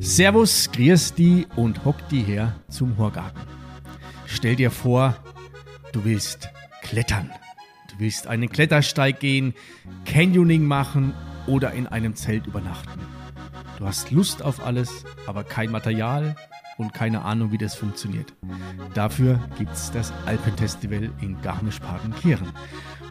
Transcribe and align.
Servus, 0.00 0.70
grüß 0.72 1.14
die 1.14 1.46
und 1.54 1.84
hock 1.84 1.96
die 2.10 2.22
her 2.22 2.56
zum 2.68 2.98
Horgarten. 2.98 3.40
Stell 4.26 4.56
dir 4.56 4.72
vor, 4.72 5.16
du 5.92 6.04
willst 6.04 6.48
klettern. 6.82 7.30
Du 7.92 8.00
willst 8.00 8.26
einen 8.26 8.48
Klettersteig 8.48 9.20
gehen, 9.20 9.54
Canyoning 10.04 10.64
machen 10.64 11.14
oder 11.46 11.70
in 11.70 11.86
einem 11.86 12.16
Zelt 12.16 12.48
übernachten. 12.48 13.00
Du 13.78 13.86
hast 13.86 14.10
Lust 14.10 14.42
auf 14.42 14.66
alles, 14.66 15.04
aber 15.26 15.44
kein 15.44 15.70
Material 15.70 16.34
und 16.76 16.92
keine 16.92 17.22
Ahnung, 17.22 17.52
wie 17.52 17.58
das 17.58 17.74
funktioniert. 17.74 18.34
Dafür 18.94 19.40
gibt 19.58 19.72
es 19.72 19.90
das 19.90 20.12
Alpenfestival 20.26 21.10
in 21.20 21.40
Garmisch-Partenkirchen. 21.42 22.48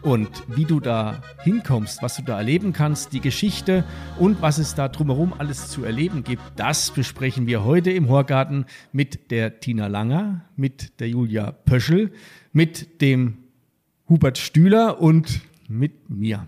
Und 0.02 0.28
wie 0.48 0.66
du 0.66 0.80
da 0.80 1.22
hinkommst, 1.42 2.02
was 2.02 2.16
du 2.16 2.22
da 2.22 2.36
erleben 2.36 2.74
kannst, 2.74 3.14
die 3.14 3.20
Geschichte 3.20 3.84
und 4.18 4.42
was 4.42 4.58
es 4.58 4.74
da 4.74 4.88
drumherum 4.88 5.32
alles 5.38 5.68
zu 5.68 5.82
erleben 5.82 6.24
gibt, 6.24 6.42
das 6.56 6.90
besprechen 6.90 7.46
wir 7.46 7.64
heute 7.64 7.90
im 7.90 8.08
Horgarten 8.08 8.66
mit 8.92 9.30
der 9.30 9.60
Tina 9.60 9.86
Langer, 9.86 10.44
mit 10.56 11.00
der 11.00 11.08
Julia 11.08 11.52
Pöschel, 11.52 12.12
mit 12.52 13.00
dem 13.00 13.38
Hubert 14.08 14.36
Stühler 14.36 15.00
und 15.00 15.40
mit 15.68 16.10
mir. 16.10 16.46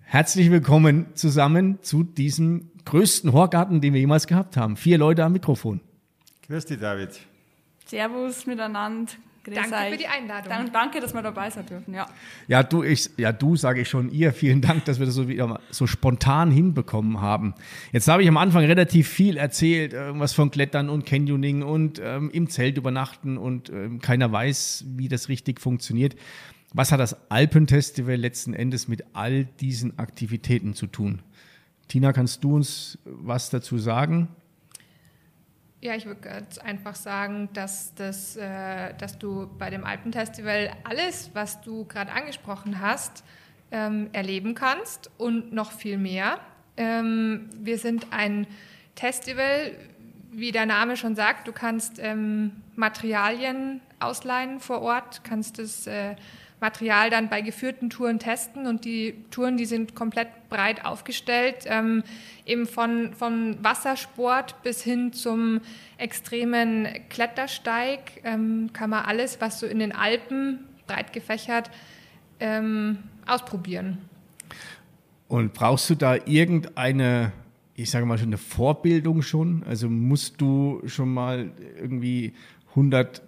Herzlich 0.00 0.50
willkommen 0.50 1.08
zusammen 1.12 1.80
zu 1.82 2.02
diesem 2.02 2.70
größten 2.86 3.34
Horgarten, 3.34 3.82
den 3.82 3.92
wir 3.92 4.00
jemals 4.00 4.26
gehabt 4.26 4.56
haben. 4.56 4.76
Vier 4.76 4.96
Leute 4.96 5.22
am 5.22 5.32
Mikrofon. 5.34 5.82
Grüß 6.48 6.64
dich, 6.64 6.80
David. 6.80 7.10
Servus 7.84 8.46
miteinander. 8.46 9.12
Grüß 9.44 9.54
danke 9.54 9.74
euch. 9.76 9.92
für 9.92 9.98
die 9.98 10.06
Einladung. 10.06 10.48
Dann, 10.48 10.72
danke, 10.72 10.98
dass 10.98 11.12
wir 11.12 11.20
dabei 11.20 11.50
sein 11.50 11.66
dürfen. 11.66 11.92
Ja, 11.92 12.08
Ja, 12.46 12.62
du, 12.62 12.82
ich, 12.82 13.10
ja, 13.18 13.32
du 13.32 13.54
sage 13.54 13.82
ich 13.82 13.88
schon, 13.90 14.10
ihr, 14.10 14.32
vielen 14.32 14.62
Dank, 14.62 14.86
dass 14.86 14.98
wir 14.98 15.04
das 15.04 15.14
so 15.14 15.28
wieder 15.28 15.46
mal 15.46 15.60
so 15.70 15.86
spontan 15.86 16.50
hinbekommen 16.50 17.20
haben. 17.20 17.52
Jetzt 17.92 18.08
habe 18.08 18.22
ich 18.22 18.28
am 18.30 18.38
Anfang 18.38 18.64
relativ 18.64 19.08
viel 19.08 19.36
erzählt, 19.36 19.92
irgendwas 19.92 20.32
von 20.32 20.50
Klettern 20.50 20.88
und 20.88 21.04
Canyoning 21.04 21.62
und 21.62 22.00
ähm, 22.02 22.30
im 22.30 22.48
Zelt 22.48 22.78
übernachten 22.78 23.36
und 23.36 23.68
ähm, 23.68 24.00
keiner 24.00 24.32
weiß, 24.32 24.86
wie 24.96 25.08
das 25.08 25.28
richtig 25.28 25.60
funktioniert. 25.60 26.16
Was 26.72 26.92
hat 26.92 27.00
das 27.00 27.30
Alpenfestival 27.30 28.16
letzten 28.16 28.54
Endes 28.54 28.88
mit 28.88 29.04
all 29.12 29.44
diesen 29.44 29.98
Aktivitäten 29.98 30.72
zu 30.72 30.86
tun? 30.86 31.20
Tina, 31.88 32.14
kannst 32.14 32.42
du 32.42 32.56
uns 32.56 32.98
was 33.04 33.50
dazu 33.50 33.76
sagen? 33.76 34.28
Ja, 35.80 35.94
ich 35.94 36.06
würde 36.06 36.20
ganz 36.20 36.58
einfach 36.58 36.96
sagen, 36.96 37.50
dass, 37.52 37.94
das, 37.94 38.36
äh, 38.36 38.94
dass 38.94 39.16
du 39.16 39.48
bei 39.58 39.70
dem 39.70 39.84
Alpenfestival 39.84 40.70
alles, 40.82 41.30
was 41.34 41.60
du 41.60 41.84
gerade 41.84 42.10
angesprochen 42.10 42.80
hast, 42.80 43.22
ähm, 43.70 44.08
erleben 44.12 44.56
kannst 44.56 45.08
und 45.18 45.52
noch 45.52 45.70
viel 45.70 45.96
mehr. 45.96 46.40
Ähm, 46.76 47.48
wir 47.60 47.78
sind 47.78 48.08
ein 48.10 48.48
Festival, 48.96 49.76
wie 50.32 50.50
der 50.50 50.66
Name 50.66 50.96
schon 50.96 51.14
sagt, 51.14 51.46
du 51.46 51.52
kannst 51.52 52.00
ähm, 52.00 52.60
Materialien 52.74 53.80
ausleihen 54.00 54.58
vor 54.58 54.82
Ort, 54.82 55.22
kannst 55.22 55.60
das 55.60 55.86
äh, 55.86 56.16
Material 56.60 57.10
dann 57.10 57.28
bei 57.28 57.40
geführten 57.40 57.90
Touren 57.90 58.18
testen 58.18 58.66
und 58.66 58.84
die 58.84 59.14
Touren, 59.30 59.56
die 59.56 59.64
sind 59.64 59.94
komplett 59.94 60.28
breit 60.48 60.84
aufgestellt, 60.84 61.64
ähm, 61.66 62.02
eben 62.44 62.66
von, 62.66 63.14
von 63.14 63.62
Wassersport 63.62 64.62
bis 64.62 64.82
hin 64.82 65.12
zum 65.12 65.60
extremen 65.98 66.88
Klettersteig 67.10 68.20
ähm, 68.24 68.70
kann 68.72 68.90
man 68.90 69.04
alles, 69.04 69.40
was 69.40 69.60
so 69.60 69.66
in 69.66 69.78
den 69.78 69.92
Alpen 69.92 70.60
breit 70.86 71.12
gefächert, 71.12 71.70
ähm, 72.40 72.98
ausprobieren. 73.26 73.98
Und 75.28 75.52
brauchst 75.52 75.90
du 75.90 75.94
da 75.94 76.16
irgendeine, 76.16 77.32
ich 77.74 77.90
sage 77.90 78.06
mal 78.06 78.18
schon 78.18 78.28
eine 78.28 78.38
Vorbildung 78.38 79.22
schon? 79.22 79.62
Also 79.64 79.88
musst 79.88 80.40
du 80.40 80.82
schon 80.86 81.12
mal 81.12 81.52
irgendwie 81.78 82.32
100 82.70 83.22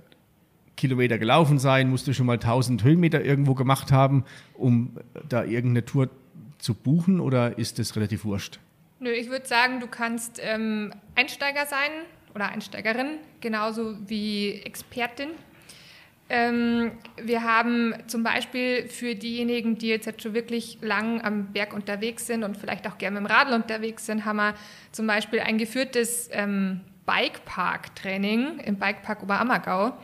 Kilometer 0.80 1.18
gelaufen 1.18 1.58
sein, 1.58 1.90
musst 1.90 2.06
du 2.06 2.14
schon 2.14 2.26
mal 2.26 2.34
1000 2.34 2.82
Höhenmeter 2.82 3.22
irgendwo 3.22 3.54
gemacht 3.54 3.92
haben, 3.92 4.24
um 4.54 4.96
da 5.28 5.44
irgendeine 5.44 5.84
Tour 5.84 6.08
zu 6.58 6.74
buchen 6.74 7.20
oder 7.20 7.58
ist 7.58 7.78
das 7.78 7.94
relativ 7.96 8.24
wurscht? 8.24 8.58
Nö, 8.98 9.10
ich 9.10 9.30
würde 9.30 9.46
sagen, 9.46 9.80
du 9.80 9.86
kannst 9.86 10.40
ähm, 10.42 10.92
Einsteiger 11.14 11.66
sein 11.66 11.90
oder 12.34 12.48
Einsteigerin, 12.48 13.18
genauso 13.40 13.96
wie 14.08 14.62
Expertin. 14.64 15.30
Ähm, 16.30 16.92
wir 17.20 17.42
haben 17.42 17.94
zum 18.06 18.22
Beispiel 18.22 18.88
für 18.88 19.14
diejenigen, 19.14 19.76
die 19.78 19.88
jetzt 19.88 20.22
schon 20.22 20.32
wirklich 20.32 20.78
lang 20.80 21.20
am 21.22 21.52
Berg 21.52 21.74
unterwegs 21.74 22.26
sind 22.26 22.44
und 22.44 22.56
vielleicht 22.56 22.86
auch 22.86 22.98
gerne 22.98 23.20
mit 23.20 23.28
dem 23.28 23.34
Radl 23.34 23.52
unterwegs 23.52 24.06
sind, 24.06 24.24
haben 24.24 24.36
wir 24.36 24.54
zum 24.92 25.06
Beispiel 25.06 25.40
ein 25.40 25.58
geführtes 25.58 26.30
ähm, 26.32 26.80
Bikepark-Training 27.04 28.60
im 28.60 28.76
Bikepark 28.76 29.22
Oberammergau. 29.24 29.94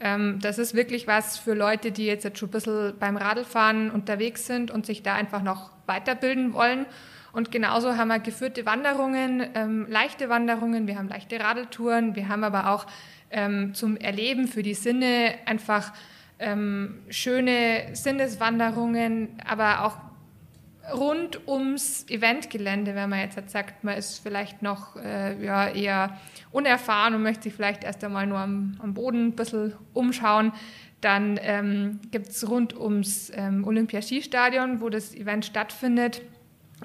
Ähm, 0.00 0.38
das 0.40 0.58
ist 0.58 0.74
wirklich 0.74 1.06
was 1.06 1.38
für 1.38 1.54
Leute, 1.54 1.92
die 1.92 2.06
jetzt 2.06 2.38
schon 2.38 2.48
ein 2.48 2.52
bisschen 2.52 2.94
beim 2.98 3.16
Radlfahren 3.16 3.90
unterwegs 3.90 4.46
sind 4.46 4.70
und 4.70 4.86
sich 4.86 5.02
da 5.02 5.14
einfach 5.14 5.42
noch 5.42 5.70
weiterbilden 5.86 6.52
wollen. 6.52 6.86
Und 7.32 7.50
genauso 7.50 7.96
haben 7.96 8.08
wir 8.08 8.20
geführte 8.20 8.64
Wanderungen, 8.64 9.44
ähm, 9.54 9.86
leichte 9.88 10.28
Wanderungen, 10.28 10.86
wir 10.86 10.96
haben 10.96 11.08
leichte 11.08 11.40
Radeltouren, 11.40 12.14
wir 12.14 12.28
haben 12.28 12.44
aber 12.44 12.70
auch 12.70 12.86
ähm, 13.30 13.74
zum 13.74 13.96
Erleben 13.96 14.46
für 14.46 14.62
die 14.62 14.74
Sinne 14.74 15.34
einfach 15.44 15.92
ähm, 16.38 17.00
schöne 17.08 17.88
Sinneswanderungen, 17.92 19.30
aber 19.44 19.84
auch 19.84 19.96
rund 20.92 21.46
ums 21.48 22.04
Eventgelände, 22.08 22.94
wenn 22.94 23.08
man 23.08 23.20
jetzt 23.20 23.36
halt 23.36 23.50
sagt, 23.50 23.84
man 23.84 23.96
ist 23.96 24.18
vielleicht 24.18 24.62
noch 24.62 24.96
äh, 24.96 25.42
ja, 25.44 25.68
eher 25.68 26.18
unerfahren 26.52 27.14
und 27.14 27.22
möchte 27.22 27.44
sich 27.44 27.54
vielleicht 27.54 27.84
erst 27.84 28.04
einmal 28.04 28.26
nur 28.26 28.38
am, 28.38 28.76
am 28.82 28.94
Boden 28.94 29.28
ein 29.28 29.32
bisschen 29.32 29.74
umschauen, 29.92 30.52
dann 31.00 31.38
ähm, 31.42 32.00
gibt 32.10 32.28
es 32.28 32.48
rund 32.48 32.76
ums 32.76 33.30
ähm, 33.34 33.66
Olympiaskistadion, 33.66 34.80
wo 34.80 34.88
das 34.88 35.14
Event 35.14 35.44
stattfindet, 35.44 36.22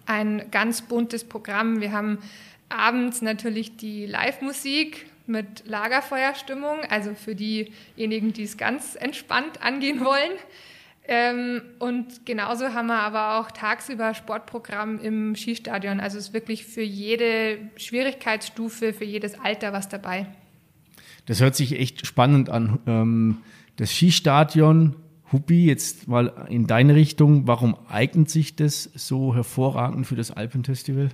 ein 0.06 0.50
ganz 0.52 0.82
buntes 0.82 1.24
Programm. 1.24 1.82
Wir 1.82 1.92
haben 1.92 2.20
abends 2.70 3.22
natürlich 3.22 3.78
die 3.78 4.06
Live-Musik 4.06 5.08
mit 5.26 5.68
Lagerfeuerstimmung, 5.68 6.80
also 6.90 7.14
für 7.14 7.36
diejenigen, 7.36 8.34
die 8.34 8.44
es 8.44 8.58
ganz 8.58 8.96
entspannt 8.96 9.62
angehen 9.62 10.04
wollen. 10.04 10.32
Ähm, 11.12 11.64
und 11.80 12.28
genauso 12.28 12.66
haben 12.76 12.86
wir 12.86 13.00
aber 13.00 13.40
auch 13.40 13.50
tagsüber 13.50 14.14
Sportprogramm 14.14 15.00
im 15.00 15.36
Skistadion. 15.36 16.00
Also 16.00 16.20
es 16.20 16.28
ist 16.28 16.34
wirklich 16.36 16.66
für 16.66 16.84
jede 16.84 17.58
Schwierigkeitsstufe, 17.78 18.94
für 18.94 19.06
jedes 19.06 19.34
Alter 19.40 19.74
was 19.74 19.90
dabei. 19.90 20.28
Das 21.26 21.42
hört 21.42 21.56
sich 21.56 21.80
echt 21.80 22.06
spannend 22.06 22.52
an. 22.52 22.78
Ähm, 22.86 23.38
das 23.78 23.92
Skistadion, 23.92 24.98
Huppi, 25.32 25.66
jetzt 25.66 26.08
mal 26.08 26.46
in 26.48 26.68
deine 26.68 26.94
Richtung. 26.94 27.48
Warum 27.48 27.76
eignet 27.90 28.30
sich 28.30 28.56
das 28.56 28.84
so 28.84 29.34
hervorragend 29.34 30.06
für 30.06 30.16
das 30.16 30.30
Alpenfestival? 30.30 31.10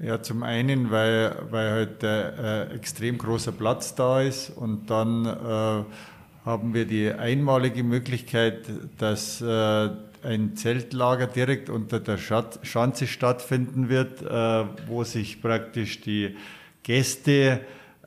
Ja, 0.00 0.20
zum 0.20 0.42
einen, 0.42 0.90
weil, 0.90 1.36
weil 1.50 1.70
halt 1.70 2.02
äh, 2.02 2.74
extrem 2.74 3.18
großer 3.18 3.52
Platz 3.52 3.94
da 3.94 4.20
ist 4.20 4.50
und 4.50 4.90
dann 4.90 5.24
äh, 5.26 5.84
haben 6.44 6.74
wir 6.74 6.84
die 6.84 7.10
einmalige 7.10 7.82
Möglichkeit, 7.82 8.66
dass 8.98 9.40
äh, 9.40 9.90
ein 10.22 10.56
Zeltlager 10.56 11.26
direkt 11.26 11.70
unter 11.70 12.00
der 12.00 12.18
Schanze 12.18 13.06
stattfinden 13.06 13.88
wird, 13.88 14.22
äh, 14.22 14.64
wo 14.86 15.04
sich 15.04 15.40
praktisch 15.40 16.02
die 16.02 16.36
Gäste 16.82 17.60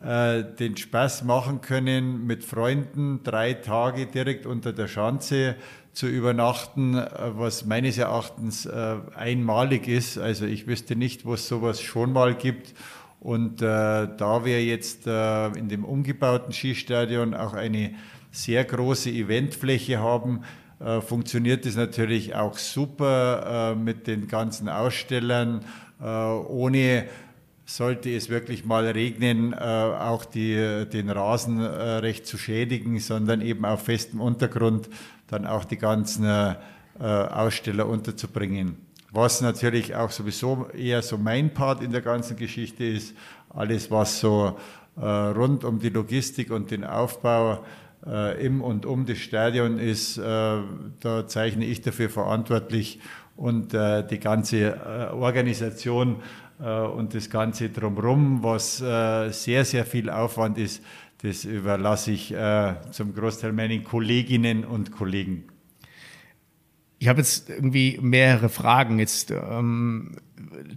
äh, 0.03 0.44
den 0.44 0.78
Spaß 0.78 1.24
machen 1.24 1.62
können, 1.62 2.28
mit 2.28 2.44
Freunden 2.44 3.24
drei 3.24 3.54
Tage 3.54 4.06
direkt 4.06 4.45
unter 4.45 4.72
der 4.72 4.88
Schanze 4.88 5.56
zu 5.94 6.06
übernachten, 6.06 6.94
was 6.94 7.66
meines 7.66 7.98
Erachtens 7.98 8.68
einmalig 8.68 9.88
ist. 9.88 10.19
Also 10.19 10.45
ich 10.45 10.68
wüsste 10.68 10.95
nicht, 10.95 11.25
wo 11.25 11.34
es 11.34 11.48
sowas 11.48 11.81
schon 11.81 12.13
mal 12.13 12.36
gibt. 12.36 12.75
Und 13.19 13.62
da 13.62 14.42
wir 14.44 14.63
jetzt 14.63 15.07
in 15.07 15.69
dem 15.69 15.84
umgebauten 15.84 16.54
Skistadion 16.54 17.34
auch 17.34 17.54
eine 17.54 17.95
sehr 18.31 18.63
große 18.63 19.09
Eventfläche 19.09 20.00
haben, 20.00 20.44
äh, 20.79 21.01
funktioniert 21.01 21.65
es 21.65 21.75
natürlich 21.75 22.35
auch 22.35 22.57
super 22.57 23.74
äh, 23.74 23.75
mit 23.75 24.06
den 24.07 24.27
ganzen 24.27 24.69
Ausstellern. 24.69 25.62
Äh, 26.00 26.06
ohne 26.06 27.06
sollte 27.65 28.15
es 28.15 28.29
wirklich 28.29 28.63
mal 28.63 28.88
regnen, 28.88 29.53
äh, 29.53 29.57
auch 29.57 30.24
die, 30.24 30.85
den 30.91 31.09
Rasen 31.09 31.59
äh, 31.59 31.65
recht 31.65 32.25
zu 32.25 32.38
schädigen, 32.38 33.00
sondern 33.00 33.41
eben 33.41 33.65
auf 33.65 33.83
festem 33.83 34.21
Untergrund 34.21 34.88
dann 35.27 35.45
auch 35.45 35.65
die 35.65 35.77
ganzen 35.77 36.25
äh, 36.25 36.56
Aussteller 37.00 37.88
unterzubringen. 37.88 38.77
Was 39.12 39.41
natürlich 39.41 39.95
auch 39.95 40.12
sowieso 40.12 40.68
eher 40.77 41.01
so 41.01 41.18
mein 41.18 41.53
Part 41.53 41.83
in 41.83 41.91
der 41.91 42.01
ganzen 42.01 42.38
Geschichte 42.38 42.85
ist, 42.85 43.15
alles 43.50 43.91
was 43.91 44.19
so 44.19 44.57
rund 45.00 45.63
um 45.63 45.79
die 45.79 45.89
Logistik 45.89 46.50
und 46.50 46.71
den 46.71 46.83
Aufbau 46.83 47.63
im 48.40 48.62
und 48.62 48.86
um 48.86 49.06
das 49.06 49.18
Stadion 49.18 49.80
ist, 49.80 50.18
da 50.18 50.64
zeichne 51.28 51.66
ich 51.66 51.82
dafür 51.82 52.10
verantwortlich 52.10 53.00
und 53.36 53.74
die 53.74 54.20
ganze 54.20 55.12
Organisation 55.14 56.18
und 56.60 57.14
das 57.14 57.30
Ganze 57.30 57.70
drumherum, 57.70 58.44
was 58.44 58.78
sehr, 58.78 59.66
sehr 59.66 59.86
viel 59.86 60.10
Aufwand 60.10 60.58
ist, 60.58 60.84
das 61.22 61.44
überlasse 61.44 62.12
ich 62.12 62.34
zum 62.92 63.14
Großteil 63.14 63.52
meinen 63.52 63.84
Kolleginnen 63.84 64.64
und 64.64 64.92
Kollegen. 64.92 65.46
Ich 67.00 67.08
habe 67.08 67.20
jetzt 67.20 67.50
irgendwie 67.50 68.00
mehrere 68.02 68.50
Fragen. 68.50 68.98
Jetzt, 68.98 69.30
ähm, 69.30 70.14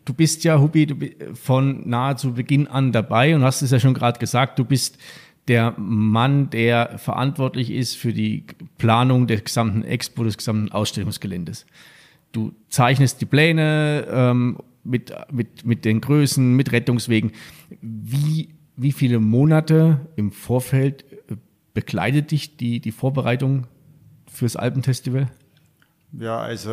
du 0.05 0.13
bist 0.13 0.45
ja, 0.45 0.61
Hubi, 0.61 0.85
du 0.85 0.95
bist 0.95 1.15
von 1.33 1.89
nahezu 1.89 2.35
Beginn 2.35 2.67
an 2.67 2.93
dabei 2.93 3.35
und 3.35 3.43
hast 3.43 3.63
es 3.63 3.71
ja 3.71 3.81
schon 3.81 3.95
gerade 3.95 4.19
gesagt, 4.19 4.59
du 4.59 4.65
bist 4.67 4.99
der 5.49 5.75
Mann, 5.79 6.51
der 6.51 6.99
verantwortlich 6.99 7.71
ist 7.71 7.97
für 7.97 8.13
die 8.13 8.45
Planung 8.79 9.27
des 9.27 9.45
gesamten 9.45 9.83
Expo, 9.83 10.25
des 10.25 10.37
gesamten 10.37 10.71
Ausstellungsgeländes. 10.71 11.67
Du 12.33 12.53
zeichnest 12.69 13.21
die 13.21 13.27
Pläne 13.27 14.07
ähm, 14.11 14.59
mit, 14.85 15.13
mit, 15.33 15.67
mit 15.67 15.85
den 15.85 16.01
Größen, 16.01 16.55
mit 16.55 16.73
Rettungswegen. 16.73 17.33
Wie, 17.81 18.51
wie 18.77 18.93
viele 18.93 19.19
Monate 19.19 20.07
im 20.17 20.31
Vorfeld 20.31 21.05
begleitet 21.75 22.31
dich 22.31 22.57
die, 22.57 22.81
die 22.81 22.93
Vorbereitung 22.93 23.67
fürs 24.31 24.57
Alpenfestival? 24.57 25.29
Ja, 26.13 26.39
also 26.39 26.71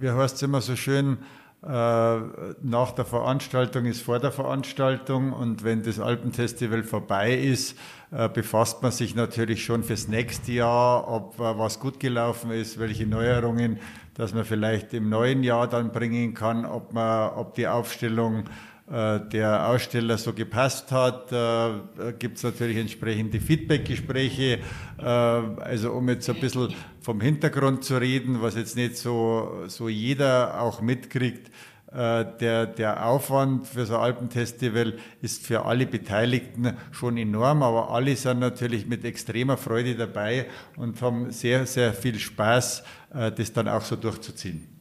wie 0.00 0.10
heißt 0.10 0.36
es 0.36 0.42
immer 0.42 0.60
so 0.60 0.76
schön, 0.76 1.14
äh, 1.14 1.16
nach 1.62 2.92
der 2.92 3.04
Veranstaltung 3.04 3.84
ist 3.84 4.00
vor 4.00 4.18
der 4.18 4.32
Veranstaltung 4.32 5.34
und 5.34 5.62
wenn 5.62 5.82
das 5.82 6.00
Alpenfestival 6.00 6.82
vorbei 6.82 7.34
ist, 7.34 7.76
äh, 8.12 8.28
befasst 8.28 8.82
man 8.82 8.90
sich 8.90 9.14
natürlich 9.14 9.64
schon 9.64 9.84
fürs 9.84 10.08
nächste 10.08 10.52
Jahr, 10.52 11.06
ob 11.06 11.38
äh, 11.38 11.58
was 11.58 11.78
gut 11.78 12.00
gelaufen 12.00 12.50
ist, 12.50 12.78
welche 12.80 13.06
Neuerungen, 13.06 13.78
dass 14.14 14.34
man 14.34 14.44
vielleicht 14.44 14.92
im 14.94 15.08
neuen 15.08 15.44
Jahr 15.44 15.68
dann 15.68 15.92
bringen 15.92 16.34
kann, 16.34 16.64
ob 16.64 16.92
man, 16.92 17.30
ob 17.34 17.54
die 17.54 17.68
Aufstellung 17.68 18.46
äh, 18.46 18.69
der 18.90 19.68
Aussteller 19.68 20.18
so 20.18 20.32
gepasst 20.32 20.90
hat. 20.90 21.30
Äh, 21.30 22.12
Gibt 22.18 22.38
es 22.38 22.42
natürlich 22.42 22.76
entsprechende 22.76 23.40
Feedbackgespräche. 23.40 24.58
Äh, 24.98 25.04
also 25.04 25.92
um 25.92 26.08
jetzt 26.08 26.28
ein 26.28 26.40
bisschen 26.40 26.74
vom 27.00 27.20
Hintergrund 27.20 27.84
zu 27.84 27.98
reden, 27.98 28.42
was 28.42 28.56
jetzt 28.56 28.74
nicht 28.74 28.96
so, 28.96 29.64
so 29.68 29.88
jeder 29.88 30.60
auch 30.60 30.80
mitkriegt. 30.80 31.50
Der, 31.92 32.66
der 32.66 33.04
Aufwand 33.04 33.66
für 33.66 33.84
so 33.84 33.96
ein 33.96 34.02
Alpenfestival 34.02 34.96
ist 35.22 35.44
für 35.44 35.64
alle 35.64 35.86
Beteiligten 35.86 36.76
schon 36.92 37.16
enorm, 37.16 37.64
aber 37.64 37.90
alle 37.90 38.14
sind 38.14 38.38
natürlich 38.38 38.86
mit 38.86 39.04
extremer 39.04 39.56
Freude 39.56 39.96
dabei 39.96 40.46
und 40.76 41.02
haben 41.02 41.32
sehr, 41.32 41.66
sehr 41.66 41.92
viel 41.92 42.20
Spaß, 42.20 42.84
das 43.10 43.52
dann 43.52 43.66
auch 43.66 43.82
so 43.82 43.96
durchzuziehen. 43.96 44.79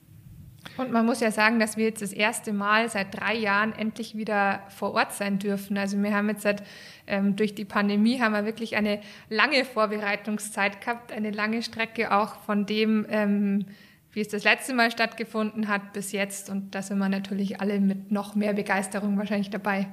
Und 0.77 0.91
man 0.91 1.05
muss 1.05 1.19
ja 1.19 1.31
sagen, 1.31 1.59
dass 1.59 1.77
wir 1.77 1.85
jetzt 1.85 2.01
das 2.01 2.13
erste 2.13 2.53
Mal 2.53 2.89
seit 2.89 3.17
drei 3.17 3.35
Jahren 3.35 3.73
endlich 3.73 4.15
wieder 4.15 4.61
vor 4.69 4.93
Ort 4.93 5.13
sein 5.13 5.39
dürfen. 5.39 5.77
Also 5.77 6.01
wir 6.01 6.13
haben 6.13 6.29
jetzt 6.29 6.43
seit, 6.43 6.63
ähm, 7.07 7.35
durch 7.35 7.55
die 7.55 7.65
Pandemie 7.65 8.21
haben 8.21 8.33
wir 8.33 8.45
wirklich 8.45 8.75
eine 8.75 9.01
lange 9.29 9.65
Vorbereitungszeit 9.65 10.81
gehabt, 10.81 11.11
eine 11.11 11.31
lange 11.31 11.63
Strecke 11.63 12.13
auch 12.13 12.39
von 12.41 12.65
dem, 12.65 13.05
ähm, 13.09 13.65
wie 14.13 14.21
es 14.21 14.29
das 14.29 14.43
letzte 14.43 14.73
Mal 14.73 14.91
stattgefunden 14.91 15.67
hat 15.67 15.93
bis 15.93 16.11
jetzt. 16.11 16.49
Und 16.49 16.73
da 16.75 16.81
sind 16.81 16.97
wir 16.97 17.09
natürlich 17.09 17.61
alle 17.61 17.79
mit 17.79 18.11
noch 18.11 18.35
mehr 18.35 18.53
Begeisterung 18.53 19.17
wahrscheinlich 19.17 19.49
dabei. 19.49 19.87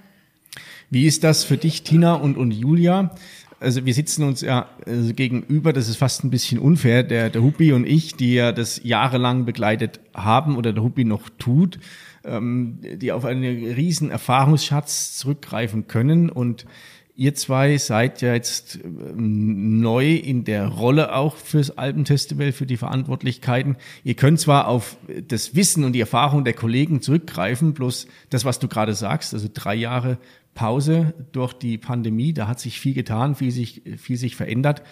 Wie 0.89 1.07
ist 1.07 1.25
das 1.25 1.45
für 1.45 1.57
dich, 1.57 1.83
Tina 1.83 2.15
und, 2.15 2.37
und 2.37 2.53
Julia? 2.53 3.15
Also 3.61 3.87
wir 3.87 3.95
sitzen 3.95 4.25
uns 4.25 4.41
ja 4.43 4.69
also 4.87 5.15
gegenüber, 5.15 5.73
das 5.73 5.89
ist 5.89 5.97
fast 5.97 6.25
ein 6.25 6.31
bisschen 6.31 6.59
unfair, 6.59 7.03
der, 7.03 7.31
der 7.31 7.43
Huppi 7.43 7.73
und 7.73 7.87
ich, 7.87 8.15
die 8.15 8.35
ja 8.35 8.53
das 8.53 8.81
jahrelang 8.85 9.45
begleitet 9.45 10.01
haben 10.15 10.57
oder 10.57 10.73
der 10.73 10.83
Huppi 10.83 11.05
noch 11.05 11.29
tut, 11.39 11.79
ähm, 12.25 12.79
die 12.83 13.13
auf 13.13 13.25
einen 13.25 13.45
riesen 13.45 14.11
Erfahrungsschatz 14.11 15.17
zurückgreifen 15.17 15.87
können. 15.87 16.29
Und 16.29 16.67
Ihr 17.19 17.35
zwei 17.35 17.79
seid 17.79 18.21
ja 18.21 18.35
jetzt 18.35 18.79
ähm, 18.85 19.81
neu 19.81 20.15
in 20.15 20.45
der 20.45 20.69
Rolle 20.69 21.15
auch 21.15 21.37
fürs 21.37 21.71
Alpenfestival, 21.71 22.53
für 22.53 22.67
die 22.67 22.77
Verantwortlichkeiten. 22.77 23.77
Ihr 24.05 24.15
könnt 24.15 24.39
zwar 24.39 24.69
auf 24.69 24.99
das 25.27 25.55
Wissen 25.55 25.85
und 25.85 25.95
die 25.95 26.01
Erfahrung 26.01 26.45
der 26.45 26.53
Kollegen 26.53 27.01
zurückgreifen, 27.01 27.73
bloß 27.73 28.07
das, 28.29 28.45
was 28.45 28.59
du 28.59 28.69
gerade 28.69 28.93
sagst, 28.93 29.33
also 29.33 29.49
drei 29.53 29.75
Jahre 29.75 30.19
Pause 30.55 31.15
durch 31.33 31.55
die 31.55 31.79
Pandemie. 31.79 32.35
Da 32.35 32.49
hat 32.49 32.61
sich 32.61 32.81
viel 32.81 32.93
getan, 32.93 33.35
viel 33.35 33.51
sich, 33.51 33.83
viel 33.97 34.19
sich 34.19 34.37
verändert. 34.37 34.83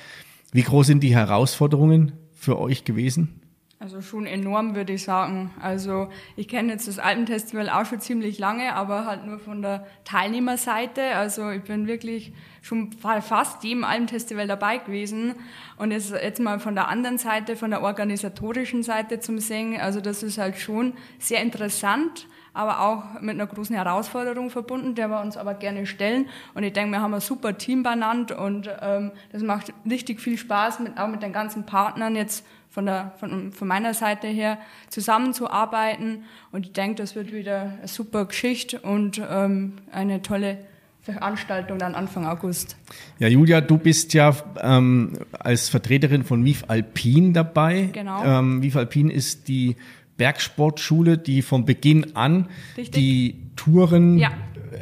Wie 0.51 0.63
groß 0.63 0.87
sind 0.87 1.03
die 1.03 1.15
Herausforderungen 1.15 2.13
für 2.33 2.59
euch 2.59 2.85
gewesen? 2.85 3.41
Also 3.81 4.01
schon 4.01 4.25
enorm, 4.25 4.75
würde 4.77 4.95
ich 4.95 5.03
sagen. 5.03 5.51
Also 5.61 6.09
ich 6.37 6.49
kenne 6.49 6.73
jetzt 6.73 6.89
das 6.89 6.99
Alpenfestival 6.99 7.69
auch 7.69 7.85
schon 7.85 8.01
ziemlich 8.01 8.39
lange, 8.39 8.75
aber 8.75 9.05
halt 9.05 9.27
nur 9.27 9.39
von 9.39 9.63
der 9.63 9.87
Teilnehmerseite. 10.05 11.03
Also 11.17 11.51
ich 11.51 11.63
bin 11.63 11.87
wirklich 11.87 12.33
schon 12.63 12.93
fast 12.93 13.63
jedem 13.65 13.85
Alpenfestival 13.85 14.47
dabei 14.47 14.79
gewesen. 14.79 15.35
Und 15.77 15.91
jetzt, 15.91 16.13
jetzt 16.13 16.41
mal 16.41 16.61
von 16.61 16.75
der 16.75 16.89
anderen 16.89 17.19
Seite, 17.19 17.57
von 17.57 17.71
der 17.71 17.83
organisatorischen 17.83 18.83
Seite 18.83 19.21
zum 19.21 19.39
Singen, 19.39 19.81
also 19.81 20.01
das 20.01 20.23
ist 20.23 20.39
halt 20.39 20.57
schon 20.57 20.95
sehr 21.19 21.43
interessant 21.43 22.27
aber 22.55 22.81
auch 22.81 23.21
mit 23.21 23.35
einer 23.35 23.49
großen 23.49 23.75
Herausforderung 23.75 24.49
verbunden, 24.49 24.95
der 24.95 25.09
wir 25.09 25.21
uns 25.21 25.37
aber 25.37 25.55
gerne 25.55 25.87
stellen. 25.87 26.29
Und 26.55 26.63
ich 26.63 26.73
denke, 26.73 26.93
wir 26.93 27.01
haben 27.01 27.13
ein 27.13 27.21
super 27.21 27.59
Team 27.59 27.83
benannt 27.83 28.31
und 28.31 28.71
ähm, 28.81 29.11
das 29.33 29.43
macht 29.43 29.75
richtig 29.85 30.21
viel 30.21 30.39
Spaß, 30.39 30.79
mit, 30.79 30.97
auch 30.97 31.09
mit 31.09 31.23
den 31.23 31.33
ganzen 31.33 31.67
Partnern 31.67 32.15
jetzt 32.15 32.47
von, 32.75 32.87
der, 32.87 33.13
von, 33.19 33.53
von 33.53 33.69
meiner 33.69 33.95
Seite 33.95 34.27
her 34.27 34.59
zusammenzuarbeiten. 34.89 36.25
Und 36.51 36.67
ich 36.67 36.73
denke, 36.73 36.97
das 36.97 37.15
wird 37.15 37.33
wieder 37.33 37.75
eine 37.79 37.87
super 37.87 38.25
Geschichte 38.25 38.81
und 38.81 39.23
ähm, 39.31 39.75
eine 39.93 40.23
tolle 40.23 40.59
Veranstaltung 41.03 41.79
dann 41.79 41.95
Anfang 41.95 42.27
August. 42.27 42.77
Ja, 43.21 43.29
Julia, 43.29 43.61
du 43.61 43.79
bist 43.79 44.13
ja 44.13 44.35
ähm, 44.61 45.13
als 45.39 45.69
Vertreterin 45.69 46.25
von 46.25 46.45
WIF 46.45 46.65
Alpin 46.67 47.33
dabei. 47.33 47.91
Genau. 47.93 48.25
Ähm, 48.25 48.61
WIF 48.61 48.75
Alpin 48.75 49.09
ist 49.09 49.47
die 49.47 49.77
Bergsportschule, 50.17 51.17
die 51.17 51.43
von 51.43 51.65
Beginn 51.65 52.17
an 52.17 52.49
Richtig. 52.77 52.95
die 52.95 53.37
Touren 53.55 54.19
ja. 54.19 54.33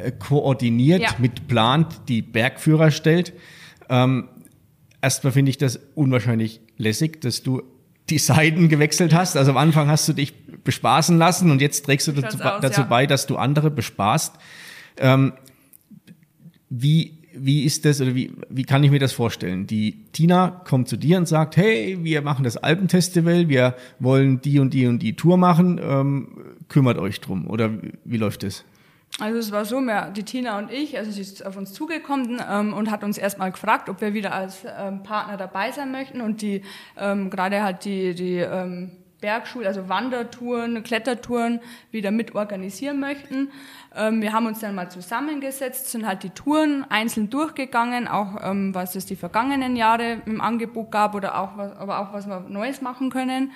Äh, 0.03 0.13
koordiniert, 0.17 1.01
ja. 1.01 1.09
mit 1.19 1.47
plant, 1.47 2.01
die 2.07 2.23
Bergführer 2.23 2.89
stellt. 2.89 3.33
Ähm, 3.87 4.29
erstmal 4.99 5.33
finde 5.33 5.51
ich 5.51 5.57
das 5.59 5.79
unwahrscheinlich 5.93 6.59
lässig, 6.77 7.21
dass 7.21 7.43
du 7.43 7.61
die 8.13 8.19
Seiten 8.19 8.69
gewechselt 8.69 9.13
hast. 9.13 9.35
Also 9.37 9.51
am 9.51 9.57
Anfang 9.57 9.87
hast 9.87 10.07
du 10.07 10.13
dich 10.13 10.33
bespaßen 10.63 11.17
lassen 11.17 11.51
und 11.51 11.61
jetzt 11.61 11.85
trägst 11.85 12.07
du 12.07 12.11
dazu, 12.13 12.39
aus, 12.39 12.61
dazu 12.61 12.81
ja. 12.81 12.87
bei, 12.87 13.05
dass 13.05 13.27
du 13.27 13.37
andere 13.37 13.69
bespaßt. 13.71 14.35
Ähm, 14.97 15.33
wie 16.69 17.19
wie 17.35 17.63
ist 17.63 17.85
das 17.85 17.99
oder 17.99 18.13
wie, 18.15 18.31
wie 18.49 18.63
kann 18.63 18.83
ich 18.83 18.91
mir 18.91 18.99
das 18.99 19.11
vorstellen? 19.11 19.65
Die 19.65 20.05
Tina 20.11 20.61
kommt 20.65 20.87
zu 20.87 20.97
dir 20.97 21.17
und 21.17 21.27
sagt, 21.27 21.57
hey, 21.57 21.97
wir 22.01 22.21
machen 22.21 22.43
das 22.43 22.57
Alpenfestival, 22.57 23.49
wir 23.49 23.75
wollen 23.99 24.39
die 24.41 24.59
und 24.59 24.73
die 24.73 24.85
und 24.85 24.99
die 24.99 25.15
Tour 25.15 25.37
machen, 25.37 25.79
ähm, 25.83 26.27
kümmert 26.69 26.97
euch 26.97 27.21
drum 27.21 27.47
oder 27.47 27.71
wie 28.05 28.17
läuft 28.17 28.43
das? 28.43 28.63
Also 29.19 29.37
es 29.37 29.51
war 29.51 29.63
so, 29.63 29.79
mehr, 29.79 30.09
die 30.09 30.23
Tina 30.23 30.57
und 30.57 30.71
ich, 30.71 30.97
also 30.97 31.11
sie 31.11 31.21
ist 31.21 31.45
auf 31.45 31.55
uns 31.55 31.71
zugekommen 31.71 32.41
ähm, 32.49 32.73
und 32.73 32.89
hat 32.89 33.03
uns 33.03 33.19
erstmal 33.19 33.51
gefragt, 33.51 33.87
ob 33.87 34.01
wir 34.01 34.15
wieder 34.15 34.33
als 34.33 34.65
ähm, 34.65 35.03
Partner 35.03 35.37
dabei 35.37 35.71
sein 35.71 35.91
möchten 35.91 36.19
und 36.19 36.41
die 36.41 36.63
ähm, 36.97 37.29
gerade 37.29 37.61
halt 37.61 37.85
die 37.85 38.15
die 38.15 38.37
ähm, 38.37 38.91
Bergschule, 39.23 39.67
also 39.67 39.87
Wandertouren, 39.87 40.83
Klettertouren 40.83 41.61
wieder 41.91 42.11
mit 42.11 42.35
organisieren 42.35 42.99
möchten. 42.99 43.51
Ähm, 43.95 44.21
wir 44.21 44.33
haben 44.33 44.47
uns 44.47 44.59
dann 44.59 44.75
mal 44.75 44.91
zusammengesetzt, 44.91 45.91
sind 45.91 46.05
halt 46.05 46.23
die 46.23 46.31
Touren 46.31 46.85
einzeln 46.89 47.29
durchgegangen, 47.29 48.09
auch 48.09 48.35
ähm, 48.43 48.75
was 48.75 48.95
es 48.95 49.05
die 49.05 49.15
vergangenen 49.15 49.77
Jahre 49.77 50.21
im 50.25 50.41
Angebot 50.41 50.91
gab 50.91 51.15
oder 51.15 51.39
auch 51.39 51.57
aber 51.57 51.99
auch 51.99 52.11
was 52.11 52.27
wir 52.27 52.41
Neues 52.49 52.81
machen 52.81 53.09
können. 53.09 53.51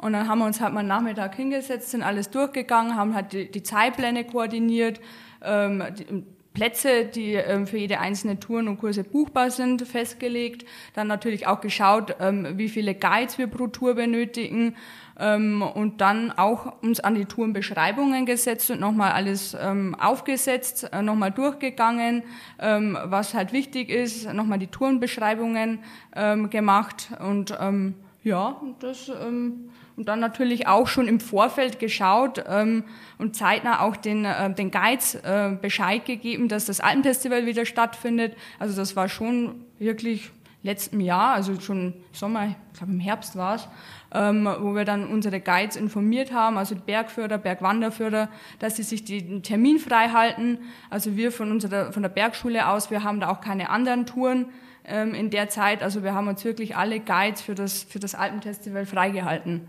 Und 0.00 0.14
dann 0.14 0.28
haben 0.28 0.38
wir 0.38 0.46
uns 0.46 0.60
halt 0.60 0.72
mal 0.72 0.82
Nachmittag 0.82 1.34
hingesetzt, 1.34 1.90
sind 1.90 2.02
alles 2.02 2.30
durchgegangen, 2.30 2.96
haben 2.96 3.14
halt 3.14 3.34
die, 3.34 3.50
die 3.50 3.62
Zeitpläne 3.62 4.24
koordiniert, 4.24 4.98
ähm, 5.42 5.82
die, 5.98 6.24
Plätze, 6.52 7.04
die 7.04 7.34
ähm, 7.34 7.66
für 7.66 7.76
jede 7.76 8.00
einzelne 8.00 8.40
Touren 8.40 8.66
und 8.66 8.78
Kurse 8.78 9.04
buchbar 9.04 9.50
sind, 9.50 9.86
festgelegt. 9.86 10.66
Dann 10.94 11.06
natürlich 11.06 11.46
auch 11.46 11.60
geschaut, 11.60 12.16
ähm, 12.18 12.46
wie 12.56 12.68
viele 12.68 12.94
Guides 12.94 13.38
wir 13.38 13.46
pro 13.46 13.68
Tour 13.68 13.94
benötigen 13.94 14.74
ähm, 15.18 15.62
und 15.62 16.00
dann 16.00 16.32
auch 16.32 16.82
uns 16.82 16.98
an 16.98 17.14
die 17.14 17.26
Tourenbeschreibungen 17.26 18.26
gesetzt 18.26 18.70
und 18.70 18.80
nochmal 18.80 19.12
alles 19.12 19.56
ähm, 19.60 19.94
aufgesetzt, 19.94 20.88
äh, 20.92 21.02
nochmal 21.02 21.30
durchgegangen, 21.30 22.24
ähm, 22.58 22.98
was 23.04 23.34
halt 23.34 23.52
wichtig 23.52 23.88
ist, 23.88 24.32
nochmal 24.32 24.58
die 24.58 24.66
Tourenbeschreibungen 24.66 25.78
ähm, 26.16 26.50
gemacht 26.50 27.10
und 27.20 27.56
ähm, 27.60 27.94
ja, 28.24 28.60
das 28.80 29.08
ähm, 29.08 29.70
und 30.00 30.06
dann 30.06 30.18
natürlich 30.18 30.66
auch 30.66 30.86
schon 30.88 31.08
im 31.08 31.20
Vorfeld 31.20 31.78
geschaut 31.78 32.42
ähm, 32.48 32.84
und 33.18 33.36
zeitnah 33.36 33.80
auch 33.82 33.96
den, 33.96 34.24
äh, 34.24 34.50
den 34.50 34.70
Guides 34.70 35.14
äh, 35.16 35.50
Bescheid 35.60 36.06
gegeben, 36.06 36.48
dass 36.48 36.64
das 36.64 36.80
Alpenfestival 36.80 37.44
wieder 37.44 37.66
stattfindet. 37.66 38.34
Also 38.58 38.74
das 38.74 38.96
war 38.96 39.10
schon 39.10 39.66
wirklich 39.78 40.30
letztem 40.62 41.00
Jahr, 41.00 41.34
also 41.34 41.60
schon 41.60 41.92
Sommer, 42.12 42.46
ich 42.46 42.78
glaube 42.78 42.94
im 42.94 43.00
Herbst 43.00 43.36
war 43.36 43.56
es, 43.56 43.68
ähm, 44.14 44.48
wo 44.60 44.74
wir 44.74 44.86
dann 44.86 45.06
unsere 45.06 45.38
Guides 45.38 45.76
informiert 45.76 46.32
haben, 46.32 46.56
also 46.56 46.76
Bergführer, 46.76 47.36
Bergwanderführer, 47.36 48.30
dass 48.58 48.76
sie 48.76 48.84
sich 48.84 49.04
den 49.04 49.42
Termin 49.42 49.78
frei 49.78 50.08
halten. 50.08 50.60
Also 50.88 51.14
wir 51.18 51.30
von 51.30 51.50
unserer 51.50 51.92
von 51.92 52.00
der 52.02 52.08
Bergschule 52.08 52.68
aus, 52.68 52.90
wir 52.90 53.04
haben 53.04 53.20
da 53.20 53.28
auch 53.28 53.42
keine 53.42 53.68
anderen 53.68 54.06
Touren 54.06 54.46
ähm, 54.90 55.14
in 55.14 55.30
der 55.30 55.48
Zeit. 55.48 55.82
Also 55.82 56.02
wir 56.02 56.14
haben 56.14 56.28
uns 56.28 56.44
wirklich 56.44 56.76
alle 56.76 57.00
Guides 57.00 57.40
für 57.40 57.54
das 57.54 57.84
für 57.84 57.98
das 57.98 58.14
Alpenfestival 58.14 58.86
freigehalten 58.86 59.62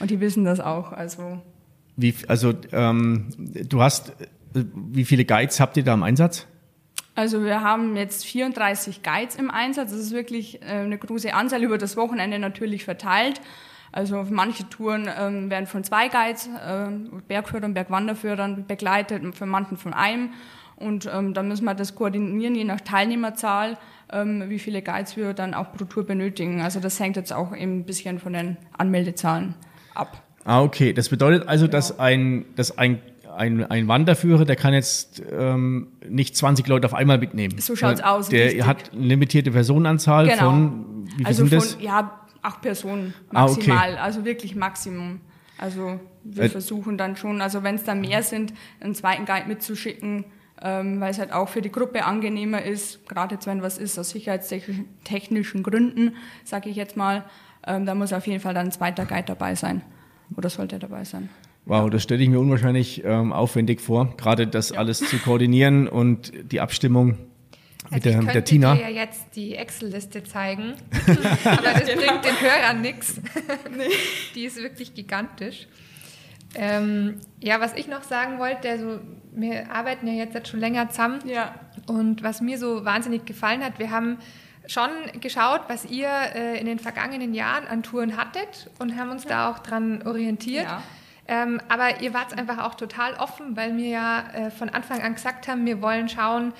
und 0.00 0.10
die 0.10 0.20
wissen 0.20 0.44
das 0.44 0.60
auch. 0.60 0.92
Also 0.92 1.40
wie 1.96 2.14
also 2.28 2.54
ähm, 2.72 3.28
du 3.36 3.82
hast 3.82 4.10
äh, 4.54 4.64
wie 4.74 5.04
viele 5.04 5.24
Guides 5.24 5.60
habt 5.60 5.76
ihr 5.76 5.84
da 5.84 5.94
im 5.94 6.02
Einsatz? 6.02 6.46
Also 7.14 7.42
wir 7.42 7.62
haben 7.62 7.96
jetzt 7.96 8.24
34 8.26 9.02
Guides 9.02 9.34
im 9.34 9.50
Einsatz. 9.50 9.90
Das 9.90 9.98
ist 9.98 10.12
wirklich 10.12 10.62
äh, 10.62 10.66
eine 10.66 10.98
große 10.98 11.34
Anzahl 11.34 11.64
über 11.64 11.76
das 11.76 11.96
Wochenende 11.96 12.38
natürlich 12.38 12.84
verteilt. 12.84 13.40
Also 13.90 14.24
manche 14.30 14.68
Touren 14.68 15.08
ähm, 15.18 15.50
werden 15.50 15.66
von 15.66 15.82
zwei 15.82 16.08
Guides, 16.08 16.46
äh, 16.46 16.90
Bergführern, 17.26 17.74
Bergwanderführern 17.74 18.66
begleitet, 18.66 19.34
für 19.34 19.46
manchen 19.46 19.76
von 19.76 19.94
einem. 19.94 20.30
Und 20.76 21.10
ähm, 21.12 21.34
da 21.34 21.42
müssen 21.42 21.64
wir 21.64 21.74
das 21.74 21.96
koordinieren, 21.96 22.54
je 22.54 22.64
nach 22.64 22.80
Teilnehmerzahl, 22.80 23.78
wie 24.10 24.58
viele 24.58 24.82
Guides 24.82 25.16
wir 25.16 25.34
dann 25.34 25.54
auch 25.54 25.72
pro 25.72 25.84
Tour 25.84 26.04
benötigen. 26.04 26.62
Also 26.62 26.80
das 26.80 26.98
hängt 26.98 27.16
jetzt 27.16 27.32
auch 27.32 27.54
eben 27.54 27.80
ein 27.80 27.84
bisschen 27.84 28.18
von 28.18 28.32
den 28.32 28.56
Anmeldezahlen 28.76 29.54
ab. 29.94 30.22
Ah, 30.44 30.62
okay. 30.62 30.92
Das 30.92 31.10
bedeutet 31.10 31.46
also, 31.46 31.66
genau. 31.66 31.72
dass 31.72 31.98
ein, 31.98 32.46
dass 32.56 32.78
ein 32.78 33.00
ein, 33.38 33.64
ein 33.70 33.86
Wanderführer, 33.86 34.44
der 34.44 34.56
kann 34.56 34.74
jetzt 34.74 35.22
ähm, 35.30 35.92
nicht 36.08 36.36
20 36.36 36.66
Leute 36.66 36.86
auf 36.86 36.94
einmal 36.94 37.18
mitnehmen. 37.18 37.58
So 37.58 37.76
schaut's 37.76 38.00
aus. 38.00 38.28
Der 38.30 38.46
richtig. 38.46 38.66
hat 38.66 38.92
eine 38.92 39.04
limitierte 39.04 39.52
Personenanzahl 39.52 40.26
genau. 40.26 40.50
von, 40.50 41.04
wie 41.04 41.14
viel 41.14 41.26
also 41.26 41.46
sind 41.46 41.48
von, 41.50 41.58
das? 41.58 41.78
Ja, 41.80 42.26
acht 42.42 42.62
Personen 42.62 43.14
maximal, 43.30 43.78
ah, 43.78 43.92
okay. 43.92 43.98
also 44.00 44.24
wirklich 44.24 44.56
Maximum. 44.56 45.20
Also 45.56 46.00
wir 46.24 46.44
äh, 46.44 46.48
versuchen 46.48 46.98
dann 46.98 47.16
schon, 47.16 47.40
also 47.40 47.62
wenn 47.62 47.76
es 47.76 47.84
dann 47.84 48.00
mehr 48.00 48.22
sind, 48.22 48.52
einen 48.80 48.94
zweiten 48.94 49.24
Guide 49.24 49.46
mitzuschicken, 49.46 50.18
ähm, 50.18 50.24
weil 50.60 51.10
es 51.10 51.18
halt 51.18 51.32
auch 51.32 51.48
für 51.48 51.62
die 51.62 51.70
Gruppe 51.70 52.04
angenehmer 52.04 52.62
ist, 52.62 53.08
gerade 53.08 53.36
jetzt 53.36 53.46
wenn 53.46 53.62
was 53.62 53.78
ist 53.78 53.98
aus 53.98 54.10
sicherheitstechnischen 54.10 55.62
Gründen, 55.62 56.16
sage 56.44 56.68
ich 56.68 56.76
jetzt 56.76 56.96
mal, 56.96 57.24
ähm, 57.66 57.86
da 57.86 57.94
muss 57.94 58.12
auf 58.12 58.26
jeden 58.26 58.40
Fall 58.40 58.54
dann 58.54 58.66
ein 58.66 58.72
zweiter 58.72 59.06
Guide 59.06 59.24
dabei 59.26 59.54
sein 59.54 59.82
oder 60.36 60.50
sollte 60.50 60.78
dabei 60.78 61.04
sein. 61.04 61.28
Wow, 61.64 61.90
das 61.90 62.02
stelle 62.02 62.22
ich 62.22 62.30
mir 62.30 62.40
unwahrscheinlich 62.40 63.04
ähm, 63.04 63.32
aufwendig 63.32 63.80
vor, 63.80 64.14
gerade 64.16 64.46
das 64.46 64.70
ja. 64.70 64.78
alles 64.78 65.00
zu 65.00 65.18
koordinieren 65.18 65.86
und 65.86 66.32
die 66.50 66.60
Abstimmung 66.60 67.18
mit 67.90 68.04
also 68.06 68.10
der, 68.10 68.22
mit 68.22 68.34
der 68.34 68.44
Tina. 68.44 68.72
Ich 68.72 68.80
könnte 68.80 68.92
dir 68.92 68.96
ja 68.98 69.04
jetzt 69.04 69.36
die 69.36 69.54
Excel-Liste 69.54 70.24
zeigen, 70.24 70.74
aber 71.44 71.62
das 71.62 71.84
bringt 71.84 72.24
den 72.24 72.40
Hörern 72.40 72.80
nichts. 72.80 73.20
Die 74.34 74.44
ist 74.44 74.56
wirklich 74.56 74.94
gigantisch. 74.94 75.68
Ähm, 76.54 77.20
ja, 77.40 77.60
was 77.60 77.74
ich 77.74 77.88
noch 77.88 78.02
sagen 78.02 78.38
wollte, 78.38 78.68
also 78.68 79.00
wir 79.32 79.70
arbeiten 79.70 80.06
ja 80.06 80.14
jetzt 80.14 80.48
schon 80.48 80.60
länger 80.60 80.88
zusammen. 80.90 81.20
Ja. 81.26 81.54
Und 81.86 82.22
was 82.22 82.40
mir 82.40 82.58
so 82.58 82.84
wahnsinnig 82.84 83.26
gefallen 83.26 83.62
hat, 83.64 83.78
wir 83.78 83.90
haben 83.90 84.18
schon 84.66 84.90
geschaut, 85.20 85.62
was 85.68 85.84
ihr 85.86 86.08
äh, 86.08 86.58
in 86.58 86.66
den 86.66 86.78
vergangenen 86.78 87.34
Jahren 87.34 87.66
an 87.66 87.82
Touren 87.82 88.16
hattet 88.16 88.70
und 88.78 88.96
haben 88.96 89.10
uns 89.10 89.24
ja. 89.24 89.30
da 89.30 89.50
auch 89.50 89.58
dran 89.60 90.02
orientiert. 90.06 90.64
Ja. 90.64 90.82
Ähm, 91.26 91.60
aber 91.68 92.00
ihr 92.00 92.14
wart 92.14 92.36
einfach 92.36 92.64
auch 92.64 92.74
total 92.74 93.14
offen, 93.14 93.56
weil 93.56 93.76
wir 93.76 93.88
ja 93.88 94.24
äh, 94.32 94.50
von 94.50 94.70
Anfang 94.70 95.02
an 95.02 95.14
gesagt 95.14 95.46
haben, 95.48 95.66
wir 95.66 95.82
wollen 95.82 96.08
schauen, 96.08 96.52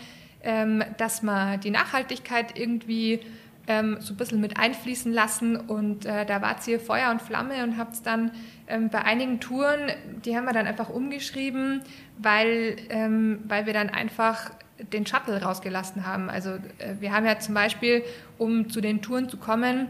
ähm, 0.42 0.84
dass 0.98 1.22
wir 1.22 1.56
die 1.56 1.70
Nachhaltigkeit 1.70 2.58
irgendwie 2.58 3.20
ähm, 3.68 3.98
so 4.00 4.14
ein 4.14 4.16
bisschen 4.16 4.40
mit 4.40 4.58
einfließen 4.58 5.12
lassen. 5.12 5.56
Und 5.56 6.06
äh, 6.06 6.26
da 6.26 6.42
wart 6.42 6.66
ihr 6.66 6.80
Feuer 6.80 7.10
und 7.10 7.22
Flamme 7.22 7.62
und 7.62 7.76
habt 7.76 7.94
es 7.94 8.02
dann 8.02 8.32
ähm, 8.66 8.88
bei 8.88 9.02
einigen 9.02 9.38
Touren, 9.38 9.92
die 10.24 10.36
haben 10.36 10.46
wir 10.46 10.52
dann 10.52 10.66
einfach 10.66 10.88
umgeschrieben, 10.88 11.82
weil, 12.18 12.76
ähm, 12.88 13.40
weil 13.46 13.66
wir 13.66 13.74
dann 13.74 13.90
einfach 13.90 14.50
den 14.92 15.06
Shuttle 15.06 15.42
rausgelassen 15.42 16.06
haben. 16.06 16.30
Also 16.30 16.50
äh, 16.50 16.94
wir 16.98 17.12
haben 17.12 17.26
ja 17.26 17.38
zum 17.38 17.54
Beispiel, 17.54 18.02
um 18.38 18.70
zu 18.70 18.80
den 18.80 19.02
Touren 19.02 19.28
zu 19.28 19.36
kommen, 19.36 19.88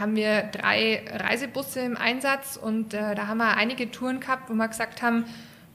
haben 0.00 0.16
wir 0.16 0.44
drei 0.44 1.04
Reisebusse 1.12 1.80
im 1.80 1.96
Einsatz 1.96 2.56
und 2.56 2.94
äh, 2.94 3.14
da 3.14 3.26
haben 3.26 3.36
wir 3.36 3.58
einige 3.58 3.90
Touren 3.90 4.20
gehabt, 4.20 4.48
wo 4.48 4.54
wir 4.54 4.66
gesagt 4.66 5.02
haben, 5.02 5.26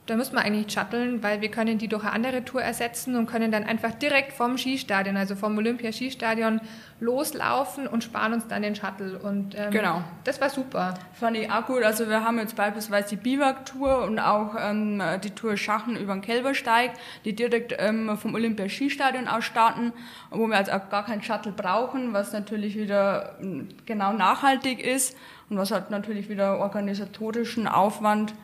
da 0.06 0.14
müssen 0.14 0.34
wir 0.34 0.42
eigentlich 0.42 0.72
shutteln, 0.72 1.22
weil 1.22 1.40
wir 1.40 1.50
können 1.50 1.78
die 1.78 1.88
durch 1.88 2.04
eine 2.04 2.12
andere 2.12 2.44
Tour 2.44 2.62
ersetzen 2.62 3.16
und 3.16 3.26
können 3.26 3.50
dann 3.50 3.64
einfach 3.64 3.92
direkt 3.92 4.32
vom 4.32 4.56
Skistadion, 4.56 5.16
also 5.16 5.34
vom 5.34 5.58
Olympia-Skistadion 5.58 6.60
loslaufen 7.00 7.88
und 7.88 8.04
sparen 8.04 8.32
uns 8.32 8.46
dann 8.46 8.62
den 8.62 8.76
Shuttle. 8.76 9.18
Und 9.18 9.56
ähm, 9.58 9.70
genau. 9.70 10.04
das 10.22 10.40
war 10.40 10.48
super. 10.48 10.94
Fand 11.12 11.36
ich 11.36 11.50
auch 11.50 11.66
gut. 11.66 11.82
Also 11.82 12.08
wir 12.08 12.24
haben 12.24 12.38
jetzt 12.38 12.54
beispielsweise 12.54 13.16
die 13.16 13.16
Biwak-Tour 13.16 14.04
und 14.04 14.20
auch 14.20 14.54
ähm, 14.58 15.02
die 15.24 15.30
Tour 15.30 15.56
Schachen 15.56 15.96
über 15.96 16.12
den 16.12 16.22
Kälbersteig, 16.22 16.92
die 17.24 17.34
direkt 17.34 17.74
ähm, 17.78 18.16
vom 18.16 18.34
Olympia-Skistadion 18.34 19.26
aus 19.26 19.44
starten, 19.44 19.92
wo 20.30 20.46
wir 20.46 20.56
also 20.56 20.72
auch 20.72 20.88
gar 20.88 21.04
keinen 21.04 21.22
Shuttle 21.22 21.52
brauchen, 21.52 22.12
was 22.12 22.32
natürlich 22.32 22.76
wieder 22.76 23.36
ähm, 23.40 23.68
genau 23.86 24.12
nachhaltig 24.12 24.80
ist 24.80 25.16
und 25.50 25.58
was 25.58 25.72
hat 25.72 25.90
natürlich 25.90 26.28
wieder 26.28 26.58
organisatorischen 26.58 27.66
Aufwand 27.66 28.34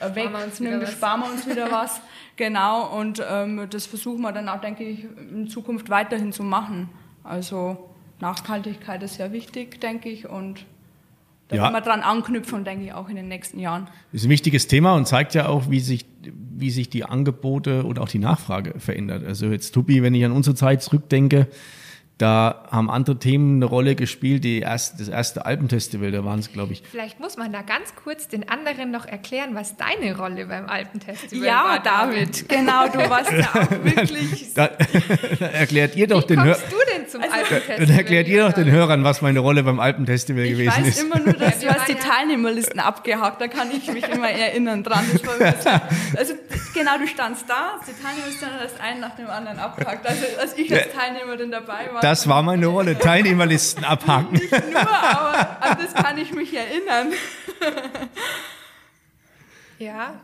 wegnimmt, 0.00 0.88
sparen 0.88 1.20
wir 1.20 1.30
uns 1.30 1.48
wieder 1.48 1.70
was. 1.72 2.00
Genau, 2.36 2.86
und 2.86 3.22
ähm, 3.28 3.66
das 3.70 3.86
versuchen 3.86 4.22
wir 4.22 4.32
dann 4.32 4.48
auch, 4.48 4.60
denke 4.60 4.84
ich, 4.84 5.04
in 5.30 5.48
Zukunft 5.48 5.90
weiterhin 5.90 6.32
zu 6.32 6.42
machen. 6.42 6.88
Also 7.24 7.90
Nachhaltigkeit 8.20 9.02
ist 9.02 9.14
sehr 9.14 9.32
wichtig, 9.32 9.80
denke 9.80 10.08
ich, 10.08 10.28
und 10.28 10.64
da 11.48 11.56
ja. 11.56 11.70
wir 11.70 11.80
dran 11.80 12.00
anknüpfen, 12.00 12.64
denke 12.64 12.84
ich, 12.84 12.92
auch 12.92 13.08
in 13.08 13.16
den 13.16 13.28
nächsten 13.28 13.58
Jahren. 13.58 13.86
Das 14.12 14.20
ist 14.20 14.26
ein 14.26 14.30
wichtiges 14.30 14.66
Thema 14.66 14.94
und 14.94 15.08
zeigt 15.08 15.34
ja 15.34 15.48
auch, 15.48 15.70
wie 15.70 15.80
sich, 15.80 16.04
wie 16.22 16.70
sich 16.70 16.90
die 16.90 17.04
Angebote 17.04 17.84
und 17.84 17.98
auch 17.98 18.08
die 18.08 18.18
Nachfrage 18.18 18.78
verändert. 18.78 19.24
Also 19.24 19.46
jetzt, 19.46 19.72
Tupi, 19.72 20.02
wenn 20.02 20.14
ich 20.14 20.24
an 20.26 20.32
unsere 20.32 20.54
Zeit 20.54 20.82
zurückdenke, 20.82 21.48
da 22.18 22.64
haben 22.72 22.90
andere 22.90 23.16
Themen 23.20 23.56
eine 23.56 23.64
Rolle 23.64 23.94
gespielt. 23.94 24.42
Die 24.42 24.58
erste, 24.58 24.98
das 24.98 25.08
erste 25.08 25.46
Alpenfestival, 25.46 26.10
da 26.10 26.24
waren 26.24 26.40
es, 26.40 26.52
glaube 26.52 26.72
ich. 26.72 26.82
Vielleicht 26.90 27.20
muss 27.20 27.36
man 27.36 27.52
da 27.52 27.62
ganz 27.62 27.94
kurz 27.94 28.26
den 28.26 28.48
anderen 28.48 28.90
noch 28.90 29.06
erklären, 29.06 29.54
was 29.54 29.76
deine 29.76 30.16
Rolle 30.16 30.46
beim 30.46 30.68
Alpenfestival 30.68 31.46
ja, 31.46 31.64
war. 31.64 31.76
Ja, 31.76 31.82
David, 31.82 32.48
genau, 32.48 32.88
du 32.88 33.08
warst 33.08 33.30
ja 33.30 33.50
auch 33.54 33.70
wirklich. 33.84 34.52
da, 34.52 34.68
da, 35.38 35.46
erklärt 35.46 35.94
ihr 35.94 36.08
doch 36.08 36.24
Wie 36.24 36.34
den 36.34 36.42
Hörern. 36.42 36.60
du 36.68 36.76
denn 36.92 37.08
zum 37.08 37.22
also, 37.22 37.34
Alpenfestival? 37.36 37.86
Dann 37.86 37.96
erklärt 37.96 38.26
ihr 38.26 38.46
doch 38.46 38.52
den 38.52 38.70
Hörern, 38.70 39.04
was 39.04 39.22
meine 39.22 39.38
Rolle 39.38 39.62
beim 39.62 39.78
Alpenfestival 39.78 40.42
ich 40.42 40.50
gewesen 40.50 40.84
ist. 40.86 40.98
Ich 40.98 41.04
weiß 41.04 41.04
immer 41.04 41.20
nur, 41.20 41.34
dass 41.34 41.60
du 41.60 41.68
hast 41.68 41.88
die 41.88 41.94
Teilnehmerlisten 41.94 42.80
abgehakt. 42.80 43.40
Da 43.40 43.46
kann 43.46 43.68
ich 43.70 43.92
mich 43.92 44.08
immer 44.08 44.28
erinnern 44.28 44.82
dran. 44.82 45.04
also 46.16 46.34
genau, 46.74 46.98
du 46.98 47.06
standst 47.06 47.48
da, 47.48 47.78
hast 47.78 47.88
die 47.88 48.02
Teilnehmerlisten 48.02 48.48
hast 48.60 48.80
einen 48.80 48.98
nach 48.98 49.14
dem 49.14 49.28
anderen 49.28 49.60
abgehakt. 49.60 50.04
Also 50.04 50.24
als 50.40 50.58
ich 50.58 50.72
als 50.74 50.92
Teilnehmerin 50.92 51.52
dabei 51.52 51.88
war, 51.92 52.07
das 52.08 52.26
war 52.26 52.42
meine 52.42 52.68
Rolle, 52.68 52.98
Teilnehmerlisten 52.98 53.84
abhaken. 53.84 54.32
Nicht 54.32 54.50
nur, 54.50 54.80
aber 54.80 55.62
an 55.62 55.78
das 55.78 55.92
kann 55.92 56.16
ich 56.16 56.32
mich 56.32 56.54
erinnern. 56.56 57.12
Ja, 59.80 60.20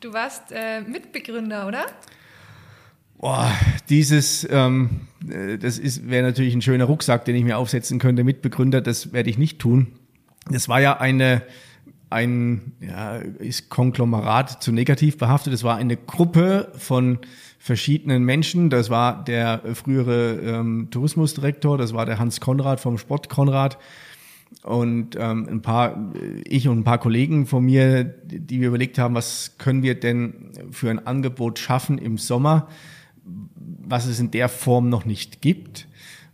du 0.00 0.12
warst 0.12 0.52
äh, 0.52 0.82
Mitbegründer, 0.82 1.66
oder? 1.66 1.86
Boah, 3.16 3.50
dieses, 3.88 4.46
ähm, 4.50 5.06
äh, 5.26 5.56
das 5.56 5.80
wäre 6.06 6.22
natürlich 6.22 6.52
ein 6.54 6.60
schöner 6.60 6.84
Rucksack, 6.84 7.24
den 7.24 7.34
ich 7.34 7.44
mir 7.44 7.56
aufsetzen 7.56 7.98
könnte. 7.98 8.24
Mitbegründer, 8.24 8.82
das 8.82 9.14
werde 9.14 9.30
ich 9.30 9.38
nicht 9.38 9.58
tun. 9.58 9.94
Das 10.50 10.68
war 10.68 10.82
ja 10.82 11.00
eine, 11.00 11.40
ein, 12.10 12.72
ja, 12.80 13.16
ist 13.16 13.70
Konglomerat 13.70 14.62
zu 14.62 14.70
negativ 14.70 15.16
behaftet. 15.16 15.54
Es 15.54 15.64
war 15.64 15.76
eine 15.76 15.96
Gruppe 15.96 16.70
von 16.76 17.20
verschiedenen 17.60 18.24
Menschen. 18.24 18.70
Das 18.70 18.88
war 18.88 19.22
der 19.22 19.60
frühere 19.74 20.40
ähm, 20.40 20.88
Tourismusdirektor, 20.90 21.76
das 21.76 21.92
war 21.92 22.06
der 22.06 22.18
Hans 22.18 22.40
Konrad 22.40 22.80
vom 22.80 22.96
Sport 22.96 23.28
Konrad 23.28 23.78
und 24.62 25.14
ähm, 25.16 25.46
ein 25.48 25.62
paar, 25.62 26.12
ich 26.44 26.66
und 26.66 26.78
ein 26.78 26.84
paar 26.84 26.98
Kollegen 26.98 27.46
von 27.46 27.64
mir, 27.64 28.02
die 28.02 28.60
wir 28.60 28.68
überlegt 28.68 28.98
haben, 28.98 29.14
was 29.14 29.56
können 29.58 29.82
wir 29.82 30.00
denn 30.00 30.50
für 30.72 30.90
ein 30.90 31.06
Angebot 31.06 31.58
schaffen 31.58 31.98
im 31.98 32.16
Sommer, 32.16 32.66
was 33.22 34.06
es 34.06 34.18
in 34.18 34.30
der 34.30 34.48
Form 34.48 34.88
noch 34.88 35.04
nicht 35.04 35.42
gibt 35.42 35.86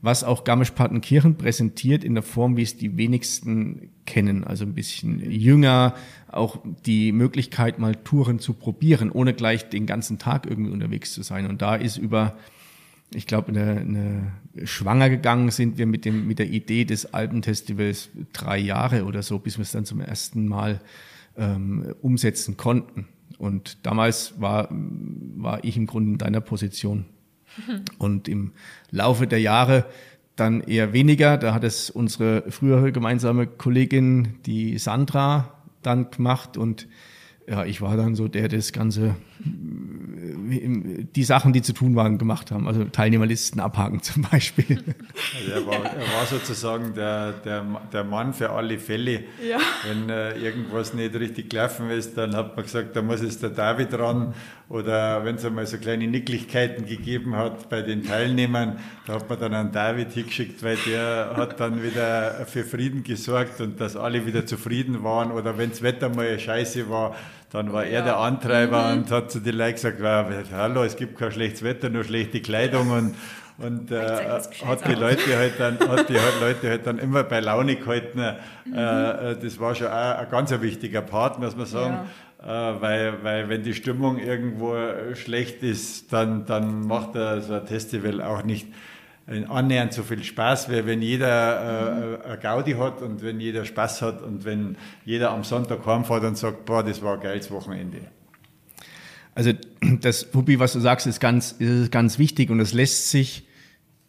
was 0.07 0.25
auch 0.25 0.45
Garmisch-Partenkirchen 0.45 1.37
präsentiert 1.37 2.03
in 2.03 2.15
der 2.15 2.23
Form, 2.23 2.57
wie 2.57 2.63
es 2.63 2.79
die 2.79 2.97
wenigsten 2.97 3.91
kennen. 4.07 4.45
Also 4.45 4.65
ein 4.65 4.73
bisschen 4.73 5.31
jünger, 5.31 5.95
auch 6.33 6.61
die 6.87 7.13
Möglichkeit, 7.13 7.79
mal 7.79 7.95
Touren 7.95 8.39
zu 8.39 8.55
probieren, 8.55 9.11
ohne 9.11 9.35
gleich 9.35 9.69
den 9.69 9.85
ganzen 9.85 10.19
Tag 10.19 10.47
irgendwie 10.47 10.71
unterwegs 10.71 11.13
zu 11.13 11.23
sein. 11.23 11.47
Und 11.47 11.61
da 11.61 11.77
ist 11.77 11.99
über 11.99 12.37
ich 13.15 13.27
glaube, 13.27 13.49
eine, 13.49 13.81
eine 13.81 14.33
schwanger 14.67 15.09
gegangen 15.11 15.51
sind 15.51 15.79
wir 15.79 15.87
mit, 15.87 16.05
dem, 16.05 16.27
mit 16.27 16.39
der 16.39 16.49
Idee 16.49 16.85
des 16.85 17.15
Alpenfestivals 17.15 18.11
drei 18.33 18.59
Jahre 18.59 19.05
oder 19.05 19.23
so, 19.23 19.39
bis 19.39 19.59
wir 19.59 19.63
es 19.63 19.73
dann 19.73 19.85
zum 19.85 20.01
ersten 20.01 20.49
Mal 20.49 20.81
ähm, 21.37 21.95
umsetzen 22.03 22.57
konnten. 22.57 23.07
Und 23.39 23.87
damals 23.87 24.41
war, 24.41 24.69
war 24.71 25.63
ich 25.63 25.77
im 25.77 25.87
Grunde 25.87 26.13
in 26.13 26.19
deiner 26.19 26.41
Position. 26.41 27.05
Und 27.99 28.29
im 28.29 28.53
Laufe 28.91 29.27
der 29.27 29.41
Jahre 29.41 29.87
dann 30.37 30.61
eher 30.61 30.93
weniger. 30.93 31.39
Da 31.39 31.55
hat 31.55 31.65
es 31.65 31.91
unsere 31.91 32.51
frühere 32.51 32.93
gemeinsame 32.93 33.47
Kollegin, 33.47 34.35
die 34.45 34.79
Sandra, 34.79 35.53
dann 35.83 36.11
gemacht 36.11 36.57
und 36.57 36.87
ja, 37.49 37.65
ich 37.65 37.81
war 37.81 37.97
dann 37.97 38.17
so 38.17 38.27
der, 38.29 38.49
der 38.49 38.59
das 38.59 38.73
Ganze, 38.73 39.15
die 39.39 41.25
Sachen, 41.25 41.53
die 41.53 41.63
zu 41.63 41.73
tun 41.73 41.97
waren, 41.97 42.19
gemacht 42.19 42.51
haben. 42.51 42.67
Also 42.67 42.85
Teilnehmerlisten 42.85 43.61
abhaken 43.61 44.03
zum 44.03 44.23
Beispiel. 44.23 44.83
Also 45.39 45.53
er, 45.53 45.67
war, 45.67 45.85
er 45.85 46.19
war 46.19 46.27
sozusagen 46.29 46.95
der, 46.95 47.33
der, 47.33 47.65
der 47.93 48.05
Mann 48.05 48.33
für 48.33 48.51
alle 48.51 48.79
Fälle. 48.79 49.25
Ja. 49.47 49.59
Wenn 49.87 50.09
äh, 50.09 50.37
irgendwas 50.39 50.95
nicht 50.95 51.15
richtig 51.15 51.51
gelaufen 51.51 51.91
ist, 51.91 52.17
dann 52.17 52.35
hat 52.35 52.57
man 52.57 52.65
gesagt, 52.65 52.97
da 52.97 53.03
muss 53.03 53.21
es 53.21 53.39
der 53.39 53.51
David 53.51 53.95
ran. 53.95 54.35
Oder 54.69 55.25
wenn 55.25 55.37
es 55.37 55.45
einmal 55.45 55.67
so 55.67 55.79
kleine 55.79 56.09
Nicklichkeiten 56.09 56.87
gegeben 56.87 57.37
hat 57.37 57.69
bei 57.69 57.83
den 57.83 58.03
Teilnehmern, 58.03 58.79
da 59.07 59.15
hat 59.15 59.29
man 59.29 59.39
dann 59.39 59.55
einen 59.55 59.73
David 59.73 60.13
hingeschickt, 60.13 60.63
weil 60.65 60.77
der 60.87 61.35
hat 61.37 61.61
dann 61.61 61.85
wieder 61.85 62.47
für 62.47 62.65
Frieden 62.65 63.05
gesorgt 63.05 63.61
und 63.61 63.81
dass 63.81 63.97
alle 63.97 64.27
wieder 64.27 64.45
zufrieden 64.45 65.05
waren. 65.05 65.31
Oder 65.31 65.57
wenn 65.57 65.71
das 65.71 65.83
Wetter 65.83 66.09
mal 66.09 66.37
scheiße 66.39 66.91
war, 66.91 67.15
dann 67.57 67.73
war 67.73 67.85
er 67.85 68.03
der 68.03 68.19
Antreiber 68.19 68.93
mhm. 68.93 68.99
und 68.99 69.11
hat 69.11 69.31
zu 69.31 69.41
den 69.41 69.57
Leuten 69.57 69.77
gesagt, 69.77 69.99
hallo, 70.53 70.85
es 70.85 70.97
gibt 70.97 71.19
kein 71.19 71.33
schlechtes 71.33 71.63
Wetter, 71.63 71.89
nur 71.89 72.05
schlechte 72.05 72.43
Kleidung 72.43 72.91
und, 72.91 73.15
und 73.57 73.91
äh, 73.91 74.41
hat 74.67 74.87
die 74.87 74.95
Leute 74.95 75.37
halt 75.37 75.55
dann, 75.59 75.79
hat 75.79 76.11
die 76.11 76.19
Leute 76.41 76.69
halt 76.69 76.87
dann 76.87 76.99
immer 76.99 77.25
bei 77.25 77.41
Laune 77.41 77.77
gehalten. 77.77 78.19
Äh, 78.19 78.35
mhm. 78.67 78.75
Äh, 78.75 79.37
das 79.37 79.59
war 79.59 79.75
schon 79.75 79.87
auch 79.87 80.19
ein 80.19 80.29
ganz 80.31 80.51
wichtiger 80.61 81.01
Part, 81.01 81.39
muss 81.39 81.57
man 81.57 81.67
sagen. 81.67 81.99
Ja. 82.47 82.73
Äh, 82.75 82.81
weil, 82.83 83.25
weil 83.25 83.49
wenn 83.49 83.63
die 83.63 83.73
Stimmung 83.73 84.19
irgendwo 84.19 84.77
schlecht 85.15 85.63
ist, 85.63 86.13
dann, 86.13 86.45
dann 86.45 86.87
macht 86.87 87.15
er 87.15 87.41
so 87.41 87.55
ein 87.55 87.67
Festival 87.67 88.21
auch 88.21 88.43
nicht 88.43 88.69
annähernd 89.27 89.93
so 89.93 90.03
viel 90.03 90.23
Spaß, 90.23 90.71
weil 90.71 90.87
wenn 90.87 91.03
jeder 91.03 92.21
äh, 92.23 92.29
eine 92.29 92.39
Gaudi 92.39 92.73
hat 92.73 93.03
und 93.03 93.23
wenn 93.23 93.41
jeder 93.41 93.65
Spaß 93.65 94.03
hat 94.03 94.23
und 94.23 94.45
wenn 94.45 94.77
jeder 95.05 95.31
am 95.33 95.43
Sonntag 95.43 95.85
heimfährt 95.85 96.23
und 96.25 96.39
sagt, 96.39 96.65
boah, 96.65 96.85
das 96.85 97.03
war 97.03 97.15
ein 97.15 97.21
geiles 97.21 97.51
Wochenende. 97.51 97.99
Also 99.35 99.53
das, 100.01 100.29
Hubi, 100.33 100.59
was 100.61 100.73
du 100.73 100.81
sagst, 100.81 101.07
ist 101.07 101.21
ganz, 101.21 101.53
ist 101.53 101.91
ganz 101.91 102.19
wichtig 102.19 102.51
und 102.51 102.61
es 102.61 102.73
lässt 102.73 103.11
sich 103.11 103.47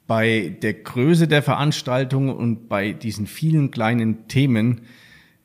bei 0.05 0.55
der 0.62 0.74
Größe 0.74 1.27
der 1.27 1.43
Veranstaltung 1.43 2.33
und 2.33 2.69
bei 2.69 2.93
diesen 2.93 3.27
vielen 3.27 3.71
kleinen 3.71 4.27
Themen 4.27 4.81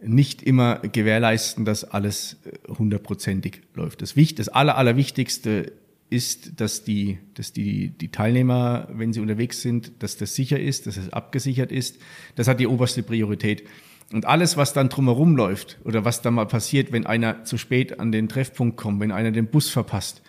nicht 0.01 0.43
immer 0.43 0.77
gewährleisten, 0.81 1.65
dass 1.65 1.85
alles 1.85 2.37
äh, 2.45 2.73
hundertprozentig 2.73 3.63
läuft. 3.75 4.03
Das, 4.03 4.17
Wicht, 4.17 4.39
das 4.39 4.49
Aller, 4.49 4.77
Allerwichtigste 4.77 5.73
ist, 6.13 6.61
dass 6.61 6.85
die, 6.85 7.19
dass 7.35 7.53
die, 7.53 7.91
die 7.91 8.11
Teilnehmer, 8.11 8.89
wenn 8.93 9.13
sie 9.13 9.21
unterwegs 9.21 9.63
sind, 9.63 10.03
dass 10.03 10.17
das 10.17 10.35
sicher 10.35 10.61
ist, 10.61 10.87
dass 10.87 10.97
es 10.97 11.13
abgesichert 11.13 11.73
ist. 11.73 11.99
Das 12.37 12.47
hat 12.47 12.61
die 12.61 12.67
oberste 12.67 13.03
Priorität. 13.03 13.65
Und 14.13 14.27
alles, 14.27 14.57
was 14.57 14.75
dann 14.75 14.91
drumherum 14.91 15.37
läuft 15.37 15.79
oder 15.85 16.05
was 16.05 16.21
dann 16.21 16.35
mal 16.35 16.47
passiert, 16.47 16.93
wenn 16.93 17.07
einer 17.07 17.45
zu 17.45 17.57
spät 17.57 17.99
an 17.99 18.13
den 18.13 18.29
Treffpunkt 18.29 18.77
kommt, 18.77 19.01
wenn 19.01 19.11
einer 19.11 19.31
den 19.31 19.47
Bus 19.47 19.71
verpasst, 19.71 20.23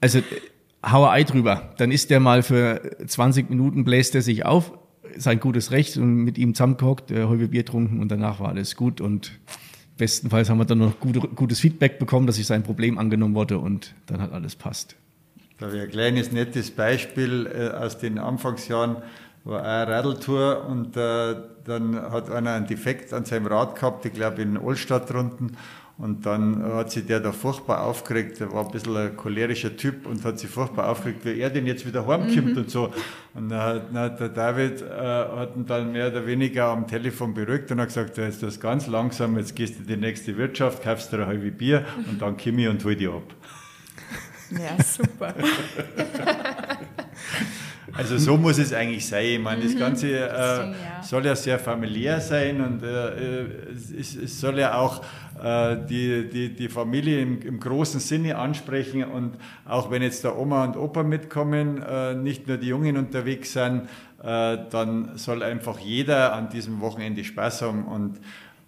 also 0.00 0.20
hau 0.84 1.08
Ei 1.08 1.22
drüber. 1.22 1.74
Dann 1.78 1.92
ist 1.92 2.10
der 2.10 2.20
mal 2.20 2.42
für 2.42 2.96
20 3.06 3.48
Minuten 3.48 3.84
bläst 3.84 4.14
er 4.14 4.22
sich 4.22 4.44
auf, 4.44 4.72
sein 5.16 5.40
gutes 5.40 5.70
Recht 5.70 5.96
und 5.96 6.24
mit 6.24 6.36
ihm 6.36 6.54
zusammengehockt, 6.54 7.10
äh, 7.10 7.24
Häube 7.24 7.48
Bier 7.48 7.64
trunken 7.64 8.00
und 8.00 8.10
danach 8.10 8.40
war 8.40 8.48
alles 8.48 8.76
gut 8.76 9.00
und 9.00 9.38
Bestenfalls 9.96 10.50
haben 10.50 10.58
wir 10.58 10.64
dann 10.64 10.78
noch 10.78 11.00
gute, 11.00 11.20
gutes 11.20 11.60
Feedback 11.60 11.98
bekommen, 11.98 12.26
dass 12.26 12.36
sich 12.36 12.46
sein 12.46 12.62
Problem 12.62 12.98
angenommen 12.98 13.34
wurde 13.34 13.58
und 13.58 13.94
dann 14.06 14.20
hat 14.20 14.32
alles 14.32 14.56
passt. 14.56 14.96
Da 15.58 15.72
wäre 15.72 15.84
ein 15.84 15.90
kleines 15.90 16.32
nettes 16.32 16.70
Beispiel 16.70 17.46
äh, 17.46 17.74
aus 17.74 17.98
den 17.98 18.18
Anfangsjahren, 18.18 18.96
war 19.44 19.62
eine 19.62 19.90
Radltour 19.90 20.66
und 20.68 20.96
äh, 20.96 21.36
dann 21.64 21.96
hat 21.96 22.30
einer 22.30 22.52
einen 22.52 22.66
Defekt 22.66 23.12
an 23.12 23.24
seinem 23.24 23.46
Rad 23.46 23.76
gehabt, 23.76 24.04
ich 24.04 24.12
glaube 24.12 24.42
in 24.42 24.58
Olstadt-Runden 24.58 25.56
und 25.98 26.26
dann 26.26 26.62
hat 26.62 26.90
sich 26.90 27.06
der 27.06 27.20
da 27.20 27.32
furchtbar 27.32 27.82
aufgeregt, 27.82 28.38
der 28.40 28.52
war 28.52 28.66
ein 28.66 28.70
bisschen 28.70 28.94
ein 28.96 29.16
cholerischer 29.16 29.74
Typ 29.74 30.06
und 30.06 30.22
hat 30.24 30.38
sich 30.38 30.50
furchtbar 30.50 30.90
aufgeregt, 30.90 31.24
wie 31.24 31.40
er 31.40 31.48
denn 31.48 31.66
jetzt 31.66 31.86
wieder 31.86 32.06
heimkommt 32.06 32.52
mhm. 32.52 32.58
und 32.58 32.70
so. 32.70 32.92
Und 33.32 33.48
dann 33.48 33.60
hat, 33.60 33.88
dann 33.88 33.98
hat 34.02 34.20
der 34.20 34.28
David 34.28 34.82
äh, 34.82 34.84
hat 34.86 35.56
ihn 35.56 35.64
dann 35.64 35.92
mehr 35.92 36.08
oder 36.08 36.26
weniger 36.26 36.66
am 36.66 36.86
Telefon 36.86 37.32
beruhigt 37.32 37.70
und 37.70 37.80
hat 37.80 37.88
gesagt, 37.88 38.18
jetzt 38.18 38.42
das 38.42 38.60
ganz 38.60 38.86
langsam, 38.86 39.38
jetzt 39.38 39.56
gehst 39.56 39.76
du 39.76 39.82
in 39.82 39.86
die 39.86 39.96
nächste 39.96 40.36
Wirtschaft, 40.36 40.82
kaufst 40.82 41.12
dir 41.12 41.20
ein 41.20 41.26
halbes 41.26 41.56
Bier 41.56 41.86
und 42.10 42.20
dann 42.20 42.36
komm 42.36 42.58
ich 42.58 42.68
und 42.68 42.84
hol 42.84 42.94
dich 42.94 43.08
ab. 43.08 43.34
Ja, 44.50 44.82
super. 44.82 45.34
Also 47.96 48.18
so 48.18 48.36
muss 48.36 48.58
es 48.58 48.72
eigentlich 48.72 49.06
sein. 49.06 49.24
Ich 49.24 49.40
meine, 49.40 49.62
das 49.62 49.74
mhm. 49.74 49.78
Ganze 49.78 50.28
äh, 50.28 50.74
soll 51.02 51.26
ja 51.26 51.34
sehr 51.34 51.58
familiär 51.58 52.20
sein 52.20 52.60
und 52.60 52.82
äh, 52.82 53.44
es, 53.98 54.16
es, 54.16 54.40
soll 54.40 54.58
ja 54.58 54.78
auch 54.78 55.02
äh, 55.42 55.76
die, 55.88 56.28
die, 56.28 56.54
die 56.54 56.68
Familie 56.68 57.20
im, 57.20 57.40
im, 57.42 57.60
großen 57.60 58.00
Sinne 58.00 58.36
ansprechen 58.36 59.04
und 59.04 59.36
auch 59.64 59.90
wenn 59.90 60.02
jetzt 60.02 60.24
da 60.24 60.34
Oma 60.34 60.64
und 60.64 60.76
Opa 60.76 61.02
mitkommen, 61.02 61.82
äh, 61.82 62.14
nicht 62.14 62.46
nur 62.46 62.56
die 62.56 62.68
Jungen 62.68 62.96
unterwegs 62.96 63.52
sind, 63.52 63.88
äh, 64.22 64.58
dann 64.70 65.16
soll 65.16 65.42
einfach 65.42 65.78
jeder 65.78 66.34
an 66.34 66.48
diesem 66.48 66.80
Wochenende 66.80 67.24
Spaß 67.24 67.62
haben 67.62 67.86
und 67.86 68.20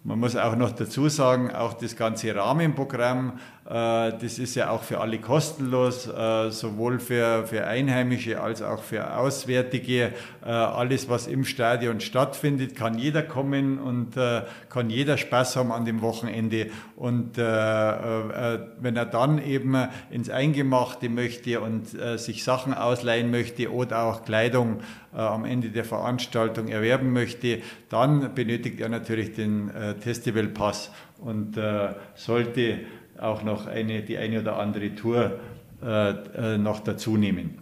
man 0.03 0.17
muss 0.17 0.35
auch 0.37 0.55
noch 0.55 0.71
dazu 0.71 1.09
sagen, 1.09 1.51
auch 1.51 1.73
das 1.73 1.95
ganze 1.95 2.33
Rahmenprogramm 2.33 3.33
äh, 3.33 3.58
das 3.69 4.39
ist 4.39 4.55
ja 4.55 4.71
auch 4.71 4.81
für 4.81 4.99
alle 4.99 5.19
kostenlos, 5.19 6.07
äh, 6.07 6.49
sowohl 6.49 6.99
für, 6.99 7.45
für 7.45 7.67
Einheimische 7.67 8.41
als 8.41 8.63
auch 8.63 8.81
für 8.81 9.15
Auswärtige. 9.15 10.11
Äh, 10.43 10.49
alles, 10.49 11.07
was 11.07 11.27
im 11.27 11.45
Stadion 11.45 11.99
stattfindet, 11.99 12.75
kann 12.75 12.97
jeder 12.97 13.21
kommen 13.21 13.77
und 13.77 14.15
kann 14.69 14.89
jeder 14.89 15.17
Spaß 15.17 15.55
haben 15.55 15.71
an 15.71 15.85
dem 15.85 16.01
Wochenende. 16.01 16.67
Und 16.95 17.37
wenn 17.37 18.95
er 18.95 19.05
dann 19.05 19.41
eben 19.43 19.77
ins 20.09 20.29
Eingemachte 20.29 21.09
möchte 21.09 21.61
und 21.61 21.89
sich 22.19 22.43
Sachen 22.43 22.73
ausleihen 22.73 23.29
möchte 23.31 23.71
oder 23.71 24.03
auch 24.03 24.25
Kleidung 24.25 24.81
am 25.13 25.45
Ende 25.45 25.69
der 25.69 25.85
Veranstaltung 25.85 26.67
erwerben 26.67 27.13
möchte, 27.13 27.61
dann 27.89 28.33
benötigt 28.33 28.79
er 28.79 28.89
natürlich 28.89 29.33
den 29.33 29.71
Festivalpass 29.99 30.91
und 31.19 31.57
sollte 32.15 32.79
auch 33.21 33.43
noch 33.43 33.67
eine, 33.67 34.01
die 34.01 34.17
eine 34.17 34.41
oder 34.41 34.57
andere 34.57 34.95
Tour 34.95 35.39
äh, 35.81 36.09
äh, 36.09 36.57
noch 36.57 36.79
dazu 36.81 37.17
nehmen. 37.17 37.57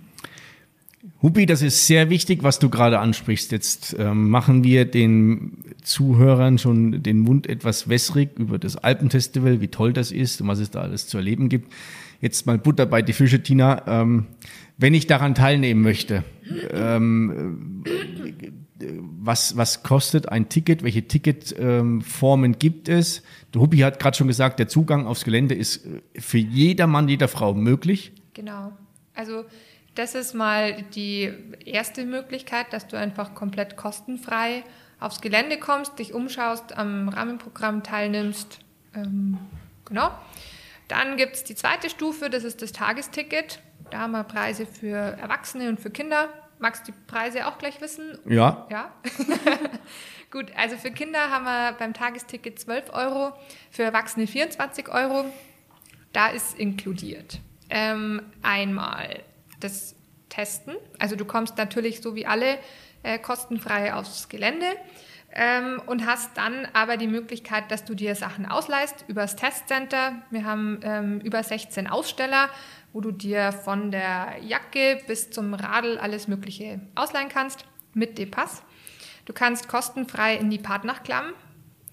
Hubi, 1.21 1.45
das 1.45 1.61
ist 1.61 1.87
sehr 1.87 2.09
wichtig, 2.09 2.43
was 2.43 2.59
du 2.59 2.69
gerade 2.69 2.99
ansprichst. 2.99 3.51
Jetzt 3.51 3.95
ähm, 3.97 4.29
machen 4.29 4.63
wir 4.63 4.85
den 4.85 5.63
Zuhörern 5.81 6.57
schon 6.57 7.01
den 7.01 7.19
Mund 7.19 7.47
etwas 7.47 7.87
wässrig 7.87 8.37
über 8.37 8.59
das 8.59 8.75
Alpenfestival, 8.75 9.61
wie 9.61 9.67
toll 9.69 9.93
das 9.93 10.11
ist 10.11 10.41
und 10.41 10.47
was 10.47 10.59
es 10.59 10.71
da 10.71 10.81
alles 10.81 11.07
zu 11.07 11.17
erleben 11.17 11.49
gibt. 11.49 11.71
Jetzt 12.19 12.45
mal 12.45 12.57
Butter 12.57 12.85
bei 12.85 13.01
die 13.01 13.13
Fische, 13.13 13.41
Tina. 13.41 13.83
Ähm, 13.87 14.25
wenn 14.77 14.93
ich 14.93 15.07
daran 15.07 15.33
teilnehmen 15.33 15.81
möchte, 15.81 16.23
ähm, 16.71 17.83
was, 18.79 19.57
was 19.57 19.83
kostet 19.83 20.29
ein 20.29 20.49
Ticket? 20.49 20.83
Welche 20.83 21.07
Ticketformen 21.07 22.53
ähm, 22.53 22.59
gibt 22.59 22.89
es? 22.89 23.23
Der 23.53 23.61
Huppi 23.61 23.77
hat 23.77 23.99
gerade 23.99 24.15
schon 24.15 24.27
gesagt, 24.27 24.59
der 24.59 24.67
Zugang 24.67 25.07
aufs 25.07 25.23
Gelände 25.23 25.55
ist 25.55 25.85
äh, 25.85 26.01
für 26.19 26.37
jedermann, 26.37 27.07
jeder 27.07 27.27
Frau 27.27 27.53
möglich. 27.53 28.11
Genau. 28.33 28.71
Also 29.15 29.45
das 29.95 30.13
ist 30.13 30.35
mal 30.35 30.83
die 30.93 31.31
erste 31.65 32.05
Möglichkeit, 32.05 32.71
dass 32.71 32.87
du 32.87 32.97
einfach 32.97 33.33
komplett 33.33 33.77
kostenfrei 33.77 34.63
aufs 34.99 35.21
Gelände 35.21 35.57
kommst, 35.57 35.97
dich 35.99 36.13
umschaust, 36.13 36.77
am 36.77 37.09
Rahmenprogramm 37.09 37.83
teilnimmst. 37.83 38.59
Ähm, 38.93 39.37
genau. 39.85 40.11
Dann 40.87 41.17
gibt 41.17 41.35
es 41.35 41.43
die 41.43 41.55
zweite 41.55 41.89
Stufe, 41.89 42.29
das 42.29 42.43
ist 42.43 42.61
das 42.61 42.71
Tagesticket. 42.71 43.59
Da 43.91 43.99
haben 43.99 44.11
wir 44.11 44.23
Preise 44.23 44.65
für 44.65 44.95
Erwachsene 44.95 45.69
und 45.69 45.79
für 45.79 45.89
Kinder. 45.89 46.29
Magst 46.59 46.87
du 46.87 46.91
die 46.91 46.97
Preise 47.07 47.47
auch 47.47 47.57
gleich 47.57 47.79
wissen? 47.81 48.17
Ja. 48.25 48.67
Ja. 48.69 48.91
Gut, 50.31 50.51
also 50.57 50.75
für 50.75 50.91
Kinder 50.91 51.29
haben 51.31 51.45
wir 51.45 51.73
beim 51.79 51.93
Tagesticket 51.93 52.59
12 52.59 52.93
Euro, 52.93 53.33
für 53.71 53.83
Erwachsene 53.83 54.27
24 54.27 54.89
Euro. 54.89 55.25
Da 56.13 56.29
ist 56.29 56.57
inkludiert 56.57 57.39
ähm, 57.69 58.21
einmal 58.41 59.19
das 59.59 59.95
Testen. 60.29 60.75
Also 60.99 61.15
du 61.15 61.25
kommst 61.25 61.57
natürlich 61.57 62.01
so 62.01 62.15
wie 62.15 62.25
alle 62.25 62.57
äh, 63.03 63.19
kostenfrei 63.19 63.93
aufs 63.93 64.29
Gelände 64.29 64.65
ähm, 65.33 65.81
und 65.85 66.05
hast 66.05 66.37
dann 66.37 66.67
aber 66.73 66.97
die 66.97 67.07
Möglichkeit, 67.07 67.71
dass 67.71 67.85
du 67.85 67.95
dir 67.95 68.15
Sachen 68.15 68.45
ausleihst 68.45 69.05
über 69.07 69.21
das 69.21 69.35
Testcenter. 69.35 70.21
Wir 70.29 70.45
haben 70.45 70.79
ähm, 70.83 71.19
über 71.21 71.43
16 71.43 71.87
Aussteller, 71.87 72.49
wo 72.97 73.01
du 73.01 73.11
dir 73.11 73.51
von 73.51 73.91
der 73.91 74.37
Jacke 74.41 74.99
bis 75.05 75.29
zum 75.29 75.53
Radl 75.53 75.99
alles 75.99 76.27
Mögliche 76.27 76.81
ausleihen 76.95 77.29
kannst 77.29 77.63
mit 77.93 78.17
D-Pass. 78.17 78.63
Du 79.25 79.33
kannst 79.33 79.67
kostenfrei 79.67 80.35
in 80.35 80.49
die 80.49 80.57
Partnerklamm 80.57 81.25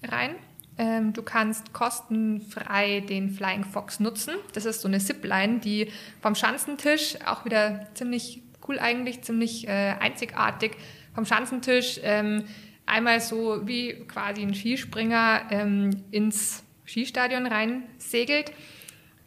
rein. 0.01 0.33
Ähm, 0.79 1.13
du 1.13 1.21
kannst 1.21 1.73
kostenfrei 1.73 3.01
den 3.01 3.29
Flying 3.29 3.65
Fox 3.65 3.99
nutzen. 3.99 4.33
Das 4.53 4.65
ist 4.65 4.81
so 4.81 4.87
eine 4.87 4.97
Zipline, 4.97 5.59
die 5.59 5.91
vom 6.21 6.33
Schanzentisch 6.33 7.17
auch 7.23 7.45
wieder 7.45 7.85
ziemlich 7.93 8.41
cool 8.67 8.79
eigentlich, 8.79 9.21
ziemlich 9.21 9.67
äh, 9.67 9.93
einzigartig 9.99 10.71
vom 11.13 11.27
Schanzentisch 11.27 11.99
ähm, 12.01 12.45
einmal 12.87 13.21
so 13.21 13.67
wie 13.67 13.93
quasi 14.07 14.41
ein 14.41 14.55
Skispringer 14.55 15.43
ähm, 15.51 16.03
ins 16.09 16.63
Skistadion 16.83 17.45
rein 17.45 17.83
segelt. 17.99 18.51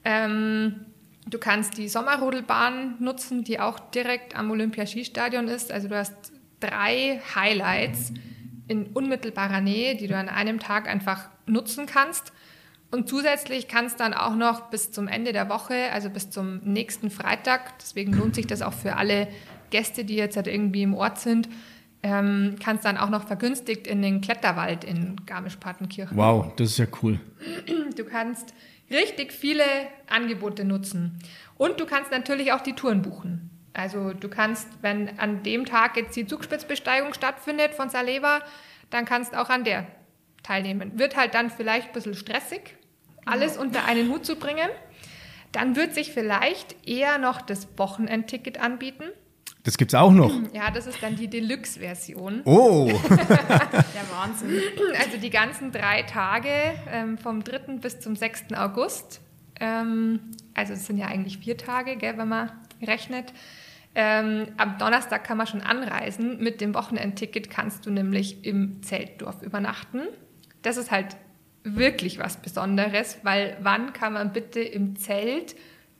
Ähm, 0.05 0.87
du 1.31 1.39
kannst 1.39 1.79
die 1.79 1.89
Sommerrodelbahn 1.89 2.97
nutzen, 3.01 3.45
die 3.45 3.61
auch 3.61 3.79
direkt 3.79 4.37
am 4.37 4.51
Olympia-Skistadion 4.51 5.49
ist. 5.49 5.71
Also 5.73 5.89
du 5.89 5.97
hast 5.97 6.15
drei 6.61 7.21
Highlights 7.35 8.13
in 8.67 8.87
unmittelbarer 8.89 9.61
Nähe, 9.61 9.97
die 9.97 10.07
du 10.07 10.17
an 10.17 10.29
einem 10.29 10.59
Tag 10.59 10.89
einfach 10.89 11.29
nutzen 11.47 11.87
kannst. 11.87 12.33
Und 12.91 13.09
zusätzlich 13.09 13.69
kannst 13.69 14.01
dann 14.01 14.15
auch 14.15 14.35
noch 14.35 14.71
bis 14.71 14.91
zum 14.91 15.09
Ende 15.09 15.33
der 15.33 15.49
Woche, 15.49 15.93
also 15.93 16.09
bis 16.09 16.31
zum 16.31 16.59
nächsten 16.65 17.11
Freitag, 17.11 17.79
deswegen 17.79 18.15
lohnt 18.15 18.35
sich 18.35 18.47
das 18.47 18.63
auch 18.63 18.73
für 18.73 18.97
alle 18.97 19.29
Gäste, 19.71 20.07
die 20.07 20.17
jetzt 20.17 20.37
halt 20.37 20.47
irgendwie 20.47 20.83
im 20.83 20.95
Ort 20.95 21.19
sind, 21.19 21.51
ähm, 22.03 22.57
kannst 22.63 22.87
dann 22.87 22.97
auch 22.97 23.11
noch 23.11 23.27
vergünstigt 23.27 23.87
in 23.87 24.01
den 24.01 24.23
Kletterwald 24.23 24.85
in 24.85 25.17
Garmisch-Partenkirchen. 25.27 26.17
Wow, 26.17 26.55
das 26.57 26.71
ist 26.71 26.79
ja 26.79 26.87
cool. 27.03 27.21
Du 27.97 28.05
kannst 28.05 28.55
richtig 28.91 29.33
viele 29.33 29.65
Angebote 30.07 30.65
nutzen. 30.65 31.19
Und 31.57 31.81
du 31.81 31.87
kannst 31.87 32.11
natürlich 32.11 32.53
auch 32.53 32.61
die 32.61 32.75
Touren 32.75 33.03
buchen. 33.03 33.51
Also 33.75 34.13
du 34.13 34.29
kannst, 34.29 34.69
wenn 34.81 35.19
an 35.19 35.43
dem 35.43 35.65
Tag 35.65 35.97
jetzt 35.97 36.17
die 36.17 36.27
Zugspitzbesteigung 36.27 37.15
stattfindet 37.15 37.75
von 37.75 37.91
Saleva, 37.91 38.41
dann 38.91 39.05
kannst 39.05 39.37
auch 39.37 39.51
an 39.51 39.65
der 39.65 39.87
teilnehmen. 40.43 40.99
Wird 40.99 41.17
halt 41.17 41.35
dann 41.35 41.51
vielleicht 41.51 41.89
ein 41.89 41.93
bisschen 41.93 42.15
stressig, 42.15 42.77
alles 43.27 43.57
unter 43.57 43.85
einen 43.85 44.11
Hut 44.11 44.25
zu 44.25 44.37
bringen. 44.37 44.69
Dann 45.53 45.77
wird 45.77 45.95
sich 45.95 46.13
vielleicht 46.13 46.89
eher 46.89 47.19
noch 47.19 47.41
das 47.41 47.69
Wochenendticket 47.79 48.61
anbieten. 48.61 49.05
Das 49.65 49.77
gibt's 49.77 49.95
auch 49.95 50.13
noch. 50.13 50.33
Ja, 50.53 50.71
das 50.71 50.87
ist 50.87 51.03
dann 51.03 51.17
die 51.17 51.29
Deluxe-Version. 51.29 52.43
Oh, 52.45 52.87
Der 53.11 54.11
Wahnsinn. 54.11 54.63
Also 54.99 55.19
die 55.21 55.31
ganzen 55.31 55.73
drei 55.73 56.03
Tage 56.03 56.49
ähm, 56.91 57.19
vom 57.19 57.43
3. 57.45 57.79
bis 57.81 58.01
zum 58.01 58.17
6. 58.17 58.55
August. 58.55 59.21
Ähm, 59.61 60.21
also 60.55 60.73
es 60.73 60.87
sind 60.87 60.99
ja 60.99 61.07
eigentlich 61.07 61.39
vier 61.39 61.57
Tage, 61.57 61.97
gell, 61.97 62.17
wenn 62.17 62.29
man 62.29 62.51
rechnet. 62.81 63.33
Ähm, 63.95 64.49
am 64.57 64.79
Donnerstag 64.79 65.25
kann 65.25 65.37
man 65.37 65.47
schon 65.47 65.61
anreisen. 65.61 66.39
Mit 66.39 66.61
dem 66.61 66.75
Wochenendticket 66.75 67.51
kannst 67.51 67.85
du 67.85 67.91
nämlich 67.91 68.45
im 68.45 68.83
Zeltdorf 68.83 69.43
übernachten. 69.43 70.03
Das 70.63 70.77
ist 70.77 70.91
halt 70.91 71.17
wirklich 71.65 72.19
was 72.19 72.37
Besonderes, 72.37 73.19
weil 73.23 73.57
wann 73.61 73.93
kann 73.93 74.13
man 74.13 74.33
bitte 74.33 74.61
im 74.61 74.97
Zelt 74.97 75.57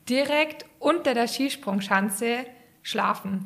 direkt 0.07 0.65
unter 0.79 1.13
der 1.13 1.27
Skisprungschanze 1.27 2.45
schlafen? 2.89 3.45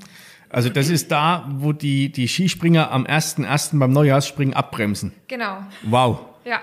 also 0.54 0.70
das 0.70 0.90
ist 0.90 1.12
da, 1.12 1.50
wo 1.50 1.74
die, 1.74 2.12
die 2.12 2.28
Skispringer 2.28 2.92
am 2.92 3.06
1.1. 3.06 3.80
beim 3.80 3.92
Neujahrsspringen 3.92 4.54
abbremsen. 4.54 5.12
Genau. 5.28 5.64
Wow. 5.82 6.20
Ja, 6.46 6.62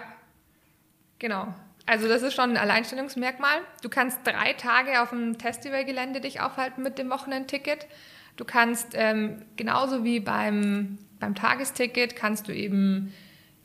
genau. 1.18 1.52
Also 1.86 2.06
das 2.06 2.22
ist 2.22 2.34
schon 2.34 2.50
ein 2.50 2.56
Alleinstellungsmerkmal. 2.56 3.58
Du 3.82 3.88
kannst 3.88 4.20
drei 4.24 4.52
Tage 4.52 5.02
auf 5.02 5.10
dem 5.10 5.34
Festivalgelände 5.34 6.20
dich 6.20 6.40
aufhalten 6.40 6.84
mit 6.84 6.98
dem 6.98 7.10
Wochenendticket. 7.10 7.88
Du 8.36 8.44
kannst 8.44 8.92
ähm, 8.94 9.42
genauso 9.56 10.04
wie 10.04 10.20
beim, 10.20 10.98
beim 11.18 11.34
Tagesticket 11.34 12.14
kannst 12.14 12.46
du 12.46 12.54
eben 12.54 13.12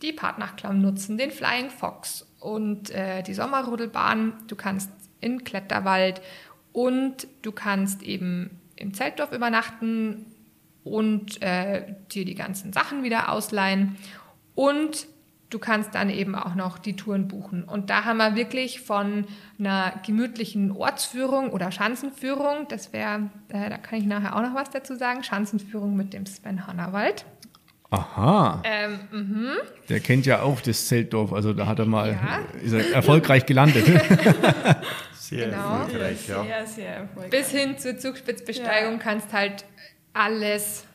die 0.02 0.12
Partnerklamm 0.12 0.82
nutzen, 0.82 1.20
den 1.20 1.30
Flying 1.30 1.70
Fox 1.70 2.26
und 2.40 2.90
äh, 2.90 3.22
die 3.22 3.36
Sommerrodelbahn. 3.36 4.34
Du 4.48 4.56
kannst 4.56 4.90
in 5.22 5.44
Kletterwald 5.44 6.20
und 6.74 7.28
du 7.44 7.52
kannst 7.52 8.02
eben 8.02 8.60
im 8.76 8.94
Zeltdorf 8.94 9.32
übernachten 9.32 10.26
und 10.84 11.42
äh, 11.42 11.84
dir 12.12 12.26
die 12.26 12.36
ganzen 12.36 12.74
Sachen 12.74 13.04
wieder 13.04 13.32
ausleihen. 13.32 13.98
Und 14.54 15.08
du 15.50 15.60
kannst 15.60 15.96
dann 15.96 16.10
eben 16.10 16.36
auch 16.36 16.56
noch 16.56 16.78
die 16.78 16.96
Touren 16.96 17.28
buchen. 17.28 17.64
Und 17.64 17.90
da 17.90 18.06
haben 18.06 18.18
wir 18.18 18.36
wirklich 18.36 18.82
von 18.82 19.26
einer 19.58 19.94
gemütlichen 20.06 20.72
Ortsführung 20.72 21.50
oder 21.52 21.72
Schanzenführung, 21.72 22.68
das 22.70 22.94
wäre, 22.94 23.30
äh, 23.50 23.70
da 23.70 23.78
kann 23.78 24.00
ich 24.00 24.06
nachher 24.06 24.36
auch 24.36 24.42
noch 24.42 24.54
was 24.54 24.70
dazu 24.70 24.96
sagen, 24.96 25.24
Schanzenführung 25.24 25.96
mit 25.96 26.14
dem 26.14 26.26
Sven 26.26 26.68
Hannawald. 26.68 27.26
Aha. 27.92 28.62
Ähm, 28.64 29.00
mhm. 29.12 29.50
Der 29.88 30.00
kennt 30.00 30.26
ja 30.26 30.42
auch 30.42 30.60
das 30.60 30.88
Zeltdorf, 30.88 31.32
also 31.32 31.54
da 31.54 31.68
hat 31.68 31.80
er 31.80 31.86
mal, 31.86 32.12
Ja. 32.12 32.40
ist 32.62 32.74
er 32.74 32.94
erfolgreich 32.94 33.46
gelandet. 33.46 33.86
Sehr 35.30 35.46
Genau. 35.50 35.58
erfolgreich, 35.80 36.28
ja. 36.28 36.44
Sehr, 36.44 36.68
sehr 36.68 36.96
erfolgreich. 36.98 37.30
Bis 37.32 37.50
hin 37.52 37.78
zur 37.78 37.98
Zugspitzbesteigung 37.98 38.94
Ja. 38.94 39.00
kannst 39.00 39.34
halt 39.34 39.66
alles 40.14 40.86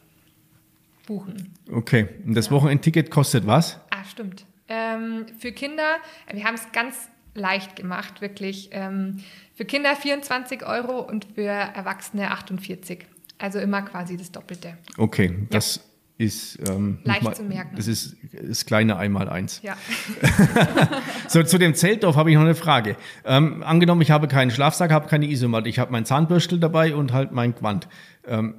buchen. 1.06 1.52
Okay, 1.70 2.06
und 2.24 2.34
das 2.34 2.50
Wochenendticket 2.50 3.10
kostet 3.10 3.46
was? 3.46 3.80
Ah, 3.90 4.04
stimmt. 4.04 4.44
Ähm, 4.68 5.26
für 5.38 5.52
Kinder, 5.52 5.96
äh, 6.26 6.36
wir 6.36 6.44
haben 6.44 6.54
es 6.54 6.70
ganz 6.72 7.08
leicht 7.34 7.76
gemacht, 7.76 8.20
wirklich. 8.20 8.68
Ähm, 8.72 9.22
für 9.54 9.64
Kinder 9.64 9.96
24 9.96 10.64
Euro 10.64 11.00
und 11.00 11.26
für 11.34 11.42
Erwachsene 11.48 12.30
48. 12.30 13.06
Also 13.38 13.58
immer 13.58 13.82
quasi 13.82 14.16
das 14.16 14.30
Doppelte. 14.32 14.76
Okay, 14.98 15.46
das 15.50 15.80
ist 16.20 16.58
ähm, 16.68 16.98
Leicht 17.04 17.22
nochmal- 17.22 17.34
zu 17.34 17.42
merken. 17.44 17.76
Das 17.76 17.86
ist 17.88 18.14
das 18.30 18.66
kleine 18.66 18.96
Einmaleins. 18.96 19.62
Ja. 19.62 19.76
So, 21.28 21.42
zu 21.44 21.58
dem 21.58 21.74
Zeltdorf 21.74 22.16
habe 22.16 22.30
ich 22.30 22.34
noch 22.34 22.42
eine 22.42 22.56
Frage. 22.56 22.96
Ähm, 23.24 23.62
angenommen, 23.62 24.02
ich 24.02 24.10
habe 24.10 24.26
keinen 24.26 24.50
Schlafsack, 24.50 24.90
habe 24.90 25.08
keine 25.08 25.26
Isomatte, 25.30 25.68
ich 25.68 25.78
habe 25.78 25.92
meinen 25.92 26.04
Zahnbürstel 26.04 26.58
dabei 26.58 26.94
und 26.96 27.12
halt 27.12 27.30
mein 27.30 27.54
Quant. 27.54 27.88
Ähm, 28.26 28.56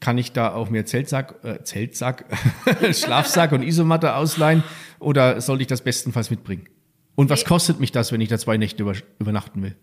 kann 0.00 0.18
ich 0.18 0.32
da 0.32 0.52
auch 0.52 0.70
mir 0.70 0.84
Zeltsack, 0.84 1.36
äh, 1.44 1.62
Zeltsack, 1.62 2.24
Schlafsack 2.92 3.52
und 3.52 3.62
Isomatte 3.62 4.14
ausleihen 4.16 4.64
oder 4.98 5.40
sollte 5.40 5.62
ich 5.62 5.68
das 5.68 5.82
bestenfalls 5.82 6.30
mitbringen? 6.30 6.68
Und 7.14 7.30
was 7.30 7.44
kostet 7.44 7.78
mich 7.80 7.92
das, 7.92 8.10
wenn 8.12 8.20
ich 8.20 8.28
da 8.28 8.38
zwei 8.38 8.56
Nächte 8.56 8.82
über, 8.82 8.94
übernachten 9.20 9.62
will? 9.62 9.76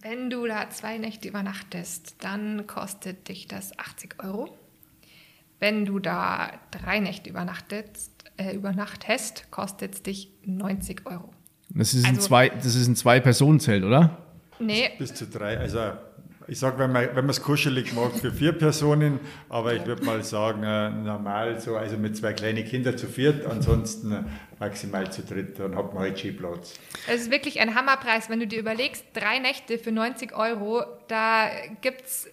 Wenn 0.00 0.30
du 0.30 0.46
da 0.46 0.70
zwei 0.70 0.98
Nächte 0.98 1.28
übernachtest, 1.28 2.16
dann 2.20 2.66
kostet 2.66 3.28
dich 3.28 3.48
das 3.48 3.78
80 3.78 4.22
Euro. 4.24 4.56
Wenn 5.58 5.84
du 5.86 5.98
da 5.98 6.50
drei 6.70 7.00
Nächte 7.00 7.30
übernachtest, 7.30 8.12
äh, 8.36 8.54
übernachtest 8.54 9.50
kostet 9.50 9.94
es 9.94 10.02
dich 10.02 10.32
90 10.44 11.06
Euro. 11.06 11.30
Das 11.70 11.94
ist 11.94 12.04
ein 12.04 12.16
Also- 12.16 12.28
zwei, 12.28 12.48
das 12.50 12.74
ist 12.74 12.86
ein 12.86 12.96
Zwei-Personen-Zelt, 12.96 13.84
oder? 13.84 14.18
Nee, 14.58 14.90
Bis 14.98 15.14
zu 15.14 15.26
drei. 15.26 15.58
Also 15.58 15.80
ich 16.48 16.58
sage, 16.58 16.78
wenn 16.78 16.92
man 16.92 17.06
wenn 17.08 17.14
man 17.24 17.30
es 17.30 17.42
kuschelig 17.42 17.92
macht 17.92 18.18
für 18.20 18.30
vier 18.32 18.52
Personen, 18.52 19.18
aber 19.48 19.74
ich 19.74 19.84
würde 19.84 20.04
mal 20.04 20.22
sagen, 20.22 20.62
äh, 20.62 20.90
normal 20.90 21.60
so, 21.60 21.76
also 21.76 21.96
mit 21.98 22.16
zwei 22.16 22.32
kleinen 22.32 22.64
Kindern 22.64 22.96
zu 22.96 23.06
viert, 23.08 23.44
ansonsten 23.46 24.12
äh, 24.12 24.22
maximal 24.60 25.10
zu 25.12 25.22
dritt, 25.22 25.58
dann 25.58 25.74
hat 25.74 25.92
man 25.92 26.04
halt 26.04 26.18
Skiplatz. 26.18 26.74
es 27.08 27.22
ist 27.22 27.30
wirklich 27.30 27.60
ein 27.60 27.74
Hammerpreis. 27.74 28.30
Wenn 28.30 28.40
du 28.40 28.46
dir 28.46 28.60
überlegst, 28.60 29.04
drei 29.12 29.40
Nächte 29.40 29.76
für 29.78 29.90
90 29.92 30.34
Euro, 30.36 30.82
da 31.08 31.48
gibt's 31.82 32.28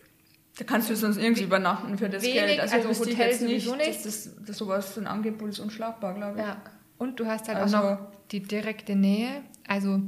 Da 0.57 0.65
kannst 0.65 0.89
du 0.89 0.95
sonst 0.95 1.17
irgendwie 1.17 1.43
übernachten 1.43 1.97
für 1.97 2.09
das 2.09 2.21
Wenig, 2.21 2.35
Geld. 2.35 2.59
Also, 2.59 2.75
also 2.75 2.89
wüsste 2.89 3.09
ich 3.09 3.15
Hotel 3.15 3.29
jetzt 3.31 3.41
nicht, 3.41 3.65
sowieso 3.65 3.75
nicht. 3.75 4.05
dass 4.05 4.23
das, 4.25 4.45
das 4.45 4.57
sowas 4.57 4.97
ein 4.97 5.07
Angebot 5.07 5.49
ist 5.49 5.59
unschlagbar, 5.59 6.13
glaube 6.13 6.39
ich. 6.39 6.45
Ja. 6.45 6.61
Und 6.99 7.19
du 7.19 7.25
hast 7.25 7.47
halt 7.47 7.57
Also- 7.57 7.77
auch 7.77 7.83
noch 7.99 8.11
die 8.31 8.41
direkte 8.41 8.95
Nähe. 8.95 9.41
Also 9.67 9.99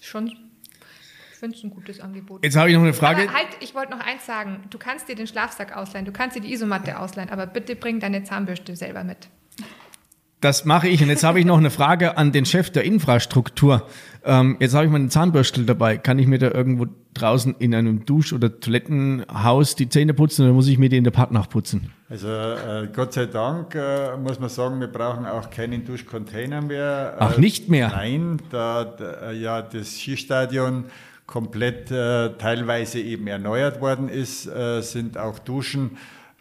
schon, 0.00 0.28
ich 0.28 0.36
finde 1.38 1.56
es 1.56 1.62
ein 1.64 1.70
gutes 1.70 2.00
Angebot. 2.00 2.42
Jetzt 2.42 2.56
habe 2.56 2.70
ich 2.70 2.74
noch 2.76 2.82
eine 2.82 2.94
Frage. 2.94 3.22
Aber 3.22 3.32
halt, 3.34 3.48
ich 3.60 3.74
wollte 3.74 3.92
noch 3.92 4.00
eins 4.00 4.24
sagen. 4.24 4.64
Du 4.70 4.78
kannst 4.78 5.08
dir 5.08 5.16
den 5.16 5.26
Schlafsack 5.26 5.76
ausleihen, 5.76 6.06
du 6.06 6.12
kannst 6.12 6.34
dir 6.36 6.40
die 6.40 6.52
Isomatte 6.52 6.98
ausleihen, 6.98 7.28
aber 7.30 7.46
bitte 7.46 7.76
bring 7.76 8.00
deine 8.00 8.24
Zahnbürste 8.24 8.76
selber 8.76 9.04
mit. 9.04 9.28
Das 10.40 10.64
mache 10.64 10.88
ich. 10.88 11.02
Und 11.02 11.10
jetzt 11.10 11.22
habe 11.22 11.38
ich 11.38 11.44
noch 11.44 11.58
eine 11.58 11.68
Frage 11.70 12.16
an 12.16 12.32
den 12.32 12.46
Chef 12.46 12.70
der 12.70 12.84
Infrastruktur. 12.84 13.86
Ähm, 14.24 14.56
jetzt 14.58 14.74
habe 14.74 14.86
ich 14.86 14.90
meinen 14.90 15.10
Zahnbürstel 15.10 15.66
dabei. 15.66 15.98
Kann 15.98 16.18
ich 16.18 16.26
mir 16.26 16.38
da 16.38 16.50
irgendwo 16.50 16.86
draußen 17.12 17.56
in 17.58 17.74
einem 17.74 18.06
Dusch- 18.06 18.32
oder 18.32 18.58
Toilettenhaus 18.58 19.74
die 19.74 19.90
Zähne 19.90 20.14
putzen 20.14 20.46
oder 20.46 20.54
muss 20.54 20.66
ich 20.68 20.78
mir 20.78 20.88
die 20.88 20.96
in 20.96 21.04
der 21.04 21.10
Park 21.10 21.30
nachputzen? 21.30 21.92
Also 22.08 22.28
äh, 22.28 22.88
Gott 22.94 23.12
sei 23.12 23.26
Dank 23.26 23.74
äh, 23.74 24.16
muss 24.16 24.40
man 24.40 24.48
sagen, 24.48 24.80
wir 24.80 24.86
brauchen 24.88 25.26
auch 25.26 25.50
keinen 25.50 25.84
Duschcontainer 25.84 26.62
mehr. 26.62 27.16
Ach, 27.18 27.36
Äh, 27.36 27.40
nicht 27.40 27.68
mehr? 27.68 27.88
Nein, 27.88 28.38
da, 28.50 28.84
da 28.84 29.30
äh, 29.30 29.36
ja 29.36 29.60
das 29.60 29.98
Skistadion 30.00 30.84
komplett 31.26 31.90
äh, 31.90 32.30
teilweise 32.38 32.98
eben 32.98 33.26
erneuert 33.26 33.80
worden 33.80 34.08
ist, 34.08 34.48
sind 34.80 35.16
auch 35.16 35.38
Duschen 35.38 35.96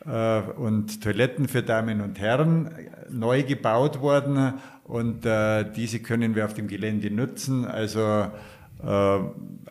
und 0.05 1.03
Toiletten 1.03 1.47
für 1.47 1.61
Damen 1.61 2.01
und 2.01 2.19
Herren 2.19 2.67
äh, 2.67 2.89
neu 3.09 3.43
gebaut 3.43 3.99
worden 4.01 4.53
und 4.85 5.25
äh, 5.25 5.65
diese 5.71 5.99
können 5.99 6.35
wir 6.35 6.45
auf 6.45 6.53
dem 6.53 6.67
Gelände 6.67 7.11
nutzen. 7.11 7.65
Also 7.65 8.31
äh, 8.81 9.19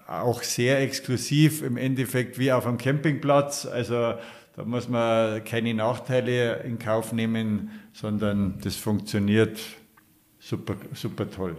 auch 0.06 0.42
sehr 0.42 0.80
exklusiv 0.80 1.62
im 1.62 1.76
Endeffekt 1.76 2.38
wie 2.38 2.52
auf 2.52 2.66
einem 2.66 2.78
Campingplatz. 2.78 3.66
Also 3.66 4.14
da 4.54 4.64
muss 4.64 4.88
man 4.88 5.44
keine 5.44 5.72
Nachteile 5.72 6.62
in 6.62 6.78
Kauf 6.78 7.12
nehmen, 7.12 7.70
sondern 7.92 8.58
das 8.62 8.76
funktioniert 8.76 9.58
super, 10.38 10.76
super 10.94 11.30
toll. 11.30 11.56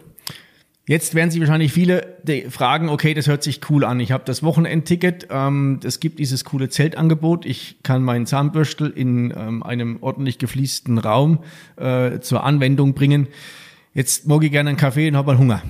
Jetzt 0.90 1.14
werden 1.14 1.30
sich 1.30 1.40
wahrscheinlich 1.40 1.72
viele 1.72 2.18
fragen, 2.50 2.90
okay, 2.90 3.14
das 3.14 3.28
hört 3.28 3.44
sich 3.44 3.62
cool 3.70 3.86
an. 3.86 4.00
Ich 4.00 4.12
habe 4.12 4.24
das 4.26 4.42
Wochenendticket, 4.42 5.28
ähm, 5.30 5.80
es 5.84 6.00
gibt 6.00 6.18
dieses 6.18 6.46
coole 6.46 6.70
Zeltangebot. 6.70 7.46
Ich 7.46 7.84
kann 7.84 8.02
meinen 8.02 8.26
Zahnbürstel 8.26 8.90
in 8.90 9.32
ähm, 9.38 9.62
einem 9.62 10.02
ordentlich 10.02 10.40
gefliesten 10.40 10.98
Raum 10.98 11.44
äh, 11.76 12.22
zur 12.22 12.44
Anwendung 12.44 12.96
bringen. 12.96 13.28
Jetzt 13.94 14.26
mag 14.26 14.44
ich 14.44 14.50
gerne 14.50 14.70
einen 14.70 14.80
Kaffee 14.80 15.08
und 15.08 15.16
habe 15.16 15.34
mal 15.34 15.38
Hunger. 15.38 15.62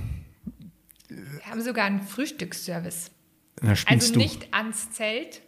Wir 1.10 1.46
haben 1.48 1.62
sogar 1.64 1.84
einen 1.84 2.02
Frühstücksservice. 2.02 3.12
Na, 3.62 3.74
also 3.88 4.14
du. 4.14 4.20
nicht 4.20 4.48
ans 4.54 4.92
Zelt, 4.92 5.42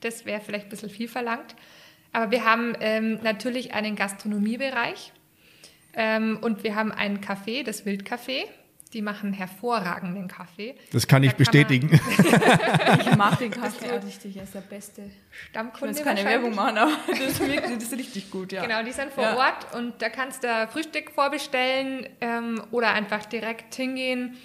das 0.00 0.24
wäre 0.24 0.40
vielleicht 0.40 0.68
ein 0.68 0.70
bisschen 0.70 0.88
viel 0.88 1.06
verlangt. 1.06 1.54
Aber 2.12 2.30
wir 2.30 2.46
haben 2.46 2.72
ähm, 2.80 3.18
natürlich 3.22 3.74
einen 3.74 3.94
Gastronomiebereich 3.94 5.12
ähm, 5.92 6.38
und 6.40 6.64
wir 6.64 6.74
haben 6.74 6.92
ein 6.92 7.20
Café, 7.20 7.62
das 7.62 7.84
Wildcafé. 7.84 8.44
Die 8.94 9.02
machen 9.02 9.32
hervorragenden 9.32 10.28
Kaffee. 10.28 10.74
Das 10.92 11.06
kann 11.06 11.22
ich 11.22 11.32
da 11.32 11.36
bestätigen. 11.36 11.90
Kann 11.90 13.00
ich 13.00 13.16
mag 13.16 13.38
den 13.38 13.50
Kaffee 13.50 13.90
richtig, 13.96 14.36
er 14.36 14.44
ist 14.44 14.54
der 14.54 14.60
beste 14.60 15.10
Stammkunde. 15.50 15.92
Ich 15.92 15.98
will 15.98 16.04
keine 16.04 16.24
Werbung 16.24 16.54
machen, 16.54 16.78
aber 16.78 16.92
das, 17.08 17.38
das 17.38 17.82
ist 17.82 17.92
richtig 17.92 18.30
gut, 18.30 18.52
ja. 18.52 18.62
Genau, 18.62 18.82
die 18.82 18.92
sind 18.92 19.12
vor 19.12 19.24
ja. 19.24 19.36
Ort 19.36 19.74
und 19.74 20.00
da 20.00 20.08
kannst 20.08 20.42
du 20.42 20.68
Frühstück 20.72 21.10
vorbestellen 21.10 22.08
ähm, 22.20 22.62
oder 22.70 22.92
einfach 22.92 23.26
direkt 23.26 23.74
hingehen 23.74 24.36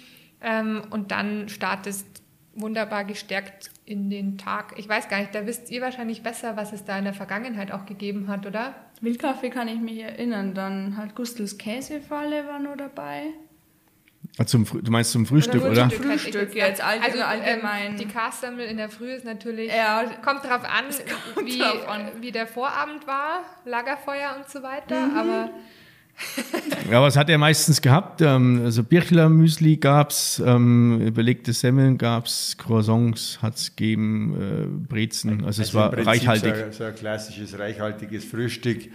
ähm, 0.42 0.82
und 0.90 1.10
dann 1.10 1.48
startest 1.48 2.06
wunderbar 2.54 3.04
gestärkt 3.04 3.70
in 3.84 4.10
den 4.10 4.38
Tag. 4.38 4.74
Ich 4.76 4.88
weiß 4.88 5.08
gar 5.08 5.18
nicht, 5.18 5.34
da 5.34 5.46
wisst 5.46 5.70
ihr 5.70 5.80
wahrscheinlich 5.80 6.22
besser, 6.22 6.56
was 6.56 6.72
es 6.72 6.84
da 6.84 6.98
in 6.98 7.04
der 7.04 7.14
Vergangenheit 7.14 7.72
auch 7.72 7.86
gegeben 7.86 8.28
hat, 8.28 8.46
oder? 8.46 8.74
Wildkaffee 9.00 9.50
kann 9.50 9.68
ich 9.68 9.80
mich 9.80 10.00
erinnern. 10.00 10.54
Dann 10.54 10.96
halt 10.96 11.14
Gustels 11.14 11.58
Käsefalle 11.58 12.46
war 12.46 12.58
noch 12.58 12.76
dabei. 12.76 13.24
Zum, 14.46 14.64
du 14.64 14.90
meinst 14.90 15.12
zum 15.12 15.26
Frühstück, 15.26 15.62
oder? 15.62 15.70
oder? 15.70 15.90
Frühstück, 15.90 16.56
jetzt 16.56 16.82
also, 16.82 17.22
allgemein. 17.22 17.92
Ähm, 17.92 17.96
die 17.96 18.06
Kassemmel 18.06 18.66
in 18.66 18.78
der 18.78 18.88
Früh 18.88 19.12
ist 19.12 19.24
natürlich, 19.24 19.72
ja, 19.72 20.04
kommt 20.24 20.42
drauf 20.42 20.62
an, 20.64 20.86
kommt 21.34 21.46
wie, 21.46 21.58
drauf 21.58 21.88
an. 21.88 22.06
wie 22.20 22.32
der 22.32 22.48
Vorabend 22.48 23.06
war, 23.06 23.42
Lagerfeuer 23.64 24.34
und 24.36 24.50
so 24.50 24.62
weiter, 24.62 25.06
mhm. 25.06 25.16
aber... 25.16 25.50
ja, 26.90 27.02
was 27.02 27.16
hat 27.16 27.28
er 27.28 27.38
meistens 27.38 27.80
gehabt? 27.80 28.22
Ähm, 28.22 28.62
also 28.64 28.82
Birchler 28.82 29.28
Müsli 29.28 29.76
gab's, 29.76 30.42
ähm, 30.44 31.00
überlegte 31.00 31.52
Semmeln 31.52 31.96
gab's, 31.96 32.56
Croissants 32.58 33.38
hat's 33.40 33.76
gegeben, 33.76 34.34
äh, 34.34 34.92
Brezen, 34.92 35.44
also, 35.44 35.46
also 35.46 35.62
es 35.62 35.74
war 35.74 35.92
reichhaltig. 35.96 36.54
So, 36.70 36.78
so 36.78 36.84
ein 36.84 36.94
klassisches 36.94 37.56
reichhaltiges 37.58 38.24
Frühstück 38.24 38.88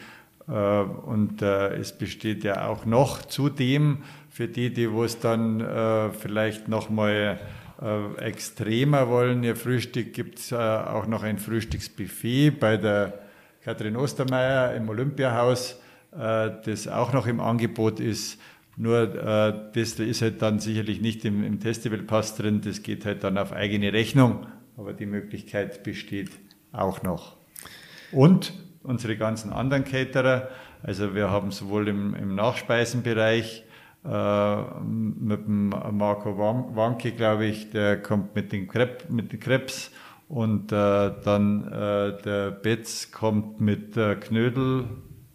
äh, 0.50 0.52
und 0.52 1.42
äh, 1.42 1.76
es 1.76 1.98
besteht 1.98 2.44
ja 2.44 2.68
auch 2.68 2.86
noch 2.86 3.22
zudem 3.24 4.00
für 4.40 4.48
die, 4.48 4.74
die 4.74 4.86
es 4.86 5.20
dann 5.20 5.60
äh, 5.60 6.12
vielleicht 6.12 6.70
nochmal 6.70 7.42
äh, 7.82 8.22
extremer 8.22 9.10
wollen, 9.10 9.44
ihr 9.44 9.58
Frühstück 9.58 10.14
gibt 10.14 10.40
es 10.40 10.54
äh, 10.54 10.56
auch 10.56 11.08
noch 11.08 11.24
ein 11.24 11.40
Frühstücksbuffet 11.40 12.52
bei 12.52 12.78
der 12.78 13.20
Kathrin 13.66 13.98
Ostermeier 13.98 14.76
im 14.76 14.88
Olympiahaus, 14.88 15.82
äh, 16.14 16.52
das 16.64 16.88
auch 16.88 17.12
noch 17.12 17.28
im 17.28 17.42
Angebot 17.42 18.00
ist. 18.00 18.40
Nur 18.78 19.14
äh, 19.14 19.54
das 19.74 20.00
ist 20.00 20.22
halt 20.22 20.42
dann 20.42 20.60
sicherlich 20.60 21.02
nicht 21.02 21.26
im, 21.26 21.44
im 21.44 21.60
Festivalpass 21.60 22.38
drin, 22.38 22.62
das 22.62 22.82
geht 22.82 23.04
halt 23.04 23.26
dann 23.26 23.38
auf 23.38 23.52
eigene 23.52 23.92
Rechnung, 23.92 24.48
aber 24.78 24.94
die 24.94 25.06
Möglichkeit 25.06 25.84
besteht 25.84 26.32
auch 26.72 27.04
noch. 27.04 27.36
Und 28.14 28.54
unsere 28.84 29.18
ganzen 29.18 29.52
anderen 29.52 29.84
Caterer, 29.84 30.48
also 30.82 31.14
wir 31.14 31.30
haben 31.30 31.52
sowohl 31.52 31.90
im, 31.90 32.16
im 32.16 32.36
Nachspeisenbereich 32.36 33.66
mit 34.10 35.46
dem 35.46 35.70
Marco 35.70 36.38
Wanke, 36.38 37.12
glaube 37.12 37.46
ich, 37.46 37.70
der 37.70 38.02
kommt 38.02 38.36
mit 38.36 38.52
den, 38.52 38.68
Kreb, 38.68 39.10
mit 39.10 39.32
den 39.32 39.40
Krebs 39.40 39.92
und 40.28 40.72
äh, 40.72 41.12
dann 41.24 41.68
äh, 41.68 42.22
der 42.22 42.52
Betz 42.52 43.12
kommt 43.12 43.62
mit 43.62 43.98
äh, 43.98 44.16
Knödel 44.16 44.86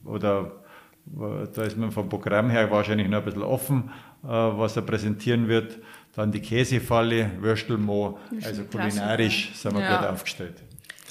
oder 0.04 0.64
da 1.06 1.62
ist 1.62 1.76
man 1.76 1.92
vom 1.92 2.08
Programm 2.08 2.48
her 2.50 2.70
wahrscheinlich 2.70 3.08
noch 3.08 3.18
ein 3.18 3.24
bisschen 3.24 3.42
offen, 3.42 3.90
äh, 4.22 4.28
was 4.28 4.76
er 4.76 4.82
präsentieren 4.82 5.48
wird. 5.48 5.78
Dann 6.14 6.32
die 6.32 6.40
Käsefalle, 6.40 7.30
Würstelmo, 7.40 8.18
also 8.42 8.64
kulinarisch 8.64 9.54
sind 9.54 9.74
wir 9.74 9.82
ja. 9.82 9.98
gut 9.98 10.06
aufgestellt. 10.06 10.62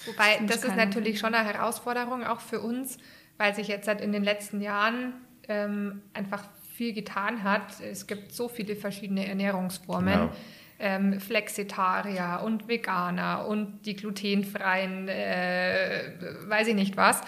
Wobei, 0.06 0.40
das 0.48 0.64
ist 0.64 0.76
natürlich 0.76 1.20
schon 1.20 1.34
eine 1.34 1.48
Herausforderung 1.48 2.24
auch 2.24 2.40
für 2.40 2.62
uns, 2.62 2.98
weil 3.38 3.54
sich 3.54 3.68
jetzt 3.68 3.88
halt 3.88 4.02
in 4.02 4.12
den 4.12 4.24
letzten 4.24 4.62
Jahren 4.62 5.14
ähm, 5.48 6.02
einfach 6.14 6.46
viel 6.74 6.94
getan 6.94 7.44
hat. 7.44 7.80
Es 7.82 8.08
gibt 8.08 8.34
so 8.34 8.48
viele 8.48 8.76
verschiedene 8.76 9.28
Ernährungsformen. 9.28 10.14
Genau. 10.14 10.32
Ähm, 10.80 11.20
Flexitarier 11.20 12.42
und 12.44 12.68
Veganer 12.68 13.48
und 13.48 13.86
die 13.86 13.96
glutenfreien, 13.96 15.08
äh, 15.08 16.14
weiß 16.48 16.68
ich 16.68 16.76
nicht 16.76 16.98
was. 16.98 17.22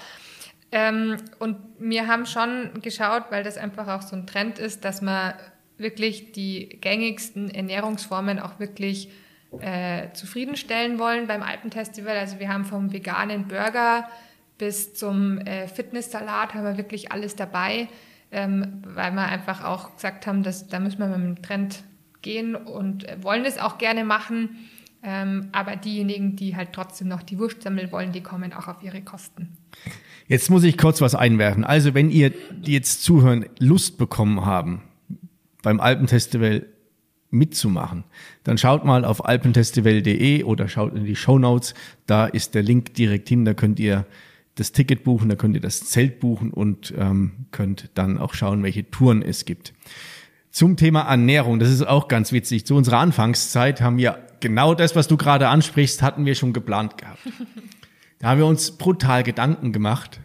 Ähm, 0.71 1.17
und 1.39 1.58
wir 1.79 2.08
haben 2.08 2.25
schon 2.25 2.81
geschaut, 2.81 3.25
weil 3.29 3.43
das 3.43 3.58
einfach 3.58 3.88
auch 3.88 4.01
so 4.01 4.15
ein 4.15 4.27
Trend 4.27 4.60
ist, 4.60 4.84
dass 4.84 5.01
man 5.01 5.36
wirklich 5.77 6.31
die 6.31 6.77
gängigsten 6.81 7.53
Ernährungsformen 7.53 8.39
auch 8.39 8.60
wirklich 8.60 9.10
äh, 9.60 10.12
zufriedenstellen 10.13 10.99
wollen 10.99 11.27
beim 11.27 11.43
Alpenfestival. 11.43 12.17
Also 12.17 12.39
wir 12.39 12.49
haben 12.49 12.65
vom 12.65 12.91
veganen 12.91 13.47
Burger 13.47 14.10
bis 14.58 14.93
zum 14.95 15.38
äh, 15.39 15.67
Fitnesssalat 15.67 16.53
haben 16.53 16.63
wir 16.63 16.77
wirklich 16.77 17.12
alles 17.12 17.36
dabei 17.36 17.88
ähm, 18.31 18.81
weil 18.85 19.11
wir 19.13 19.25
einfach 19.25 19.63
auch 19.63 19.95
gesagt 19.95 20.27
haben, 20.27 20.43
dass 20.43 20.67
da 20.67 20.79
müssen 20.79 20.99
wir 20.99 21.07
mit 21.07 21.38
dem 21.38 21.41
Trend 21.41 21.83
gehen 22.21 22.55
und 22.55 23.05
wollen 23.21 23.45
es 23.45 23.57
auch 23.57 23.77
gerne 23.77 24.03
machen. 24.03 24.57
Ähm, 25.03 25.49
aber 25.51 25.75
diejenigen, 25.75 26.35
die 26.35 26.55
halt 26.55 26.73
trotzdem 26.73 27.07
noch 27.07 27.21
die 27.21 27.38
Wurstsemmel 27.38 27.91
wollen, 27.91 28.11
die 28.11 28.21
kommen 28.21 28.53
auch 28.53 28.67
auf 28.67 28.81
ihre 28.81 29.01
Kosten. 29.01 29.55
Jetzt 30.27 30.49
muss 30.49 30.63
ich 30.63 30.77
kurz 30.77 30.99
was 31.01 31.13
einwerfen. 31.13 31.63
Also 31.63 31.93
wenn 31.93 32.09
ihr, 32.09 32.31
die 32.51 32.73
jetzt 32.73 33.03
zuhören, 33.03 33.45
Lust 33.59 33.99
bekommen 33.99 34.45
haben, 34.45 34.81
beim 35.61 35.79
Alpenfestival 35.79 36.65
mitzumachen, 37.29 38.03
dann 38.43 38.57
schaut 38.57 38.83
mal 38.85 39.05
auf 39.05 39.23
alpenfestival.de 39.23 40.43
oder 40.43 40.67
schaut 40.67 40.95
in 40.95 41.05
die 41.05 41.15
Show 41.15 41.38
Notes. 41.38 41.75
Da 42.07 42.25
ist 42.25 42.55
der 42.55 42.63
Link 42.63 42.95
direkt 42.95 43.29
hin. 43.29 43.45
Da 43.45 43.53
könnt 43.53 43.79
ihr 43.79 44.07
das 44.55 44.71
Ticket 44.71 45.03
buchen, 45.03 45.29
da 45.29 45.35
könnt 45.35 45.55
ihr 45.55 45.61
das 45.61 45.85
Zelt 45.85 46.19
buchen 46.19 46.51
und 46.51 46.93
ähm, 46.97 47.47
könnt 47.51 47.89
dann 47.93 48.17
auch 48.17 48.33
schauen, 48.33 48.63
welche 48.63 48.89
Touren 48.89 49.21
es 49.21 49.45
gibt. 49.45 49.73
Zum 50.49 50.77
Thema 50.77 51.01
Ernährung, 51.01 51.59
das 51.59 51.69
ist 51.69 51.85
auch 51.85 52.07
ganz 52.07 52.31
witzig. 52.31 52.65
Zu 52.65 52.75
unserer 52.75 52.99
Anfangszeit 52.99 53.81
haben 53.81 53.97
wir 53.97 54.25
genau 54.39 54.73
das, 54.73 54.95
was 54.95 55.07
du 55.07 55.17
gerade 55.17 55.49
ansprichst, 55.49 56.01
hatten 56.01 56.25
wir 56.25 56.35
schon 56.35 56.53
geplant 56.53 56.97
gehabt. 56.97 57.19
Da 58.19 58.29
haben 58.29 58.37
wir 58.37 58.45
uns 58.45 58.71
brutal 58.71 59.23
Gedanken 59.23 59.73
gemacht. 59.73 60.21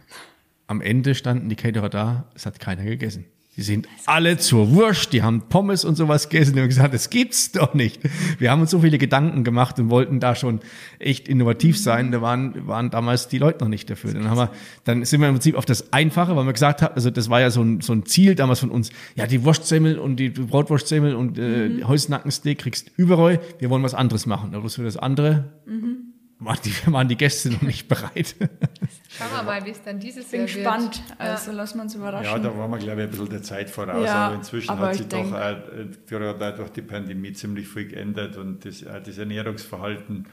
Am 0.67 0.79
Ende 0.79 1.15
standen 1.15 1.49
die 1.49 1.57
Caterer 1.57 1.89
da, 1.89 2.29
es 2.33 2.45
hat 2.45 2.61
keiner 2.61 2.85
gegessen. 2.85 3.25
Die 3.57 3.63
sind 3.63 3.89
alle 4.05 4.37
zur 4.37 4.71
Wurst, 4.71 5.11
die 5.11 5.23
haben 5.23 5.41
Pommes 5.49 5.83
und 5.83 5.95
sowas 5.95 6.29
gegessen 6.29 6.57
und 6.57 6.67
gesagt, 6.69 6.93
das 6.93 7.09
gibt's 7.09 7.51
doch 7.51 7.73
nicht. 7.73 7.99
Wir 8.39 8.49
haben 8.49 8.61
uns 8.61 8.71
so 8.71 8.79
viele 8.79 8.97
Gedanken 8.97 9.43
gemacht 9.43 9.77
und 9.77 9.89
wollten 9.89 10.21
da 10.21 10.35
schon 10.35 10.61
echt 10.99 11.27
innovativ 11.27 11.77
sein. 11.77 12.13
Da 12.13 12.21
waren, 12.21 12.65
waren 12.65 12.91
damals 12.91 13.27
die 13.27 13.39
Leute 13.39 13.59
noch 13.59 13.67
nicht 13.67 13.89
dafür. 13.89 14.13
Dann 14.13 14.29
haben 14.29 14.37
wir, 14.37 14.51
dann 14.85 15.03
sind 15.03 15.19
wir 15.19 15.27
im 15.27 15.33
Prinzip 15.33 15.55
auf 15.55 15.65
das 15.65 15.91
Einfache, 15.91 16.33
weil 16.37 16.45
wir 16.45 16.53
gesagt 16.53 16.81
haben, 16.81 16.95
also 16.95 17.09
das 17.09 17.29
war 17.29 17.41
ja 17.41 17.49
so 17.49 17.61
ein, 17.61 17.81
so 17.81 17.91
ein 17.91 18.05
Ziel 18.05 18.35
damals 18.35 18.61
von 18.61 18.71
uns. 18.71 18.89
Ja, 19.15 19.27
die 19.27 19.43
Wurstsemmel 19.43 19.99
und 19.99 20.15
die 20.15 20.29
Brotwurstsemmel 20.29 21.13
und 21.13 21.37
äh, 21.37 21.67
mhm. 21.67 21.87
Häusnackensteak 21.89 22.59
kriegst 22.59 22.89
überall. 22.95 23.41
Wir 23.59 23.69
wollen 23.69 23.83
was 23.83 23.93
anderes 23.93 24.25
machen. 24.25 24.55
Aber 24.55 24.69
für 24.69 24.83
das 24.83 24.95
andere 24.95 25.51
mhm 25.65 26.10
waren 26.41 26.59
die, 26.65 26.73
waren 26.91 27.07
die 27.07 27.17
Gäste 27.17 27.51
noch 27.51 27.61
nicht 27.61 27.87
bereit. 27.87 28.35
Schauen 29.09 29.31
wir 29.31 29.43
mal, 29.43 29.65
wie 29.65 29.69
es 29.69 29.83
dann 29.83 29.99
dieses 29.99 30.25
Bin 30.25 30.41
Jahr 30.41 30.47
gespannt. 30.47 31.03
wird. 31.07 31.19
Also 31.19 31.51
ja. 31.51 31.57
lassen 31.57 31.77
wir 31.77 31.83
uns 31.83 31.95
überraschen. 31.95 32.25
Ja, 32.25 32.39
da 32.39 32.57
waren 32.57 32.71
wir, 32.71 32.77
glaube 32.77 33.01
ich, 33.01 33.07
ein 33.07 33.11
bisschen 33.11 33.29
der 33.29 33.43
Zeit 33.43 33.69
voraus. 33.69 34.05
Ja, 34.05 34.27
aber 34.27 34.35
inzwischen 34.35 34.69
aber 34.71 34.87
hat 34.87 34.95
sich 34.95 35.07
doch 35.07 35.31
auch, 35.31 36.07
gerade 36.07 36.57
durch 36.57 36.69
die 36.71 36.81
Pandemie 36.81 37.33
ziemlich 37.33 37.67
viel 37.67 37.87
geändert 37.87 38.37
und 38.37 38.65
das, 38.65 38.79
das 38.81 39.17
Ernährungsverhalten 39.17 40.27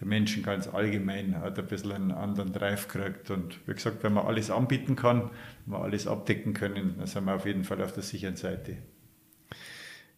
der 0.00 0.08
Menschen 0.08 0.42
ganz 0.42 0.66
allgemein 0.66 1.40
hat 1.40 1.58
ein 1.58 1.66
bisschen 1.66 1.92
einen 1.92 2.12
anderen 2.12 2.52
Drive 2.52 2.88
gekriegt. 2.88 3.30
Und 3.30 3.60
wie 3.66 3.74
gesagt, 3.74 4.02
wenn 4.02 4.12
man 4.12 4.26
alles 4.26 4.50
anbieten 4.50 4.96
kann, 4.96 5.30
wenn 5.66 5.78
wir 5.78 5.84
alles 5.84 6.06
abdecken 6.06 6.52
können, 6.52 6.96
dann 6.98 7.06
sind 7.06 7.24
wir 7.24 7.34
auf 7.34 7.46
jeden 7.46 7.64
Fall 7.64 7.80
auf 7.80 7.92
der 7.92 8.02
sicheren 8.02 8.36
Seite. 8.36 8.76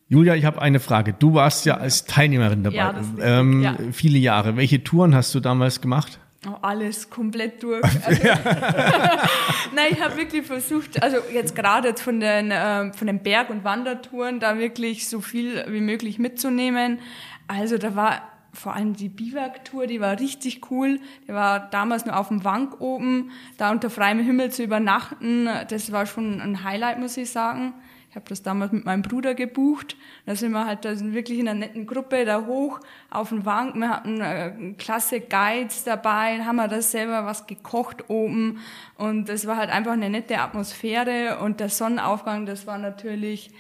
Julia, 0.08 0.36
ich 0.36 0.44
habe 0.44 0.62
eine 0.62 0.78
Frage. 0.78 1.12
Du 1.12 1.34
warst 1.34 1.66
ja 1.66 1.78
als 1.78 2.04
Teilnehmerin 2.04 2.62
dabei. 2.62 2.76
Ja, 2.76 2.94
ähm, 3.20 3.62
ja. 3.62 3.76
Viele 3.92 4.18
Jahre. 4.18 4.56
Welche 4.56 4.84
Touren 4.84 5.14
hast 5.14 5.34
du 5.34 5.40
damals 5.40 5.80
gemacht? 5.80 6.20
Oh, 6.48 6.54
alles 6.62 7.10
komplett 7.10 7.62
durch. 7.62 7.82
Also, 8.06 8.22
Nein, 9.74 9.86
ich 9.90 10.00
habe 10.00 10.16
wirklich 10.16 10.46
versucht, 10.46 11.02
also 11.02 11.16
jetzt 11.32 11.56
gerade 11.56 11.94
von 11.96 12.20
den, 12.20 12.52
äh, 12.52 12.92
von 12.92 13.08
den 13.08 13.20
Berg- 13.20 13.50
und 13.50 13.64
Wandertouren, 13.64 14.38
da 14.38 14.58
wirklich 14.58 15.08
so 15.08 15.20
viel 15.20 15.64
wie 15.68 15.80
möglich 15.80 16.20
mitzunehmen. 16.20 17.00
Also 17.48 17.76
da 17.76 17.96
war 17.96 18.22
vor 18.52 18.74
allem 18.74 18.94
die 18.94 19.08
Biwak-Tour, 19.08 19.88
die 19.88 20.00
war 20.00 20.18
richtig 20.20 20.70
cool. 20.70 21.00
Die 21.26 21.32
war 21.32 21.68
damals 21.70 22.06
nur 22.06 22.16
auf 22.16 22.28
dem 22.28 22.44
Wank 22.44 22.80
oben, 22.80 23.32
da 23.58 23.72
unter 23.72 23.90
freiem 23.90 24.20
Himmel 24.20 24.50
zu 24.52 24.62
übernachten. 24.62 25.48
Das 25.68 25.90
war 25.90 26.06
schon 26.06 26.40
ein 26.40 26.62
Highlight, 26.62 27.00
muss 27.00 27.16
ich 27.16 27.30
sagen. 27.30 27.74
Habe 28.16 28.30
das 28.30 28.42
damals 28.42 28.72
mit 28.72 28.86
meinem 28.86 29.02
Bruder 29.02 29.34
gebucht. 29.34 29.94
Da 30.24 30.34
sind 30.34 30.52
wir 30.52 30.64
halt 30.64 30.86
da 30.86 30.96
sind 30.96 31.12
wirklich 31.12 31.38
in 31.38 31.48
einer 31.48 31.60
netten 31.60 31.86
Gruppe 31.86 32.24
da 32.24 32.46
hoch 32.46 32.80
auf 33.10 33.28
den 33.28 33.44
Wank. 33.44 33.74
Wir 33.74 33.90
hatten 33.90 34.22
äh, 34.22 34.72
klasse 34.78 35.20
Guides 35.20 35.84
dabei, 35.84 36.42
haben 36.42 36.56
wir 36.56 36.66
da 36.66 36.80
selber 36.80 37.26
was 37.26 37.46
gekocht 37.46 38.08
oben. 38.08 38.60
Und 38.96 39.28
das 39.28 39.46
war 39.46 39.58
halt 39.58 39.68
einfach 39.68 39.92
eine 39.92 40.08
nette 40.08 40.38
Atmosphäre. 40.38 41.40
Und 41.40 41.60
der 41.60 41.68
Sonnenaufgang, 41.68 42.46
das 42.46 42.66
war 42.66 42.78
natürlich 42.78 43.50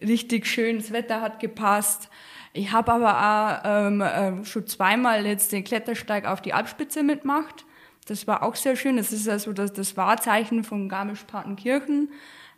richtig 0.00 0.46
schön. 0.46 0.78
Das 0.78 0.92
Wetter 0.92 1.20
hat 1.20 1.38
gepasst. 1.38 2.08
Ich 2.54 2.72
habe 2.72 2.92
aber 2.92 3.18
auch 3.18 3.86
ähm, 3.86 4.00
äh, 4.00 4.46
schon 4.46 4.66
zweimal 4.66 5.26
jetzt 5.26 5.52
den 5.52 5.62
Klettersteig 5.62 6.24
auf 6.24 6.40
die 6.40 6.54
Alpspitze 6.54 7.02
mitgemacht. 7.02 7.66
Das 8.06 8.26
war 8.26 8.42
auch 8.42 8.54
sehr 8.54 8.76
schön. 8.76 8.96
Das 8.96 9.12
ist 9.12 9.28
also 9.28 9.52
das, 9.52 9.74
das 9.74 9.98
Wahrzeichen 9.98 10.64
von 10.64 10.88
Garmisch-Partenkirchen. 10.88 12.08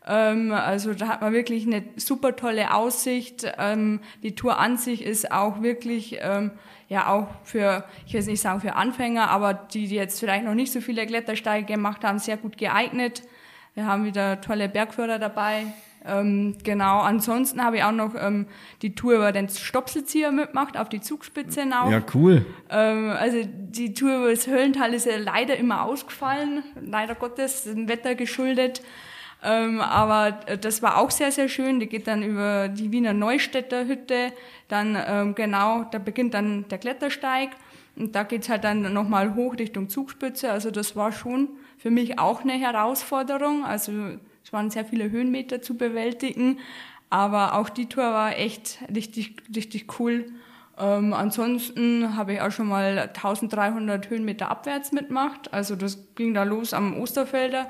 Ähm, 0.09 0.53
also 0.53 0.95
da 0.95 1.09
hat 1.09 1.21
man 1.21 1.33
wirklich 1.33 1.67
eine 1.67 1.85
super 1.97 2.35
tolle 2.35 2.75
Aussicht. 2.75 3.47
Ähm, 3.59 4.01
die 4.23 4.35
Tour 4.35 4.59
an 4.59 4.79
sich 4.79 5.05
ist 5.05 5.31
auch 5.31 5.63
wirklich, 5.63 6.19
ähm, 6.21 6.53
ja 6.89 7.09
auch 7.09 7.29
für, 7.45 7.85
ich 8.07 8.15
will 8.15 8.23
nicht 8.25 8.41
sagen 8.41 8.61
für 8.61 8.75
Anfänger, 8.75 9.29
aber 9.31 9.53
die, 9.53 9.87
die 9.87 9.95
jetzt 9.95 10.19
vielleicht 10.19 10.45
noch 10.45 10.55
nicht 10.55 10.73
so 10.73 10.81
viele 10.81 11.07
Klettersteige 11.07 11.67
gemacht 11.67 12.03
haben, 12.05 12.19
sehr 12.19 12.39
gut 12.39 12.57
geeignet. 12.57 13.23
Wir 13.75 13.87
haben 13.87 14.05
wieder 14.05 14.41
tolle 14.41 14.69
Bergführer 14.69 15.19
dabei. 15.19 15.67
Ähm, 16.07 16.57
genau, 16.65 17.01
ansonsten 17.01 17.63
habe 17.63 17.77
ich 17.77 17.85
auch 17.85 17.93
noch 17.93 18.15
ähm, 18.19 18.47
die 18.81 18.95
Tour 18.95 19.17
über 19.17 19.33
den 19.33 19.49
Stopselzieher 19.49 20.33
mitgemacht, 20.33 20.79
auf 20.79 20.89
die 20.89 21.01
Zugspitze 21.01 21.63
hinauf. 21.63 21.91
Ja, 21.91 22.01
cool. 22.15 22.47
Ähm, 22.71 23.11
also 23.11 23.39
die 23.45 23.93
Tour 23.93 24.17
über 24.17 24.31
das 24.31 24.47
Höllental 24.47 24.95
ist 24.95 25.05
ja 25.05 25.17
leider 25.19 25.57
immer 25.57 25.83
ausgefallen, 25.83 26.63
leider 26.81 27.15
Gottes, 27.15 27.65
dem 27.65 27.89
Wetter 27.89 28.15
geschuldet. 28.15 28.81
Ähm, 29.43 29.81
aber 29.81 30.33
das 30.61 30.83
war 30.83 30.99
auch 30.99 31.11
sehr, 31.11 31.31
sehr 31.31 31.49
schön. 31.49 31.81
Die 31.81 31.87
geht 31.87 32.07
dann 32.07 32.23
über 32.23 32.69
die 32.69 32.91
Wiener 32.91 33.13
Neustädter 33.13 33.87
Hütte. 33.87 34.33
Dann 34.69 34.99
ähm, 35.07 35.35
genau, 35.35 35.85
da 35.85 35.99
beginnt 35.99 36.35
dann 36.35 36.67
der 36.69 36.79
Klettersteig. 36.79 37.51
Und 37.97 38.15
da 38.15 38.23
geht's 38.23 38.49
halt 38.49 38.65
dann 38.65 38.93
nochmal 38.93 39.35
hoch 39.35 39.57
Richtung 39.59 39.89
Zugspitze. 39.89 40.51
Also 40.51 40.71
das 40.71 40.97
war 40.97 41.13
schon 41.13 41.49
für 41.79 41.91
mich 41.91 42.19
auch 42.19 42.43
eine 42.43 42.53
Herausforderung. 42.53 43.65
Also 43.65 43.93
es 44.45 44.53
waren 44.53 44.71
sehr 44.71 44.85
viele 44.85 45.11
Höhenmeter 45.11 45.63
zu 45.63 45.77
bewältigen. 45.77 46.59
Aber 47.11 47.55
auch 47.55 47.69
die 47.69 47.87
Tour 47.87 48.05
war 48.05 48.37
echt 48.37 48.79
richtig, 48.95 49.37
richtig 49.55 49.99
cool. 49.99 50.27
Ähm, 50.79 51.13
ansonsten 51.13 52.17
habe 52.17 52.35
ich 52.35 52.41
auch 52.41 52.53
schon 52.53 52.69
mal 52.69 52.99
1300 52.99 54.11
Höhenmeter 54.11 54.51
abwärts 54.51 54.93
mitgemacht. 54.93 55.53
Also 55.53 55.75
das 55.75 55.99
ging 56.15 56.35
da 56.35 56.45
los 56.45 56.73
am 56.73 57.01
Osterfelder, 57.01 57.69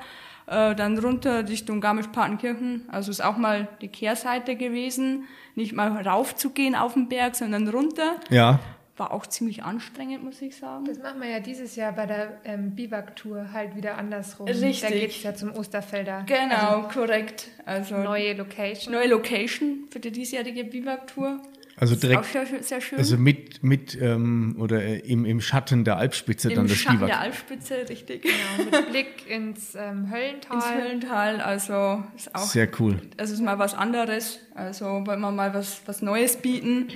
äh, 0.49 0.75
dann 0.75 0.97
runter 0.97 1.47
Richtung 1.47 1.79
Garmisch-Partenkirchen. 1.81 2.85
Also 2.89 3.11
ist 3.11 3.21
auch 3.23 3.37
mal 3.37 3.67
die 3.81 3.87
Kehrseite 3.87 4.55
gewesen. 4.55 5.25
Nicht 5.55 5.73
mal 5.73 6.01
raufzugehen 6.07 6.75
auf 6.75 6.93
den 6.93 7.07
Berg, 7.07 7.35
sondern 7.35 7.67
runter. 7.67 8.15
Ja. 8.29 8.59
War 8.97 9.13
auch 9.13 9.27
ziemlich 9.27 9.63
anstrengend, 9.63 10.23
muss 10.23 10.41
ich 10.41 10.57
sagen. 10.57 10.83
Das 10.85 10.97
machen 10.97 11.21
wir 11.21 11.29
ja 11.29 11.39
dieses 11.39 11.75
Jahr 11.77 11.93
bei 11.93 12.05
der 12.05 12.41
ähm, 12.43 12.75
Biwak-Tour 12.75 13.53
halt 13.53 13.75
wieder 13.75 13.97
andersrum. 13.97 14.47
Richtig. 14.47 14.81
Da 14.81 14.89
geht 14.89 15.11
es 15.11 15.23
ja 15.23 15.33
zum 15.33 15.53
Osterfelder. 15.55 16.25
Genau, 16.25 16.89
korrekt. 16.91 17.47
Also 17.65 17.95
Neue 17.95 18.33
Location. 18.33 18.93
neue 18.93 19.07
Location 19.07 19.85
für 19.89 19.99
die 19.99 20.11
diesjährige 20.11 20.65
Biwak-Tour. 20.65 21.39
Also 21.79 21.93
Ist 21.93 22.03
auch 22.03 22.09
direkt, 22.09 22.25
sehr, 22.25 22.63
sehr 22.63 22.81
schön. 22.81 22.99
also 22.99 23.17
mit, 23.17 23.63
mit 23.63 23.97
ähm, 24.01 24.57
oder 24.59 25.05
im, 25.05 25.23
im 25.23 25.39
Schatten 25.39 25.85
der 25.85 25.95
Alpspitze 25.95 26.49
dann 26.49 26.65
Im 26.65 26.67
das 26.67 26.77
Schatten 26.77 26.97
Biwak. 26.97 27.07
der 27.07 27.19
Alpspitze, 27.21 27.75
richtig. 27.87 28.23
Genau, 28.23 28.69
mit 28.69 28.89
Blick 28.89 29.29
ins 29.29 29.75
ähm, 29.75 30.11
Höllental. 30.11 30.57
Ins 30.57 30.71
Höllental, 30.73 31.39
also 31.39 32.03
ist 32.17 32.35
auch 32.35 32.41
Sehr 32.41 32.67
cool. 32.79 32.99
Also 33.17 33.33
ist 33.33 33.41
mal 33.41 33.59
was 33.59 33.75
anderes. 33.75 34.39
Also 34.55 34.85
wollen 34.85 35.21
wir 35.21 35.31
mal 35.31 35.53
was, 35.53 35.81
was 35.85 36.01
Neues 36.01 36.35
bieten. 36.35 36.89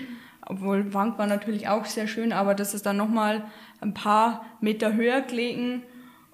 Obwohl 0.46 0.94
Wank 0.94 1.18
war 1.18 1.28
natürlich 1.28 1.70
auch 1.70 1.86
sehr 1.86 2.08
schön, 2.08 2.34
aber 2.34 2.54
das 2.54 2.74
ist 2.74 2.86
dann 2.86 2.98
nochmal 2.98 3.46
ein 3.80 3.94
paar 3.94 4.46
Meter 4.60 4.94
höher 4.94 5.22
gelegen. 5.22 5.84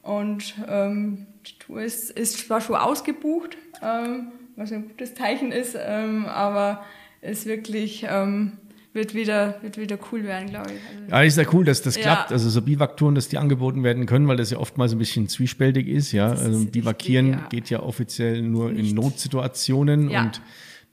Und 0.01 0.55
ähm, 0.67 1.27
die 1.45 1.59
Tour 1.59 1.81
ist, 1.81 2.09
ist 2.09 2.47
zwar 2.47 2.61
schon 2.61 2.77
ausgebucht, 2.77 3.57
ähm, 3.83 4.31
was 4.55 4.71
ein 4.71 4.87
gutes 4.87 5.13
Zeichen 5.13 5.51
ist, 5.51 5.77
ähm, 5.79 6.25
aber 6.25 6.83
ist 7.21 7.45
wirklich, 7.45 8.05
ähm, 8.09 8.53
wird, 8.93 9.13
wieder, 9.13 9.55
wird 9.61 9.77
wieder 9.77 9.97
cool 10.11 10.23
werden, 10.23 10.49
glaube 10.49 10.71
ich. 10.71 10.79
Also, 11.03 11.11
Ja, 11.11 11.21
ist 11.21 11.37
ja 11.37 11.43
cool, 11.53 11.63
dass 11.65 11.81
das 11.81 11.95
Ja. 11.95 12.01
klappt. 12.01 12.31
Also 12.31 12.49
so 12.49 12.61
Biwaktouren, 12.61 13.15
dass 13.15 13.27
die 13.29 13.37
angeboten 13.37 13.83
werden 13.83 14.05
können, 14.05 14.27
weil 14.27 14.37
das 14.37 14.49
ja 14.51 14.57
oftmals 14.57 14.93
ein 14.93 14.97
bisschen 14.97 15.27
zwiespältig 15.27 15.87
ist. 15.87 16.11
Ja, 16.11 16.33
ist 16.33 16.41
also 16.41 16.65
Biwakieren 16.65 17.29
ja. 17.31 17.47
geht 17.49 17.69
ja 17.69 17.81
offiziell 17.81 18.41
nur 18.41 18.71
in 18.71 18.77
Nicht. 18.77 18.95
Notsituationen 18.95 20.09
Ja. 20.09 20.23
und 20.23 20.41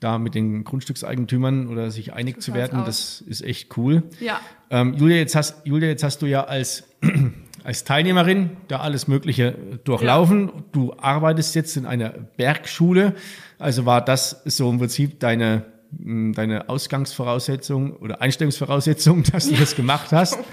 da 0.00 0.18
mit 0.18 0.34
den 0.34 0.62
Grundstückseigentümern 0.64 1.68
oder 1.68 1.90
sich 1.90 2.12
einig 2.12 2.42
zu 2.42 2.52
werden, 2.52 2.82
das 2.84 3.22
ist 3.22 3.42
echt 3.42 3.76
cool. 3.78 4.02
ja, 4.20 4.40
Ähm, 4.68 4.94
Julia, 4.98 5.16
jetzt 5.16 5.34
hast, 5.34 5.64
Julia, 5.66 5.88
jetzt 5.88 6.02
hast 6.02 6.20
du 6.20 6.26
ja 6.26 6.44
als, 6.44 6.84
als 7.64 7.84
Teilnehmerin 7.84 8.50
da 8.68 8.80
alles 8.80 9.08
Mögliche 9.08 9.54
durchlaufen. 9.84 10.50
Du 10.72 10.92
arbeitest 10.98 11.54
jetzt 11.54 11.76
in 11.78 11.86
einer 11.86 12.10
Bergschule. 12.36 13.14
Also 13.58 13.86
war 13.86 14.04
das 14.04 14.42
so 14.44 14.68
im 14.68 14.78
Prinzip 14.78 15.18
deine, 15.20 15.64
deine 15.90 16.68
Ausgangsvoraussetzung 16.68 17.96
oder 17.96 18.20
Einstellungsvoraussetzung, 18.22 19.22
dass 19.32 19.48
du 19.48 19.56
das 19.56 19.76
gemacht 19.76 20.12
hast. 20.12 20.38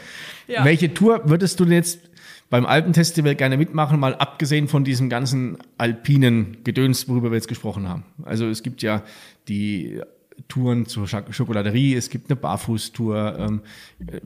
Ja. 0.46 0.66
Welche 0.66 0.94
Tour 0.94 1.22
würdest 1.30 1.58
du 1.62 1.64
denn 1.64 1.76
jetzt 1.76 2.02
beim 2.50 2.66
Alpenfestival 2.66 3.34
gerne 3.34 3.56
mitmachen, 3.56 3.98
mal 3.98 4.14
abgesehen 4.16 4.68
von 4.68 4.84
diesem 4.84 5.10
ganzen 5.10 5.58
alpinen 5.78 6.58
Gedöns, 6.66 7.08
worüber 7.08 7.32
wir 7.32 7.38
jetzt 7.38 7.48
gesprochen 7.48 7.88
haben? 7.88 8.04
Also 8.24 8.50
es 8.50 8.62
gibt 8.62 8.82
ja 8.82 9.04
die 9.48 10.02
Touren 10.50 10.86
zur 10.86 11.08
Schokoladerie, 11.08 11.96
es 11.96 12.10
gibt 12.10 12.30
eine 12.30 12.36
Barfußtour. 12.36 13.38
Ähm, 13.40 13.62
äh, 14.06 14.20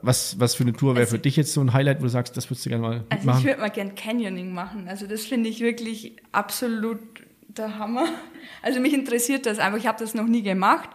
was, 0.00 0.38
was 0.38 0.54
für 0.54 0.62
eine 0.62 0.74
Tour 0.74 0.94
wäre 0.94 1.08
für 1.08 1.18
dich 1.18 1.34
jetzt 1.36 1.52
so 1.52 1.60
ein 1.60 1.72
Highlight, 1.72 1.98
wo 1.98 2.04
du 2.04 2.08
sagst, 2.10 2.36
das 2.36 2.48
würdest 2.48 2.64
du 2.66 2.70
gerne 2.70 2.82
mal 2.82 3.04
Also 3.08 3.20
ich 3.20 3.24
machen? 3.24 3.44
würde 3.44 3.60
mal 3.60 3.70
gern 3.70 3.94
Canyoning 3.96 4.52
machen. 4.52 4.86
Also 4.86 5.08
das 5.08 5.24
finde 5.24 5.48
ich 5.48 5.60
wirklich 5.60 6.16
absolut 6.30 7.00
der 7.48 7.78
Hammer. 7.78 8.06
Also 8.62 8.80
mich 8.80 8.94
interessiert 8.94 9.46
das 9.46 9.58
einfach. 9.58 9.78
Ich 9.78 9.86
habe 9.86 9.98
das 9.98 10.14
noch 10.14 10.26
nie 10.26 10.42
gemacht. 10.42 10.90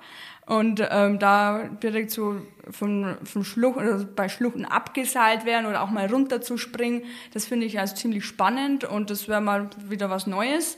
Und 0.45 0.85
ähm, 0.91 1.19
da 1.19 1.69
direkt 1.81 2.11
so 2.11 2.41
von, 2.69 3.15
von 3.23 3.45
Schlucht, 3.45 3.77
oder 3.77 4.03
bei 4.03 4.27
Schluchten 4.27 4.65
abgeseilt 4.65 5.45
werden 5.45 5.65
oder 5.65 5.81
auch 5.81 5.89
mal 5.89 6.07
runterzuspringen, 6.07 7.03
das 7.33 7.45
finde 7.45 7.65
ich 7.65 7.79
also 7.79 7.95
ziemlich 7.95 8.25
spannend 8.25 8.83
und 8.83 9.09
das 9.09 9.29
wäre 9.29 9.39
mal 9.39 9.69
wieder 9.87 10.09
was 10.09 10.27
Neues. 10.27 10.77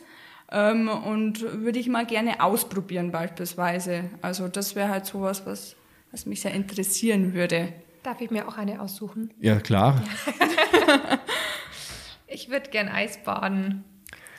Ähm, 0.51 0.88
und 0.88 1.41
würde 1.41 1.79
ich 1.79 1.89
mal 1.89 2.05
gerne 2.05 2.41
ausprobieren 2.41 3.11
beispielsweise. 3.11 4.11
Also 4.21 4.47
das 4.47 4.75
wäre 4.75 4.89
halt 4.89 5.07
sowas, 5.07 5.47
was, 5.47 5.75
was 6.11 6.27
mich 6.27 6.41
sehr 6.41 6.53
interessieren 6.53 7.33
würde. 7.33 7.73
Darf 8.03 8.21
ich 8.21 8.29
mir 8.29 8.47
auch 8.47 8.57
eine 8.57 8.79
aussuchen? 8.79 9.33
Ja, 9.39 9.59
klar. 9.59 10.03
Ich 12.27 12.49
würde 12.49 12.69
gern 12.69 12.89
Eisbaden. 12.89 13.85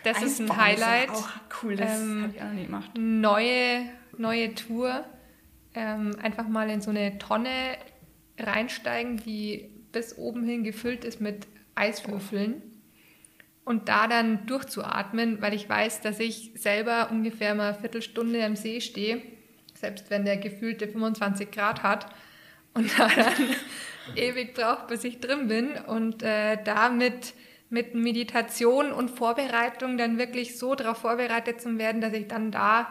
Das 0.07 0.23
ist 0.23 0.40
ein 0.40 0.57
Highlight. 0.57 1.11
Auch 1.11 1.29
cool, 1.62 1.77
das 1.77 2.01
Ähm, 2.01 2.23
habe 2.23 2.33
ich 2.35 2.40
auch 2.40 2.47
noch 2.47 2.53
nie 2.53 2.64
gemacht. 2.66 2.90
neue, 2.97 3.88
neue 4.16 4.55
Tour. 4.55 5.05
Ähm, 5.75 6.16
einfach 6.23 6.49
mal 6.49 6.71
in 6.71 6.81
so 6.81 6.90
eine 6.90 7.19
Tonne 7.19 7.77
reinsteigen, 8.38 9.19
die 9.19 9.71
bis 9.92 10.16
oben 10.16 10.45
hin 10.45 10.64
gefüllt 10.64 11.05
ist 11.05 11.21
mit 11.21 11.47
Eiswürfeln. 11.75 12.62
Und 13.64 13.88
da 13.88 14.07
dann 14.07 14.47
durchzuatmen, 14.47 15.42
weil 15.42 15.53
ich 15.53 15.69
weiß, 15.69 16.01
dass 16.01 16.21
ich 16.21 16.53
selber 16.55 17.09
ungefähr 17.11 17.55
mal 17.55 17.71
eine 17.73 17.79
Viertelstunde 17.79 18.45
am 18.45 18.55
See 18.55 18.81
stehe, 18.81 19.21
selbst 19.75 20.09
wenn 20.09 20.25
der 20.25 20.37
gefühlte 20.37 20.87
25 20.87 21.51
Grad 21.51 21.83
hat 21.83 22.07
und 22.75 22.88
da 22.99 23.09
dann 23.09 23.33
ewig 24.14 24.55
braucht, 24.55 24.87
bis 24.87 25.03
ich 25.03 25.21
drin 25.21 25.49
bin. 25.49 25.71
Und 25.87 26.23
äh, 26.23 26.62
da 26.62 26.90
mit, 27.68 27.94
Meditation 27.94 28.92
und 28.92 29.11
Vorbereitung 29.11 29.98
dann 29.98 30.18
wirklich 30.18 30.59
so 30.59 30.74
darauf 30.74 30.98
vorbereitet 30.98 31.61
zu 31.61 31.79
werden, 31.79 32.00
dass 32.00 32.12
ich 32.12 32.29
dann 32.29 32.50
da 32.50 32.90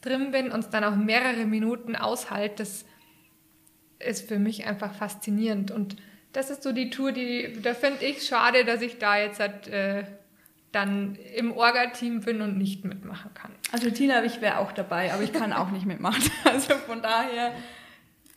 drin 0.00 0.30
bin 0.30 0.50
und 0.50 0.60
es 0.60 0.70
dann 0.70 0.84
auch 0.84 0.96
mehrere 0.96 1.46
Minuten 1.46 1.96
aushalte, 1.96 2.56
das 2.56 2.84
ist 3.98 4.28
für 4.28 4.38
mich 4.38 4.66
einfach 4.66 4.94
faszinierend. 4.94 5.70
Und 5.70 5.96
das 6.32 6.50
ist 6.50 6.62
so 6.62 6.72
die 6.72 6.90
Tour, 6.90 7.12
die, 7.12 7.58
da 7.62 7.74
finde 7.74 8.04
ich 8.04 8.26
schade, 8.26 8.64
dass 8.64 8.82
ich 8.82 8.98
da 8.98 9.18
jetzt 9.18 9.38
halt, 9.38 9.68
äh, 9.68 10.04
dann 10.72 11.16
im 11.36 11.52
Orga-Team 11.52 12.20
bin 12.20 12.40
und 12.40 12.56
nicht 12.56 12.84
mitmachen 12.84 13.32
kann. 13.34 13.52
Also 13.70 13.90
Tina, 13.90 14.24
ich 14.24 14.40
wäre 14.40 14.58
auch 14.58 14.72
dabei, 14.72 15.12
aber 15.12 15.22
ich 15.22 15.32
kann 15.32 15.52
auch 15.52 15.70
nicht 15.70 15.86
mitmachen. 15.86 16.22
Also 16.44 16.74
von 16.74 17.02
daher, 17.02 17.52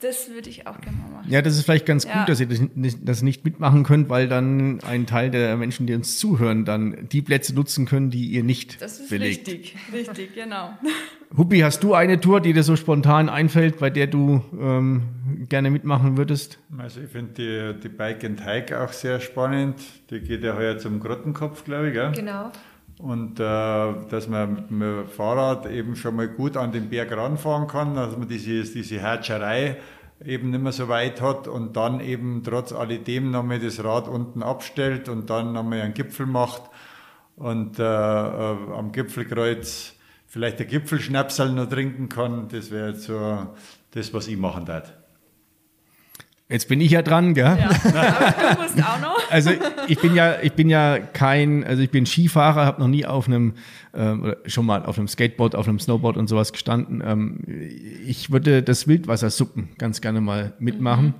das 0.01 0.29
würde 0.29 0.49
ich 0.49 0.67
auch 0.67 0.79
gerne. 0.79 0.97
Ja, 1.27 1.41
das 1.41 1.55
ist 1.57 1.63
vielleicht 1.65 1.85
ganz 1.85 2.05
Ja. 2.05 2.19
gut, 2.19 2.29
dass 2.29 2.39
ihr 2.39 2.47
das 2.47 2.61
nicht, 2.75 2.99
das 3.01 3.21
nicht 3.21 3.43
mitmachen 3.45 3.83
könnt, 3.83 4.09
weil 4.09 4.27
dann 4.27 4.79
ein 4.81 5.05
Teil 5.05 5.31
der 5.31 5.55
Menschen, 5.57 5.87
die 5.87 5.93
uns 5.95 6.17
zuhören, 6.19 6.65
dann 6.65 7.07
die 7.11 7.21
Plätze 7.21 7.53
nutzen 7.55 7.85
können, 7.85 8.09
die 8.09 8.27
ihr 8.27 8.43
nicht 8.43 8.81
Das 8.81 8.99
ist 8.99 9.09
belegt. 9.09 9.47
richtig, 9.47 9.75
richtig, 9.93 10.35
genau. 10.35 10.69
Huppi, 11.35 11.59
hast 11.59 11.83
du 11.83 11.93
eine 11.93 12.19
Tour, 12.19 12.39
die 12.41 12.53
dir 12.53 12.63
so 12.63 12.75
spontan 12.75 13.27
einfällt, 13.29 13.79
bei 13.79 13.89
der 13.89 14.07
du 14.07 14.41
ähm, 14.59 15.03
gerne 15.49 15.69
mitmachen 15.71 16.17
würdest? 16.17 16.59
Also 16.77 17.01
ich 17.01 17.09
finde 17.09 17.73
die, 17.75 17.81
die 17.81 17.89
Bike 17.89 18.23
and 18.23 18.45
Hike 18.45 18.79
auch 18.81 18.91
sehr 18.93 19.19
spannend. 19.19 19.75
Die 20.09 20.19
geht 20.21 20.43
ja 20.43 20.55
heuer 20.55 20.77
zum 20.77 20.99
Grottenkopf, 20.99 21.63
glaube 21.65 21.87
ich. 21.89 21.93
Gell? 21.93 22.11
Genau. 22.15 22.51
Und 22.97 23.41
äh, 23.41 23.43
dass 23.43 24.29
man 24.29 24.53
mit 24.69 24.69
dem 24.69 25.07
Fahrrad 25.09 25.69
eben 25.69 25.97
schon 25.97 26.15
mal 26.15 26.29
gut 26.29 26.55
an 26.55 26.71
den 26.71 26.89
Berg 26.89 27.11
ranfahren 27.11 27.67
kann, 27.67 27.93
dass 27.95 28.15
man 28.17 28.29
diese, 28.29 28.63
diese 28.63 29.01
Hatscherei 29.01 29.75
eben 30.23 30.49
nicht 30.51 30.61
mehr 30.61 30.71
so 30.71 30.87
weit 30.87 31.21
hat 31.21 31.47
und 31.47 31.75
dann 31.75 31.99
eben 31.99 32.43
trotz 32.43 32.71
alledem 32.71 33.31
nochmal 33.31 33.59
das 33.59 33.83
Rad 33.83 34.07
unten 34.07 34.43
abstellt 34.43 35.09
und 35.09 35.29
dann 35.29 35.53
nochmal 35.53 35.81
einen 35.81 35.93
Gipfel 35.93 36.25
macht 36.25 36.63
und 37.35 37.79
äh, 37.79 37.83
äh, 37.83 38.57
am 38.73 38.91
Gipfelkreuz 38.91 39.93
vielleicht 40.25 40.59
der 40.59 40.65
Gipfelschnapsal 40.65 41.51
noch 41.51 41.69
trinken 41.69 42.09
kann. 42.09 42.47
Das 42.49 42.71
wäre 42.71 42.89
jetzt 42.89 43.03
so 43.03 43.47
das, 43.91 44.13
was 44.13 44.27
ich 44.27 44.37
machen 44.37 44.65
darf. 44.65 44.93
Jetzt 46.47 46.67
bin 46.67 46.79
ich 46.79 46.91
ja 46.91 47.01
dran, 47.01 47.33
gell? 47.33 47.45
Ja. 47.45 47.69
Aber 47.83 48.55
du 48.55 48.61
musst 48.61 48.83
auch 48.83 49.01
noch. 49.01 49.31
Also 49.31 49.49
ich 49.87 49.99
bin 49.99 50.13
ja, 50.13 50.35
ich 50.43 50.53
bin 50.53 50.69
ja 50.69 50.99
kein, 50.99 51.63
also 51.63 51.81
ich 51.81 51.89
bin 51.89 52.05
Skifahrer, 52.05 52.65
habe 52.65 52.81
noch 52.81 52.87
nie 52.87 53.05
auf 53.05 53.27
einem, 53.27 53.53
ähm, 53.95 54.21
oder 54.21 54.37
schon 54.45 54.67
mal 54.67 54.85
auf 54.85 54.99
einem 54.99 55.07
Skateboard, 55.07 55.55
auf 55.55 55.67
einem 55.67 55.79
Snowboard 55.79 56.17
und 56.17 56.27
sowas 56.27 56.53
gestanden. 56.53 57.01
Ähm, 57.03 57.39
ich 58.05 58.31
würde 58.31 58.61
das 58.61 58.87
Wildwassersuppen 58.87 59.69
ganz 59.79 60.01
gerne 60.01 60.21
mal 60.21 60.53
mitmachen, 60.59 61.15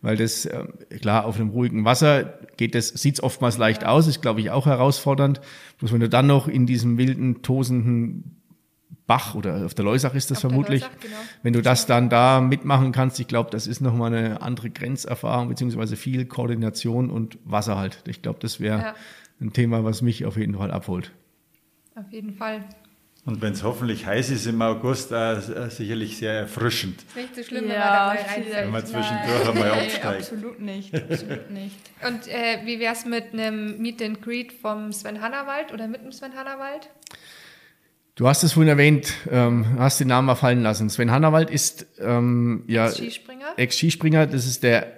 weil 0.00 0.16
das, 0.16 0.46
ähm, 0.46 0.74
klar, 1.00 1.24
auf 1.24 1.40
einem 1.40 1.48
ruhigen 1.48 1.84
Wasser 1.84 2.38
geht 2.56 2.76
das, 2.76 2.88
sieht's 2.88 3.20
oftmals 3.20 3.58
leicht 3.58 3.84
aus, 3.84 4.06
ist 4.06 4.22
glaube 4.22 4.40
ich 4.40 4.50
auch 4.52 4.66
herausfordernd. 4.66 5.40
Bloß 5.78 5.92
wenn 5.92 6.00
du 6.00 6.08
dann 6.08 6.28
noch 6.28 6.46
in 6.46 6.66
diesem 6.66 6.98
wilden, 6.98 7.42
tosenden 7.42 8.37
Bach 9.08 9.34
oder 9.34 9.64
auf 9.66 9.74
der 9.74 9.84
Leusach 9.84 10.14
ist 10.14 10.30
das 10.30 10.38
Auf 10.38 10.42
vermutlich. 10.42 10.82
Leusach, 10.82 11.00
genau. 11.00 11.16
Wenn 11.42 11.52
du 11.54 11.62
das 11.62 11.86
dann 11.86 12.08
da 12.08 12.40
mitmachen 12.40 12.92
kannst, 12.92 13.18
ich 13.18 13.26
glaube, 13.26 13.50
das 13.50 13.66
ist 13.66 13.80
nochmal 13.80 14.14
eine 14.14 14.40
andere 14.42 14.70
Grenzerfahrung, 14.70 15.48
beziehungsweise 15.48 15.96
viel 15.96 16.26
Koordination 16.26 17.10
und 17.10 17.38
Wasser 17.44 17.76
halt. 17.76 18.02
Ich 18.06 18.22
glaube, 18.22 18.38
das 18.40 18.60
wäre 18.60 18.78
Ja. 18.78 18.94
ein 19.40 19.52
Thema, 19.52 19.82
was 19.82 20.02
mich 20.02 20.24
auf 20.26 20.36
jeden 20.36 20.56
Fall 20.56 20.70
abholt. 20.70 21.10
Auf 21.96 22.04
jeden 22.12 22.34
Fall. 22.34 22.62
Und 23.24 23.42
wenn 23.42 23.52
es 23.52 23.62
hoffentlich 23.62 24.06
heiß 24.06 24.30
ist 24.30 24.46
im 24.46 24.62
August, 24.62 25.10
äh, 25.12 25.40
sicherlich 25.70 26.16
sehr 26.16 26.32
erfrischend. 26.32 27.00
Ist 27.02 27.16
nicht 27.16 27.34
so 27.36 27.42
schlimm, 27.42 27.62
wenn 27.62 27.68
man 27.68 27.76
Ja, 27.76 28.14
da. 28.14 28.62
Wenn 28.62 28.70
man 28.70 28.86
zwischendurch 28.86 29.48
einmal 29.48 29.64
Nee, 29.72 29.84
absteigt. 29.86 30.20
absolut 30.20 30.60
nicht, 30.60 30.94
absolut 31.10 31.50
nicht. 31.50 31.76
Und 32.06 32.28
äh, 32.28 32.60
wie 32.64 32.78
wär's 32.78 33.04
mit 33.04 33.32
einem 33.34 33.78
Meet 33.82 34.02
and 34.02 34.22
Greet 34.22 34.52
vom 34.52 34.92
Sven 34.92 35.20
Hannawald 35.20 35.72
oder 35.72 35.88
mit 35.88 36.02
dem 36.04 36.12
Sven 36.12 36.34
Hannawald? 36.34 36.88
Du 38.18 38.26
hast 38.26 38.42
es 38.42 38.52
vorhin 38.54 38.68
erwähnt, 38.68 39.12
ähm, 39.30 39.64
hast 39.78 40.00
den 40.00 40.08
Namen 40.08 40.26
mal 40.26 40.34
fallen 40.34 40.60
lassen. 40.60 40.90
Sven 40.90 41.12
Hannawald 41.12 41.50
ist 41.50 41.86
ähm, 42.00 42.64
ja 42.66 42.90
Skispringer? 42.90 43.46
Ex-Skispringer. 43.56 44.26
Das 44.26 44.44
ist 44.44 44.64
der, 44.64 44.88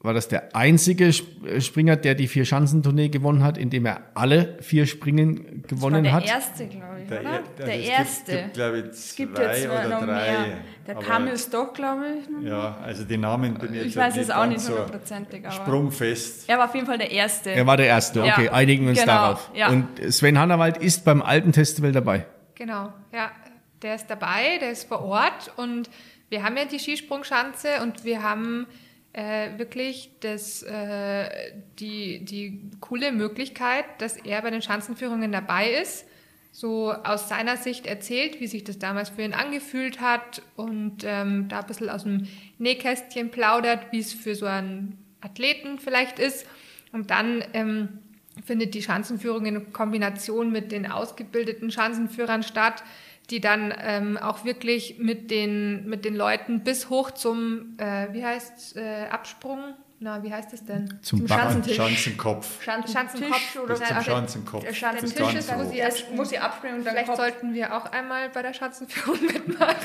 war 0.00 0.12
das 0.12 0.28
der 0.28 0.54
einzige 0.54 1.06
äh, 1.06 1.60
Springer, 1.62 1.96
der 1.96 2.14
die 2.14 2.28
vier 2.28 2.44
Schanzentournee 2.44 3.08
gewonnen 3.08 3.42
hat, 3.42 3.56
indem 3.56 3.86
er 3.86 4.02
alle 4.12 4.58
vier 4.60 4.86
Springen 4.86 5.62
Das 5.62 5.80
war 5.80 5.88
gewonnen 5.88 6.04
der 6.04 6.12
hat. 6.12 6.26
erste, 6.28 6.66
glaube 6.66 7.00
ich, 7.02 7.08
Der, 7.08 7.20
oder? 7.22 7.30
der, 7.56 7.64
der 7.66 7.80
es 7.80 7.88
erste. 7.88 8.32
Gibt, 8.32 8.42
gibt, 8.44 8.54
glaube 8.54 8.78
ich, 8.78 8.84
es 8.90 9.16
gibt 9.16 9.36
zwei 9.38 9.44
jetzt 9.58 9.64
oder 9.66 9.88
noch 9.88 10.00
drei. 10.00 10.06
mehr. 10.06 10.46
Der 10.86 10.96
aber- 10.98 11.06
Kamil 11.06 11.38
Stock, 11.38 11.74
glaube 11.74 12.04
ich. 12.42 12.46
Ja, 12.46 12.76
also 12.84 13.04
die 13.04 13.16
Namen 13.16 13.54
bin 13.54 13.72
ich 13.72 13.86
Ich 13.86 13.96
weiß 13.96 14.18
es 14.18 14.28
auch 14.30 14.44
nicht 14.44 14.60
so 14.60 14.72
hundertprozentig, 14.74 15.46
aber 15.46 15.54
sprungfest. 15.54 16.44
er 16.46 16.58
war 16.58 16.66
auf 16.68 16.74
jeden 16.74 16.86
Fall 16.86 16.98
der 16.98 17.10
erste. 17.10 17.52
Er 17.52 17.66
war 17.66 17.78
der 17.78 17.86
Erste, 17.86 18.20
okay, 18.22 18.44
Ja, 18.44 18.52
einigen 18.52 18.82
wir 18.82 18.90
uns 18.90 19.00
genau, 19.00 19.12
darauf. 19.12 19.50
ja. 19.54 19.70
Und 19.70 19.86
Sven 20.12 20.38
Hannawald 20.38 20.76
ist 20.76 21.06
beim 21.06 21.22
alten 21.22 21.54
Festival 21.54 21.92
dabei. 21.92 22.26
Genau, 22.60 22.92
ja. 23.10 23.32
Der 23.80 23.94
ist 23.94 24.08
dabei, 24.08 24.58
der 24.58 24.72
ist 24.72 24.86
vor 24.86 25.00
Ort 25.02 25.50
und 25.56 25.88
wir 26.28 26.42
haben 26.42 26.58
ja 26.58 26.66
die 26.66 26.78
Skisprungschanze 26.78 27.80
und 27.80 28.04
wir 28.04 28.22
haben 28.22 28.66
äh, 29.14 29.56
wirklich 29.56 30.10
das, 30.20 30.62
äh, 30.64 31.54
die, 31.78 32.22
die 32.22 32.60
coole 32.80 33.12
Möglichkeit, 33.12 33.86
dass 33.96 34.18
er 34.18 34.42
bei 34.42 34.50
den 34.50 34.60
Schanzenführungen 34.60 35.32
dabei 35.32 35.70
ist, 35.70 36.04
so 36.52 36.92
aus 36.92 37.30
seiner 37.30 37.56
Sicht 37.56 37.86
erzählt, 37.86 38.40
wie 38.40 38.46
sich 38.46 38.62
das 38.62 38.78
damals 38.78 39.08
für 39.08 39.22
ihn 39.22 39.32
angefühlt 39.32 40.02
hat 40.02 40.42
und 40.56 41.02
ähm, 41.06 41.48
da 41.48 41.60
ein 41.60 41.66
bisschen 41.66 41.88
aus 41.88 42.02
dem 42.02 42.28
Nähkästchen 42.58 43.30
plaudert, 43.30 43.90
wie 43.90 44.00
es 44.00 44.12
für 44.12 44.34
so 44.34 44.44
einen 44.44 45.02
Athleten 45.22 45.78
vielleicht 45.78 46.18
ist. 46.18 46.46
Und 46.92 47.10
dann 47.10 47.42
ähm, 47.54 48.00
findet 48.44 48.74
die 48.74 48.82
Schanzenführung 48.82 49.46
in 49.46 49.72
Kombination 49.72 50.50
mit 50.52 50.72
den 50.72 50.90
ausgebildeten 50.90 51.70
Schanzenführern 51.70 52.42
statt, 52.42 52.82
die 53.30 53.40
dann 53.40 53.72
ähm, 53.78 54.16
auch 54.16 54.44
wirklich 54.44 54.98
mit 54.98 55.30
den, 55.30 55.88
mit 55.88 56.04
den 56.04 56.16
Leuten 56.16 56.64
bis 56.64 56.90
hoch 56.90 57.12
zum, 57.12 57.76
äh, 57.78 58.08
wie 58.12 58.24
heißt 58.24 58.76
äh, 58.76 59.06
Absprung? 59.10 59.74
Na, 60.02 60.22
wie 60.22 60.32
heißt 60.32 60.50
es 60.54 60.64
denn? 60.64 60.98
Zum, 61.02 61.18
Zum. 61.18 61.28
Schanzentisch. 61.28 61.76
Schanzenkopf. 61.76 62.64
Schanzentisch 62.64 63.58
oder 63.62 63.74
Bis 63.74 63.86
zum 63.86 64.00
Schanzenkopf. 64.00 64.62
Der 64.62 64.70
Bis 64.70 64.78
Schanzentisch 64.78 65.34
ist, 65.34 65.54
wo 65.54 65.64
sie 65.64 65.76
erst 65.76 66.10
muss 66.14 66.30
sie 66.30 66.38
abspringen 66.38 66.78
und 66.78 66.86
dann 66.86 66.94
Vielleicht 66.94 67.08
Kopf. 67.08 67.18
sollten 67.18 67.52
wir 67.52 67.76
auch 67.76 67.84
einmal 67.92 68.30
bei 68.30 68.40
der 68.40 68.54
Schanzenführung 68.54 69.20
mitmachen. 69.26 69.76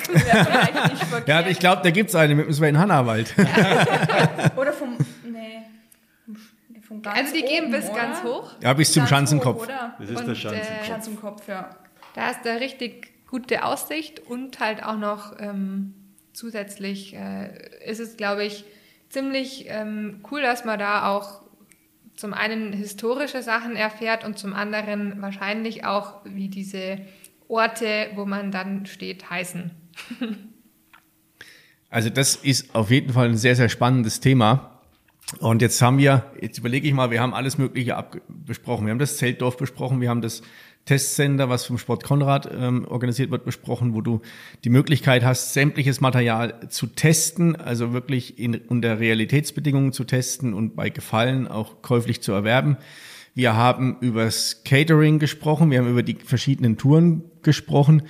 Ja, 1.25 1.45
ich 1.45 1.59
glaube, 1.59 1.81
da 1.83 1.89
gibt's 1.91 2.15
eine 2.15 2.33
mit 2.33 2.45
dem 2.45 2.53
Sven 2.53 2.79
Hannawald. 2.79 3.35
Oder 4.55 4.71
vom, 4.71 4.97
vom 6.85 7.01
ganz 7.01 7.17
Also 7.17 7.33
die 7.33 7.41
gehen 7.41 7.65
oben, 7.65 7.71
bis 7.71 7.89
oder? 7.89 7.95
ganz 7.95 8.23
hoch. 8.23 8.51
Ja, 8.61 8.73
bis 8.73 8.91
zum 8.91 9.01
Ganz 9.01 9.09
Schanzenkopf. 9.09 9.61
Hoch, 9.61 9.63
oder? 9.65 9.95
Das 9.99 10.09
ist 10.09 10.17
Und, 10.19 10.25
der 10.27 10.33
äh, 10.33 10.35
Schanzenkopf. 10.35 10.85
Schanzenkopf, 10.85 11.47
ja. 11.47 11.69
Da 12.13 12.29
ist 12.29 12.39
da 12.43 12.53
richtig 12.55 13.27
gute 13.29 13.63
Aussicht 13.63 14.19
und 14.19 14.59
halt 14.59 14.83
auch 14.83 14.97
noch 14.97 15.35
ähm, 15.39 15.93
zusätzlich 16.33 17.15
äh, 17.15 17.89
ist 17.89 17.99
es, 17.99 18.17
glaube 18.17 18.45
ich, 18.45 18.65
ziemlich 19.09 19.65
ähm, 19.67 20.21
cool, 20.31 20.41
dass 20.41 20.65
man 20.65 20.79
da 20.79 21.09
auch 21.09 21.41
zum 22.15 22.33
einen 22.33 22.71
historische 22.71 23.41
Sachen 23.41 23.75
erfährt 23.75 24.23
und 24.23 24.37
zum 24.37 24.53
anderen 24.53 25.21
wahrscheinlich 25.21 25.85
auch, 25.85 26.21
wie 26.23 26.47
diese 26.47 26.99
Orte, 27.47 28.09
wo 28.15 28.25
man 28.25 28.51
dann 28.51 28.85
steht, 28.85 29.29
heißen. 29.29 29.71
Also 31.87 32.09
das 32.09 32.35
ist 32.35 32.75
auf 32.75 32.91
jeden 32.91 33.13
Fall 33.13 33.29
ein 33.29 33.37
sehr, 33.37 33.55
sehr 33.55 33.69
spannendes 33.69 34.19
Thema. 34.19 34.74
Und 35.39 35.61
jetzt 35.61 35.81
haben 35.81 35.97
wir, 35.97 36.25
jetzt 36.39 36.59
überlege 36.59 36.87
ich 36.87 36.93
mal, 36.93 37.09
wir 37.09 37.19
haben 37.19 37.33
alles 37.33 37.57
Mögliche 37.57 38.03
besprochen. 38.27 38.85
Wir 38.85 38.91
haben 38.91 38.99
das 38.99 39.17
Zeltdorf 39.17 39.57
besprochen, 39.57 39.99
wir 39.99 40.09
haben 40.09 40.21
das 40.21 40.43
Testcenter, 40.85 41.49
was 41.49 41.65
vom 41.65 41.79
Sport 41.79 42.03
Konrad 42.03 42.47
ähm, 42.55 42.85
organisiert 42.87 43.31
wird, 43.31 43.43
besprochen, 43.43 43.95
wo 43.95 44.01
du 44.01 44.21
die 44.63 44.69
Möglichkeit 44.69 45.23
hast, 45.23 45.53
sämtliches 45.53 45.99
Material 45.99 46.69
zu 46.69 46.85
testen, 46.85 47.55
also 47.55 47.91
wirklich 47.91 48.37
in, 48.37 48.55
unter 48.55 48.99
Realitätsbedingungen 48.99 49.93
zu 49.93 50.03
testen 50.03 50.53
und 50.53 50.75
bei 50.75 50.91
Gefallen 50.91 51.47
auch 51.47 51.81
käuflich 51.81 52.21
zu 52.21 52.33
erwerben. 52.33 52.77
Wir 53.33 53.55
haben 53.55 53.97
über 53.99 54.25
das 54.25 54.63
Catering 54.63 55.17
gesprochen, 55.17 55.71
wir 55.71 55.79
haben 55.79 55.89
über 55.89 56.03
die 56.03 56.17
verschiedenen 56.23 56.77
Touren 56.77 57.23
gesprochen. 57.41 58.03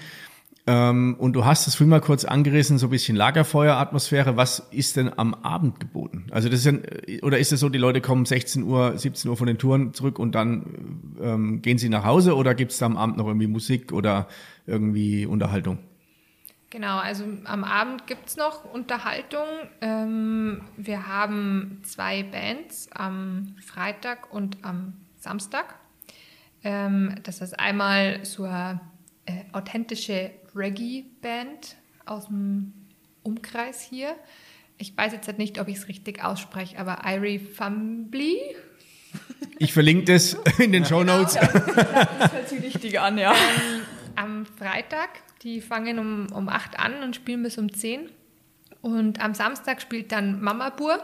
Ähm, 0.68 1.16
und 1.20 1.34
du 1.34 1.45
hast 1.45 1.68
es 1.68 1.76
vorhin 1.76 1.89
mal 1.89 2.01
kurz 2.01 2.26
angerissen, 2.26 2.80
so 2.80 2.88
ein 2.88 2.89
bisschen 2.89 3.16
Lagerfeueratmosphäre. 3.16 4.36
Was 4.36 4.59
ist 4.72 4.95
denn 4.95 5.11
am 5.16 5.36
Abend 5.36 5.80
geboten? 5.80 6.26
Also 6.32 6.49
das 6.49 6.66
ist 6.66 6.66
ja, 6.66 7.22
oder 7.22 7.38
ist 7.38 7.51
es 7.51 7.59
so, 7.59 7.70
die 7.70 7.78
Leute 7.78 8.01
kommen 8.01 8.26
16 8.26 8.63
Uhr, 8.63 8.97
17 8.97 9.30
Uhr 9.30 9.38
von 9.38 9.45
den 9.45 9.59
Touren 9.59 9.93
zurück 9.93 10.18
und 10.18 10.34
dann 10.34 11.18
ähm, 11.22 11.61
gehen 11.61 11.78
sie 11.78 11.89
nach 11.89 12.03
Hause 12.03 12.36
oder 12.36 12.55
gibt 12.55 12.72
es 12.72 12.80
da 12.80 12.88
am 12.88 12.97
Abend 12.97 13.18
noch 13.18 13.28
irgendwie 13.28 13.47
Musik 13.47 13.91
oder 13.91 14.28
irgendwie 14.66 15.28
Unterhaltung? 15.28 15.78
Genau, 16.72 16.97
also 16.97 17.24
am 17.43 17.63
Abend 17.63 18.07
gibt 18.07 18.28
es 18.28 18.36
noch 18.36 18.66
Unterhaltung. 18.66 19.45
Ähm, 19.82 20.61
wir 20.78 21.07
haben 21.07 21.82
zwei 21.84 22.24
Bands 22.24 22.89
am 22.91 23.55
Freitag 23.63 24.34
und 24.34 24.57
am 24.66 24.93
Samstag. 25.16 25.76
Ähm, 26.63 27.16
das 27.22 27.41
ist 27.41 27.57
einmal 27.59 28.26
so 28.26 28.45
eine 28.45 28.82
äh, 29.26 29.43
authentische 29.53 30.32
Reggae-Band 30.56 31.76
aus 32.06 32.28
dem 32.28 32.74
Umkreis 33.24 33.82
hier. 33.82 34.16
Ich 34.78 34.95
weiß 34.95 35.14
jetzt 35.14 35.38
nicht, 35.38 35.60
ob 35.60 35.68
ich 35.68 35.78
es 35.78 35.88
richtig 35.88 36.24
ausspreche, 36.24 36.78
aber 36.78 37.01
Irie 37.06 37.39
Fumbly. 37.39 38.38
Ich 39.58 39.74
verlinke 39.74 40.14
das 40.14 40.34
in 40.60 40.72
den 40.72 40.86
Show 40.86 41.03
Notes. 41.03 41.36
Das 41.36 42.34
hört 42.34 42.49
sich 42.49 42.62
richtig 42.62 42.99
an, 42.99 43.18
ja. 43.18 43.34
am 44.16 44.45
Freitag. 44.45 45.10
Die 45.43 45.62
fangen 45.62 45.99
um, 45.99 46.28
um 46.34 46.49
8 46.49 46.80
an 46.80 47.03
und 47.03 47.16
spielen 47.16 47.43
bis 47.43 47.58
um 47.58 47.72
10. 47.72 48.10
Und 48.82 49.24
am 49.24 49.34
Samstag 49.34 49.82
spielt 49.82 50.12
dann 50.12 50.41
Mama 50.41 50.70
Bur. 50.70 51.01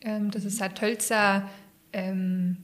Ähm, 0.00 0.30
das 0.30 0.44
ist 0.44 0.62
eine 0.62 0.74
Tölzer 0.74 1.48
ähm, 1.92 2.56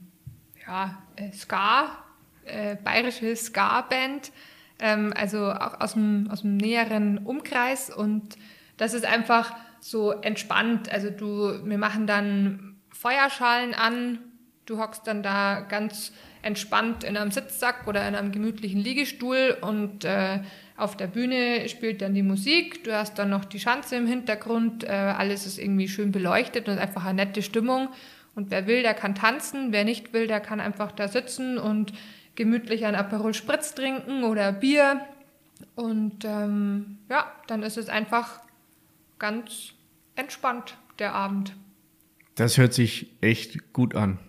ja, 0.65 1.01
äh, 1.15 1.31
Ska, 1.31 2.03
äh, 2.45 2.75
bayerische 2.75 3.35
Ska-Band. 3.35 4.31
Ähm, 4.79 5.13
also 5.15 5.51
auch 5.51 5.79
aus 5.79 5.93
dem, 5.93 6.27
aus 6.31 6.41
dem 6.41 6.57
näheren 6.57 7.19
Umkreis. 7.19 7.89
Und 7.89 8.37
das 8.77 8.93
ist 8.93 9.05
einfach 9.05 9.53
so 9.79 10.11
entspannt. 10.11 10.91
Also 10.91 11.09
du, 11.09 11.59
wir 11.63 11.77
machen 11.77 12.07
dann 12.07 12.75
Feuerschalen 12.89 13.73
an, 13.73 14.19
du 14.65 14.79
hockst 14.79 15.05
dann 15.05 15.21
da 15.21 15.61
ganz 15.61 16.11
entspannt 16.41 17.03
in 17.03 17.17
einem 17.17 17.31
Sitzsack 17.31 17.87
oder 17.87 18.07
in 18.07 18.15
einem 18.15 18.31
gemütlichen 18.31 18.79
Liegestuhl 18.79 19.57
und 19.61 20.05
äh, 20.05 20.39
auf 20.77 20.97
der 20.97 21.07
Bühne 21.07 21.67
spielt 21.69 22.01
dann 22.01 22.13
die 22.13 22.23
Musik, 22.23 22.83
du 22.83 22.95
hast 22.95 23.17
dann 23.17 23.29
noch 23.29 23.45
die 23.45 23.59
Schanze 23.59 23.95
im 23.95 24.07
Hintergrund, 24.07 24.83
äh, 24.83 24.87
alles 24.89 25.45
ist 25.45 25.57
irgendwie 25.57 25.87
schön 25.87 26.11
beleuchtet 26.11 26.67
und 26.67 26.77
einfach 26.77 27.05
eine 27.05 27.25
nette 27.25 27.41
Stimmung. 27.41 27.89
Und 28.35 28.51
wer 28.51 28.67
will, 28.67 28.83
der 28.83 28.93
kann 28.93 29.15
tanzen, 29.15 29.71
wer 29.71 29.85
nicht 29.85 30.11
will, 30.13 30.27
der 30.27 30.41
kann 30.41 30.59
einfach 30.59 30.91
da 30.91 31.07
sitzen 31.07 31.57
und 31.57 31.93
gemütlich 32.35 32.85
ein 32.85 32.95
Aperol 32.95 33.33
Spritz 33.33 33.73
trinken 33.73 34.23
oder 34.23 34.51
Bier. 34.51 35.01
Und 35.75 36.25
ähm, 36.25 36.97
ja, 37.09 37.31
dann 37.47 37.63
ist 37.63 37.77
es 37.77 37.89
einfach 37.89 38.41
ganz 39.19 39.73
entspannt, 40.15 40.77
der 40.99 41.13
Abend. 41.13 41.55
Das 42.35 42.57
hört 42.57 42.73
sich 42.73 43.11
echt 43.21 43.73
gut 43.73 43.95
an. 43.95 44.19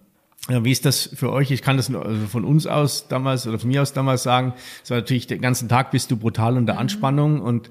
Ja, 0.49 0.65
wie 0.65 0.71
ist 0.71 0.85
das 0.85 1.11
für 1.13 1.33
euch? 1.33 1.51
Ich 1.51 1.61
kann 1.61 1.77
das 1.77 1.93
also 1.93 2.27
von 2.27 2.45
uns 2.45 2.69
aus 2.69 3.09
damals 3.09 3.49
oder 3.49 3.59
von 3.59 3.69
mir 3.69 3.83
aus 3.83 3.93
damals 3.93 4.23
sagen. 4.23 4.55
Es 4.85 4.91
war 4.91 4.99
natürlich 4.99 5.27
den 5.27 5.41
ganzen 5.41 5.69
Tag 5.69 5.91
bist 5.91 6.11
du 6.13 6.17
brutal 6.17 6.57
unter 6.57 6.75
mhm. 6.75 6.79
Anspannung 6.79 7.41
und 7.41 7.71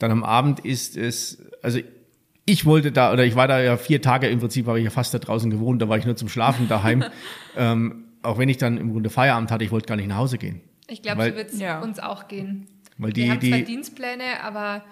dann 0.00 0.10
am 0.10 0.24
Abend 0.24 0.60
ist 0.60 0.96
es, 0.96 1.42
also 1.62 1.78
ich 2.46 2.64
wollte 2.66 2.90
da, 2.90 3.12
oder 3.12 3.24
ich 3.24 3.36
war 3.36 3.46
da 3.46 3.60
ja 3.60 3.76
vier 3.76 4.02
Tage 4.02 4.28
im 4.28 4.40
Prinzip, 4.40 4.66
habe 4.66 4.78
ich 4.78 4.84
ja 4.84 4.90
fast 4.90 5.14
da 5.14 5.18
draußen 5.18 5.50
gewohnt, 5.50 5.80
da 5.80 5.88
war 5.88 5.98
ich 5.98 6.04
nur 6.04 6.16
zum 6.16 6.28
Schlafen 6.28 6.68
daheim. 6.68 7.04
ähm, 7.56 8.06
auch 8.22 8.38
wenn 8.38 8.48
ich 8.48 8.58
dann 8.58 8.76
im 8.76 8.92
Grunde 8.92 9.10
Feierabend 9.10 9.50
hatte, 9.50 9.64
ich 9.64 9.70
wollte 9.70 9.86
gar 9.86 9.96
nicht 9.96 10.08
nach 10.08 10.18
Hause 10.18 10.38
gehen. 10.38 10.60
Ich 10.88 11.02
glaube, 11.02 11.30
so 11.30 11.36
wird 11.36 11.52
es 11.52 11.60
ja. 11.60 11.80
uns 11.80 11.98
auch 11.98 12.28
gehen. 12.28 12.66
Weil 12.98 13.12
die, 13.12 13.24
wir 13.24 13.30
haben 13.30 13.40
die, 13.40 13.50
zwar 13.50 13.60
Dienstpläne, 13.60 14.42
aber 14.42 14.82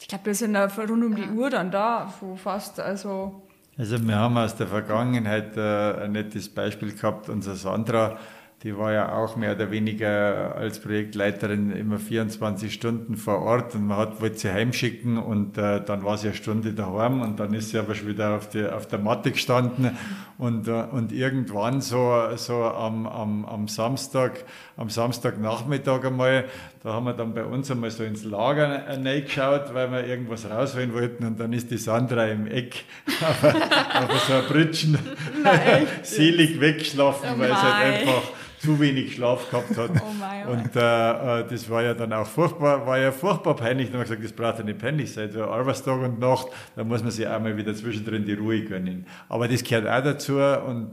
ich 0.00 0.08
glaube, 0.08 0.26
wir 0.26 0.34
sind 0.34 0.54
da 0.54 0.66
rund 0.66 1.04
um 1.04 1.16
die 1.16 1.28
Uhr 1.28 1.50
dann 1.50 1.70
da, 1.70 2.12
fast, 2.36 2.80
also 2.80 3.42
also 3.78 3.96
wir 4.08 4.16
haben 4.16 4.36
aus 4.36 4.56
der 4.56 4.66
Vergangenheit 4.66 5.56
äh, 5.56 6.02
ein 6.02 6.10
nettes 6.10 6.48
Beispiel 6.48 6.92
gehabt. 6.92 7.28
Unser 7.28 7.54
Sandra, 7.54 8.18
die 8.64 8.76
war 8.76 8.92
ja 8.92 9.12
auch 9.12 9.36
mehr 9.36 9.54
oder 9.54 9.70
weniger 9.70 10.56
als 10.56 10.80
Projektleiterin 10.80 11.70
immer 11.70 12.00
24 12.00 12.74
Stunden 12.74 13.16
vor 13.16 13.40
Ort 13.42 13.76
und 13.76 13.86
man 13.86 13.98
hat, 13.98 14.20
wollte 14.20 14.36
sie 14.36 14.50
heimschicken 14.50 15.16
und 15.16 15.56
äh, 15.56 15.80
dann 15.80 16.02
war 16.02 16.18
sie 16.18 16.28
eine 16.28 16.36
Stunde 16.36 16.72
daheim 16.72 17.22
und 17.22 17.38
dann 17.38 17.54
ist 17.54 17.70
sie 17.70 17.78
aber 17.78 17.94
schon 17.94 18.08
wieder 18.08 18.34
auf, 18.34 18.48
die, 18.48 18.66
auf 18.66 18.88
der 18.88 18.98
Matte 18.98 19.30
gestanden 19.30 19.96
und, 20.38 20.66
äh, 20.66 20.72
und 20.90 21.12
irgendwann 21.12 21.80
so, 21.80 22.20
so 22.34 22.64
am, 22.64 23.06
am, 23.06 23.44
am 23.44 23.68
Samstag, 23.68 24.44
am 24.76 24.90
Samstagnachmittag 24.90 26.04
einmal, 26.04 26.46
da 26.82 26.94
haben 26.94 27.06
wir 27.06 27.14
dann 27.14 27.34
bei 27.34 27.44
uns 27.44 27.70
einmal 27.70 27.92
so 27.92 28.02
ins 28.02 28.24
Lager 28.24 28.88
reingeschaut, 28.88 29.72
weil 29.72 29.92
wir 29.92 30.04
irgendwas 30.04 30.50
rausholen 30.50 30.92
wollten 30.94 31.24
und 31.24 31.38
dann 31.38 31.52
ist 31.52 31.70
die 31.70 31.78
Sandra 31.78 32.26
im 32.26 32.48
Eck 32.48 32.84
auf, 33.20 33.44
auf 33.44 34.24
so 34.24 34.32
ein 34.32 34.44
Brütchen 34.48 34.98
selig 36.02 36.60
weggeschlafen, 36.60 37.30
oh 37.36 37.38
weil 37.38 37.52
es 37.52 37.62
halt 37.62 38.00
einfach 38.00 38.22
zu 38.58 38.80
wenig 38.80 39.14
Schlaf 39.14 39.50
gehabt 39.50 39.76
hat. 39.76 39.90
Oh 39.90 40.12
mein, 40.18 40.46
oh 40.48 40.52
und 40.52 40.76
äh, 40.76 41.40
äh, 41.40 41.46
das 41.48 41.68
war 41.70 41.82
ja 41.82 41.94
dann 41.94 42.12
auch 42.12 42.26
furchtbar, 42.26 42.86
war 42.86 42.98
ja 42.98 43.12
furchtbar 43.12 43.54
peinlich. 43.56 43.90
Dann 43.90 44.00
haben 44.00 44.08
wir 44.08 44.16
gesagt, 44.16 44.24
das 44.24 44.32
braucht 44.32 44.58
ja 44.58 44.64
nicht 44.64 44.78
peinlich 44.78 45.12
sein. 45.12 45.30
So 45.30 45.44
Arbeitstag 45.44 46.00
und 46.00 46.18
Nacht, 46.18 46.48
da 46.76 46.84
muss 46.84 47.02
man 47.02 47.10
sich 47.10 47.26
auch 47.26 47.40
mal 47.40 47.56
wieder 47.56 47.74
zwischendrin 47.74 48.24
die 48.24 48.34
Ruhe 48.34 48.62
gönnen. 48.64 49.06
Aber 49.28 49.48
das 49.48 49.62
gehört 49.62 49.86
auch 49.86 50.02
dazu 50.02 50.38
und 50.38 50.92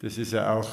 das 0.00 0.18
ist 0.18 0.32
ja 0.32 0.54
auch 0.54 0.68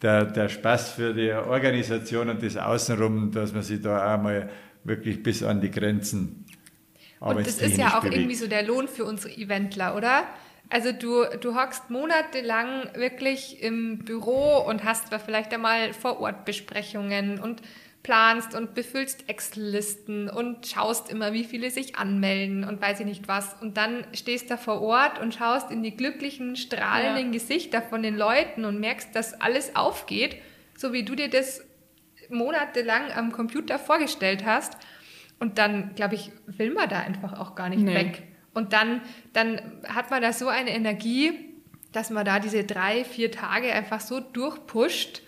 der, 0.00 0.24
der 0.26 0.48
Spaß 0.48 0.92
für 0.92 1.14
die 1.14 1.32
Organisation 1.32 2.28
und 2.28 2.42
das 2.42 2.56
Außenrum, 2.56 3.30
dass 3.30 3.52
man 3.52 3.62
sich 3.62 3.80
da 3.80 4.14
auch 4.14 4.22
mal 4.22 4.50
wirklich 4.84 5.22
bis 5.22 5.42
an 5.42 5.60
die 5.60 5.70
Grenzen 5.70 6.44
Und 7.20 7.46
das 7.46 7.60
ist 7.60 7.76
ja 7.76 7.96
auch 7.96 8.00
bewegt. 8.00 8.16
irgendwie 8.16 8.34
so 8.34 8.48
der 8.48 8.64
Lohn 8.64 8.88
für 8.88 9.04
unsere 9.04 9.32
Eventler, 9.34 9.96
oder? 9.96 10.24
Also 10.72 10.90
du, 10.90 11.26
du 11.38 11.54
hockst 11.54 11.90
monatelang 11.90 12.88
wirklich 12.94 13.62
im 13.62 13.98
Büro 13.98 14.56
und 14.56 14.84
hast 14.84 15.14
vielleicht 15.22 15.52
einmal 15.52 15.92
vor 15.92 16.18
Ort 16.18 16.46
Besprechungen 16.46 17.38
und 17.38 17.60
planst 18.02 18.54
und 18.54 18.72
befüllst 18.72 19.28
Excel-Listen 19.28 20.30
und 20.30 20.66
schaust 20.66 21.10
immer, 21.10 21.34
wie 21.34 21.44
viele 21.44 21.70
sich 21.70 21.96
anmelden 21.96 22.64
und 22.64 22.80
weiß 22.80 23.00
ich 23.00 23.06
nicht 23.06 23.28
was. 23.28 23.54
Und 23.60 23.76
dann 23.76 24.06
stehst 24.14 24.50
da 24.50 24.56
vor 24.56 24.80
Ort 24.80 25.20
und 25.20 25.34
schaust 25.34 25.70
in 25.70 25.82
die 25.82 25.94
glücklichen, 25.94 26.56
strahlenden 26.56 27.26
ja. 27.26 27.32
Gesichter 27.32 27.82
von 27.82 28.02
den 28.02 28.16
Leuten 28.16 28.64
und 28.64 28.80
merkst, 28.80 29.14
dass 29.14 29.38
alles 29.42 29.76
aufgeht, 29.76 30.36
so 30.74 30.94
wie 30.94 31.02
du 31.02 31.14
dir 31.14 31.28
das 31.28 31.62
monatelang 32.30 33.12
am 33.14 33.30
Computer 33.30 33.78
vorgestellt 33.78 34.46
hast. 34.46 34.78
Und 35.38 35.58
dann, 35.58 35.94
glaube 35.96 36.14
ich, 36.14 36.32
will 36.46 36.72
man 36.72 36.88
da 36.88 37.00
einfach 37.00 37.38
auch 37.38 37.56
gar 37.56 37.68
nicht 37.68 37.82
nee. 37.82 37.94
weg. 37.94 38.31
Und 38.54 38.72
dann, 38.72 39.00
dann 39.32 39.60
hat 39.86 40.10
man 40.10 40.22
da 40.22 40.32
so 40.32 40.48
eine 40.48 40.70
Energie, 40.70 41.32
dass 41.92 42.10
man 42.10 42.24
da 42.24 42.38
diese 42.38 42.64
drei, 42.64 43.04
vier 43.04 43.30
Tage 43.30 43.72
einfach 43.72 44.00
so 44.00 44.20
durchpusht. 44.20 45.22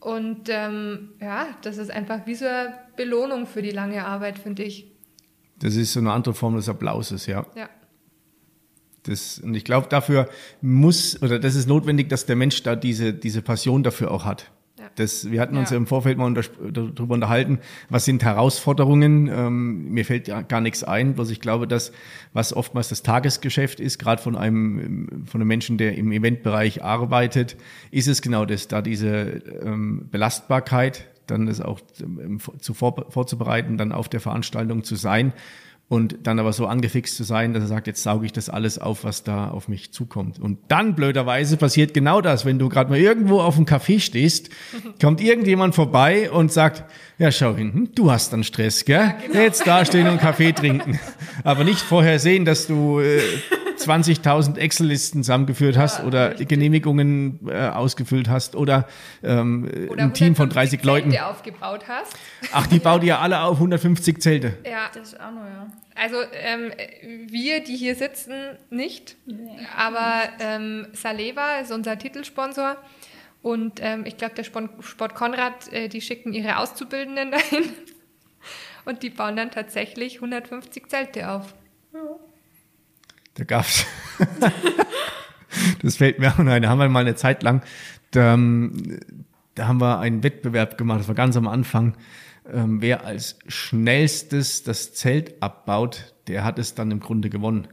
Und 0.00 0.48
ähm, 0.48 1.10
ja, 1.20 1.46
das 1.62 1.78
ist 1.78 1.90
einfach 1.90 2.26
wie 2.26 2.34
so 2.34 2.46
eine 2.46 2.74
Belohnung 2.96 3.46
für 3.46 3.62
die 3.62 3.70
lange 3.70 4.04
Arbeit, 4.04 4.38
finde 4.38 4.64
ich. 4.64 4.90
Das 5.58 5.76
ist 5.76 5.92
so 5.92 6.00
eine 6.00 6.12
andere 6.12 6.34
Form 6.34 6.56
des 6.56 6.68
Applauses, 6.68 7.26
ja. 7.26 7.46
Ja. 7.54 7.68
Das, 9.04 9.38
und 9.38 9.54
ich 9.54 9.64
glaube, 9.64 9.88
dafür 9.88 10.28
muss, 10.60 11.20
oder 11.22 11.38
das 11.38 11.54
ist 11.54 11.68
notwendig, 11.68 12.08
dass 12.08 12.26
der 12.26 12.36
Mensch 12.36 12.62
da 12.62 12.76
diese, 12.76 13.12
diese 13.12 13.42
Passion 13.42 13.82
dafür 13.82 14.10
auch 14.10 14.24
hat. 14.24 14.50
Das, 14.96 15.30
wir 15.30 15.40
hatten 15.40 15.56
uns 15.56 15.70
ja. 15.70 15.76
im 15.76 15.86
Vorfeld 15.86 16.18
mal 16.18 16.26
unter, 16.26 16.42
darüber 16.70 17.14
unterhalten, 17.14 17.58
was 17.88 18.04
sind 18.04 18.22
Herausforderungen. 18.22 19.28
Ähm, 19.28 19.90
mir 19.90 20.04
fällt 20.04 20.28
ja 20.28 20.42
gar 20.42 20.60
nichts 20.60 20.84
ein, 20.84 21.14
bloß 21.14 21.30
ich 21.30 21.40
glaube, 21.40 21.66
dass 21.66 21.92
was 22.32 22.54
oftmals 22.54 22.88
das 22.88 23.02
Tagesgeschäft 23.02 23.80
ist, 23.80 23.98
gerade 23.98 24.20
von 24.20 24.36
einem 24.36 25.24
von 25.26 25.40
einem 25.40 25.48
Menschen, 25.48 25.78
der 25.78 25.96
im 25.96 26.12
Eventbereich 26.12 26.82
arbeitet, 26.82 27.56
ist 27.90 28.08
es 28.08 28.22
genau 28.22 28.44
das, 28.44 28.68
da 28.68 28.82
diese 28.82 29.42
ähm, 29.62 30.08
Belastbarkeit, 30.10 31.06
dann 31.26 31.46
das 31.46 31.60
auch 31.60 31.80
ähm, 32.00 32.38
zu 32.58 32.74
vor, 32.74 33.06
vorzubereiten, 33.10 33.78
dann 33.78 33.92
auf 33.92 34.08
der 34.08 34.20
Veranstaltung 34.20 34.84
zu 34.84 34.96
sein 34.96 35.32
und 35.92 36.20
dann 36.22 36.38
aber 36.38 36.54
so 36.54 36.66
angefixt 36.66 37.18
zu 37.18 37.22
sein, 37.22 37.52
dass 37.52 37.64
er 37.64 37.66
sagt, 37.66 37.86
jetzt 37.86 38.02
sauge 38.02 38.24
ich 38.24 38.32
das 38.32 38.48
alles 38.48 38.78
auf, 38.78 39.04
was 39.04 39.24
da 39.24 39.50
auf 39.50 39.68
mich 39.68 39.92
zukommt. 39.92 40.38
Und 40.38 40.58
dann 40.68 40.94
blöderweise 40.94 41.58
passiert 41.58 41.92
genau 41.92 42.22
das, 42.22 42.46
wenn 42.46 42.58
du 42.58 42.70
gerade 42.70 42.88
mal 42.88 42.98
irgendwo 42.98 43.42
auf 43.42 43.56
dem 43.56 43.66
Café 43.66 44.00
stehst, 44.00 44.48
kommt 45.02 45.20
irgendjemand 45.20 45.74
vorbei 45.74 46.30
und 46.30 46.50
sagt, 46.50 46.84
ja 47.18 47.30
schau 47.30 47.54
hinten, 47.54 47.90
du 47.94 48.10
hast 48.10 48.32
dann 48.32 48.42
Stress, 48.42 48.86
gell? 48.86 49.16
Genau. 49.26 49.40
Jetzt 49.42 49.66
da 49.66 49.84
stehen 49.84 50.08
und 50.08 50.18
Kaffee 50.18 50.52
trinken. 50.52 50.98
Aber 51.44 51.62
nicht 51.62 51.80
vorher 51.80 52.18
sehen, 52.18 52.46
dass 52.46 52.66
du 52.66 53.00
äh, 53.00 53.20
20.000 53.88 54.56
Excel-Listen 54.56 55.22
zusammengeführt 55.22 55.76
hast 55.76 56.00
ja, 56.00 56.04
oder 56.04 56.30
richtig. 56.30 56.48
Genehmigungen 56.48 57.40
äh, 57.48 57.68
ausgefüllt 57.68 58.28
hast 58.28 58.56
oder, 58.56 58.86
ähm, 59.22 59.68
oder 59.90 60.04
ein 60.04 60.14
Team 60.14 60.34
von 60.34 60.48
30 60.48 60.80
Zelte 60.80 60.86
Leuten. 60.86 61.18
aufgebaut 61.18 61.84
hast. 61.88 62.14
Ach, 62.52 62.66
die 62.66 62.78
baut 62.78 63.02
ihr 63.04 63.18
alle 63.18 63.40
auf 63.40 63.56
150 63.56 64.20
Zelte. 64.20 64.58
Ja, 64.64 64.90
das 64.94 65.12
ist 65.12 65.20
auch 65.20 65.30
noch, 65.30 65.44
ja. 65.44 65.66
Also 65.94 66.16
ähm, 66.32 66.72
wir, 67.28 67.62
die 67.62 67.76
hier 67.76 67.94
sitzen, 67.94 68.32
nicht. 68.70 69.16
Nee. 69.26 69.58
Aber 69.76 70.22
ähm, 70.40 70.86
Saleva 70.92 71.58
ist 71.60 71.70
unser 71.70 71.98
Titelsponsor. 71.98 72.76
Und 73.42 73.80
ähm, 73.82 74.04
ich 74.06 74.16
glaube, 74.16 74.34
der 74.34 74.44
Sport 74.44 75.14
Konrad, 75.14 75.72
äh, 75.72 75.88
die 75.88 76.00
schicken 76.00 76.32
ihre 76.32 76.58
Auszubildenden 76.58 77.30
dahin. 77.32 77.64
Und 78.84 79.02
die 79.02 79.10
bauen 79.10 79.36
dann 79.36 79.50
tatsächlich 79.50 80.16
150 80.16 80.88
Zelte 80.88 81.30
auf. 81.30 81.54
Da 83.34 83.44
gab's. 83.44 83.86
das 85.82 85.96
fällt 85.96 86.18
mir 86.18 86.32
auch 86.32 86.38
ein. 86.38 86.62
Da 86.62 86.68
haben 86.68 86.78
wir 86.78 86.88
mal 86.88 87.00
eine 87.00 87.14
Zeit 87.14 87.42
lang, 87.42 87.62
da, 88.10 88.36
da 89.54 89.66
haben 89.66 89.80
wir 89.80 89.98
einen 89.98 90.22
Wettbewerb 90.22 90.78
gemacht, 90.78 91.00
das 91.00 91.08
war 91.08 91.14
ganz 91.14 91.36
am 91.36 91.48
Anfang. 91.48 91.96
Ähm, 92.52 92.82
wer 92.82 93.04
als 93.04 93.38
schnellstes 93.46 94.64
das 94.64 94.94
Zelt 94.94 95.40
abbaut, 95.42 96.14
der 96.26 96.44
hat 96.44 96.58
es 96.58 96.74
dann 96.74 96.90
im 96.90 97.00
Grunde 97.00 97.30
gewonnen. 97.30 97.68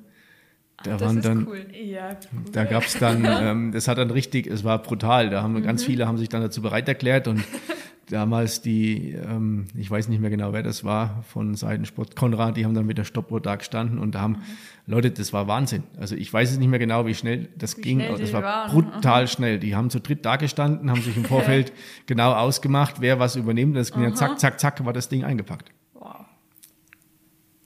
Da 0.83 0.95
Ach, 0.95 1.01
waren 1.01 1.21
dann, 1.21 1.47
cool. 1.47 1.65
ja, 1.73 2.11
cool. 2.31 2.51
da 2.51 2.63
gab's 2.63 2.97
dann, 2.97 3.25
ähm, 3.27 3.71
das 3.71 3.87
hat 3.87 3.97
dann 3.97 4.11
richtig, 4.11 4.47
es 4.47 4.63
war 4.63 4.81
brutal. 4.81 5.29
Da 5.29 5.41
haben 5.41 5.53
mhm. 5.53 5.63
ganz 5.63 5.83
viele 5.83 6.07
haben 6.07 6.17
sich 6.17 6.29
dann 6.29 6.41
dazu 6.41 6.61
bereit 6.61 6.87
erklärt 6.87 7.27
und 7.27 7.43
damals 8.09 8.61
die, 8.61 9.11
ähm, 9.11 9.67
ich 9.75 9.89
weiß 9.89 10.07
nicht 10.09 10.19
mehr 10.19 10.29
genau, 10.29 10.53
wer 10.53 10.63
das 10.63 10.83
war, 10.83 11.23
von 11.23 11.55
Seitensport 11.55 12.15
Konrad, 12.15 12.57
die 12.57 12.65
haben 12.65 12.73
dann 12.73 12.85
mit 12.85 12.97
der 12.97 13.03
Stoppuhr 13.03 13.39
da 13.39 13.55
gestanden 13.55 13.99
und 13.99 14.15
da 14.15 14.21
haben, 14.21 14.33
mhm. 14.33 14.43
Leute, 14.87 15.11
das 15.11 15.31
war 15.33 15.47
Wahnsinn. 15.47 15.83
Also 15.99 16.15
ich 16.15 16.31
weiß 16.31 16.51
es 16.51 16.57
nicht 16.57 16.67
mehr 16.67 16.79
genau, 16.79 17.05
wie 17.05 17.13
schnell 17.13 17.49
das 17.57 17.77
wie 17.77 17.81
ging, 17.81 17.99
schnell 17.99 18.09
aber 18.09 18.19
das 18.19 18.33
war 18.33 18.43
waren. 18.43 18.71
brutal 18.71 19.27
schnell. 19.27 19.59
Die 19.59 19.75
haben 19.75 19.89
zu 19.89 19.99
dritt 19.99 20.25
da 20.25 20.35
gestanden, 20.35 20.89
haben 20.89 21.01
sich 21.01 21.15
im 21.15 21.25
Vorfeld 21.25 21.71
genau 22.07 22.33
ausgemacht, 22.33 22.99
wer 22.99 23.19
was 23.19 23.35
übernimmt. 23.35 23.75
Das 23.75 23.91
ging 23.91 24.03
dann 24.03 24.15
zack, 24.15 24.39
zack, 24.39 24.59
zack, 24.59 24.83
war 24.83 24.93
das 24.93 25.09
Ding 25.09 25.23
eingepackt. 25.23 25.71
Wow. 25.93 26.25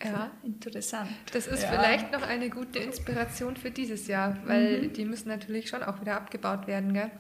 Ja, 0.04 0.32
interessant. 0.44 1.10
Das 1.32 1.48
ist 1.48 1.64
ja. 1.64 1.70
vielleicht 1.70 2.12
noch 2.12 2.24
eine 2.24 2.50
gute 2.50 2.80
Inspiration 2.80 3.56
für 3.56 3.72
dieses 3.72 4.08
Jahr, 4.08 4.38
weil 4.46 4.84
mhm. 4.84 4.94
die 4.94 5.06
müssen 5.06 5.30
natürlich 5.30 5.70
schon 5.70 5.82
auch 5.82 6.02
wieder 6.02 6.18
abgebaut 6.18 6.68
werden, 6.68 6.94
gell? 6.94 7.12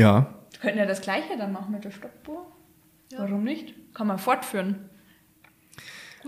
Ja, 0.00 0.34
wir 0.52 0.60
könnten 0.60 0.78
ja 0.78 0.86
das 0.86 1.00
Gleiche 1.00 1.36
dann 1.38 1.52
machen 1.52 1.72
mit 1.72 1.84
der 1.84 1.90
Stoppuhr. 1.90 2.46
Ja. 3.12 3.18
Warum 3.20 3.44
nicht? 3.44 3.74
Kann 3.94 4.06
man 4.06 4.18
fortführen. 4.18 4.76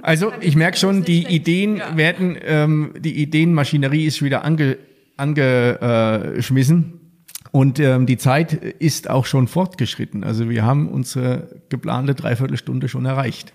Also 0.03 0.33
ich 0.41 0.57
merke 0.57 0.79
schon, 0.79 1.05
die 1.05 1.27
Ideen 1.27 1.77
Ja. 1.77 1.97
werden, 1.97 2.37
ähm, 2.43 2.95
die 2.99 3.21
Ideenmaschinerie 3.23 4.07
ist 4.07 4.23
wieder 4.23 4.45
ange, 4.45 4.79
angeschmissen. 5.17 6.99
Und 7.51 7.79
ähm, 7.79 8.07
die 8.07 8.17
Zeit 8.17 8.55
ist 8.55 9.11
auch 9.11 9.27
schon 9.27 9.47
fortgeschritten. 9.47 10.25
Also 10.25 10.49
wir 10.49 10.65
haben 10.65 10.89
unsere 10.89 11.61
geplante 11.69 12.15
Dreiviertelstunde 12.15 12.89
schon 12.89 13.05
erreicht. 13.05 13.53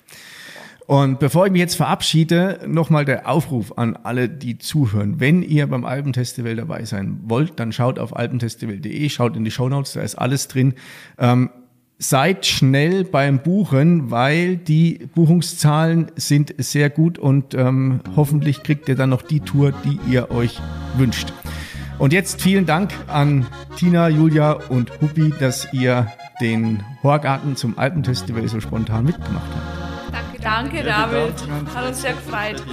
Und 0.88 1.20
bevor 1.20 1.46
ich 1.46 1.52
mich 1.52 1.60
jetzt 1.60 1.76
verabschiede, 1.76 2.62
nochmal 2.66 3.04
der 3.04 3.30
Aufruf 3.30 3.78
an 3.78 3.98
alle, 4.04 4.30
die 4.30 4.58
zuhören. 4.58 5.20
Wenn 5.20 5.44
ihr 5.44 5.68
beim 5.68 5.84
Alpenfestival 5.84 6.56
dabei 6.56 6.86
sein 6.86 7.20
wollt, 7.26 7.60
dann 7.60 7.74
schaut 7.74 8.00
auf 8.00 8.16
alpenfestival.de, 8.16 9.10
schaut 9.10 9.36
in 9.36 9.44
die 9.44 9.52
Shownotes, 9.52 9.94
da 9.94 10.02
ist 10.02 10.16
alles 10.16 10.48
drin. 10.48 10.76
Ähm, 11.20 11.50
seid 12.00 12.46
schnell 12.46 13.04
beim 13.04 13.40
Buchen, 13.40 14.12
weil 14.12 14.56
die 14.56 15.10
Buchungszahlen 15.14 16.08
sind 16.16 16.56
sehr 16.58 16.90
gut 16.90 17.20
und 17.20 17.54
ähm, 17.54 18.00
hoffentlich 18.16 18.64
kriegt 18.64 18.88
ihr 18.88 18.96
dann 18.96 19.10
noch 19.10 19.24
die 19.24 19.42
Tour, 19.42 19.74
die 19.84 20.00
ihr 20.10 20.32
euch 20.32 20.62
wünscht. 20.96 21.34
Und 22.00 22.14
jetzt 22.14 22.42
vielen 22.42 22.66
Dank 22.66 22.94
an 23.08 23.46
Tina, 23.76 24.08
Julia 24.08 24.54
und 24.54 25.02
Huppi, 25.02 25.34
dass 25.38 25.74
ihr 25.74 26.08
den 26.40 26.82
Horgarten 27.04 27.58
zum 27.58 27.78
Alpenfestival 27.78 28.48
so 28.48 28.62
spontan 28.62 29.04
mitgemacht 29.04 29.50
habt. 29.54 29.77
Danke, 30.48 30.82
David. 30.82 31.34
Hat 31.76 31.86
uns 31.86 32.02
sehr 32.02 32.14
gefreut. 32.14 32.64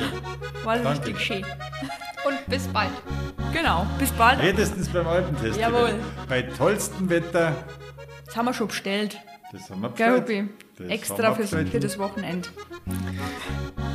War 0.63 0.79
Danke. 0.79 0.91
richtig 0.91 1.21
schön. 1.21 1.45
Und 2.25 2.47
bis 2.47 2.69
bald. 2.69 2.93
Genau, 3.53 3.85
bis 3.99 4.13
bald. 4.13 4.39
Spätestens 4.39 4.89
beim 4.91 5.09
Alpenfestival. 5.09 5.73
Jawohl. 5.73 5.95
Bei 6.29 6.43
tollstem 6.43 7.11
Wetter. 7.11 7.53
Das 8.27 8.37
haben 8.37 8.45
wir 8.45 8.55
schon 8.55 8.69
bestellt. 8.69 9.19
Das 9.51 9.69
haben 9.71 9.81
wir 9.81 9.91
Gell, 9.91 10.21
bestellt. 10.21 10.43
Huppi? 10.45 10.55
Das 10.79 10.89
Extra 10.89 11.31
bestellt. 11.33 11.69
für 11.71 11.81
das 11.81 11.99
Wochenende. 11.99 12.49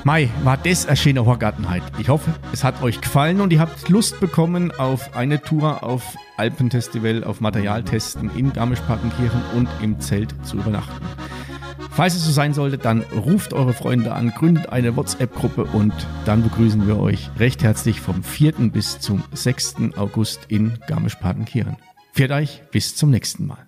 Mai, 0.04 0.30
war 0.44 0.58
das 0.58 0.86
eine 0.86 0.98
schöne 0.98 1.26
Horgartenheit. 1.26 1.84
Ich 2.00 2.10
hoffe, 2.10 2.34
es 2.52 2.66
hat 2.66 2.82
euch 2.84 3.00
gefallen 3.00 3.40
und 3.40 3.54
ihr 3.54 3.62
habt 3.62 3.88
Lust 3.88 4.20
bekommen 4.20 4.74
auf 4.78 5.16
eine 5.16 5.42
Tour 5.42 5.84
auf 5.84 6.04
Alpenfestival, 6.36 7.24
auf 7.24 7.40
Materialtesten 7.40 8.30
in 8.36 8.52
Garmisch-Partenkirchen 8.52 9.42
und 9.56 9.70
im 9.82 10.02
Zelt 10.02 10.36
zu 10.46 10.58
übernachten. 10.58 11.06
Falls 11.92 12.16
es 12.16 12.26
so 12.26 12.32
sein 12.32 12.54
sollte, 12.54 12.78
dann 12.78 13.02
ruft 13.02 13.54
eure 13.54 13.74
Freunde 13.74 14.14
an, 14.14 14.30
gründet 14.30 14.70
eine 14.70 14.96
WhatsApp-Gruppe 14.96 15.66
und 15.66 15.94
dann 16.26 16.44
begrüßen 16.44 16.88
wir 16.88 17.00
euch 17.00 17.30
recht 17.40 17.64
herzlich 17.64 18.00
vom 18.00 18.24
4. 18.24 18.54
bis 18.72 19.00
zum 19.00 19.24
6. 19.34 19.76
August 19.98 20.42
in 20.48 20.78
Garmisch-Partenkirchen. 20.88 21.78
Pfiat 22.14 22.32
euch, 22.32 22.62
bis 22.72 22.96
zum 22.96 23.10
nächsten 23.10 23.48
Mal. 23.48 23.58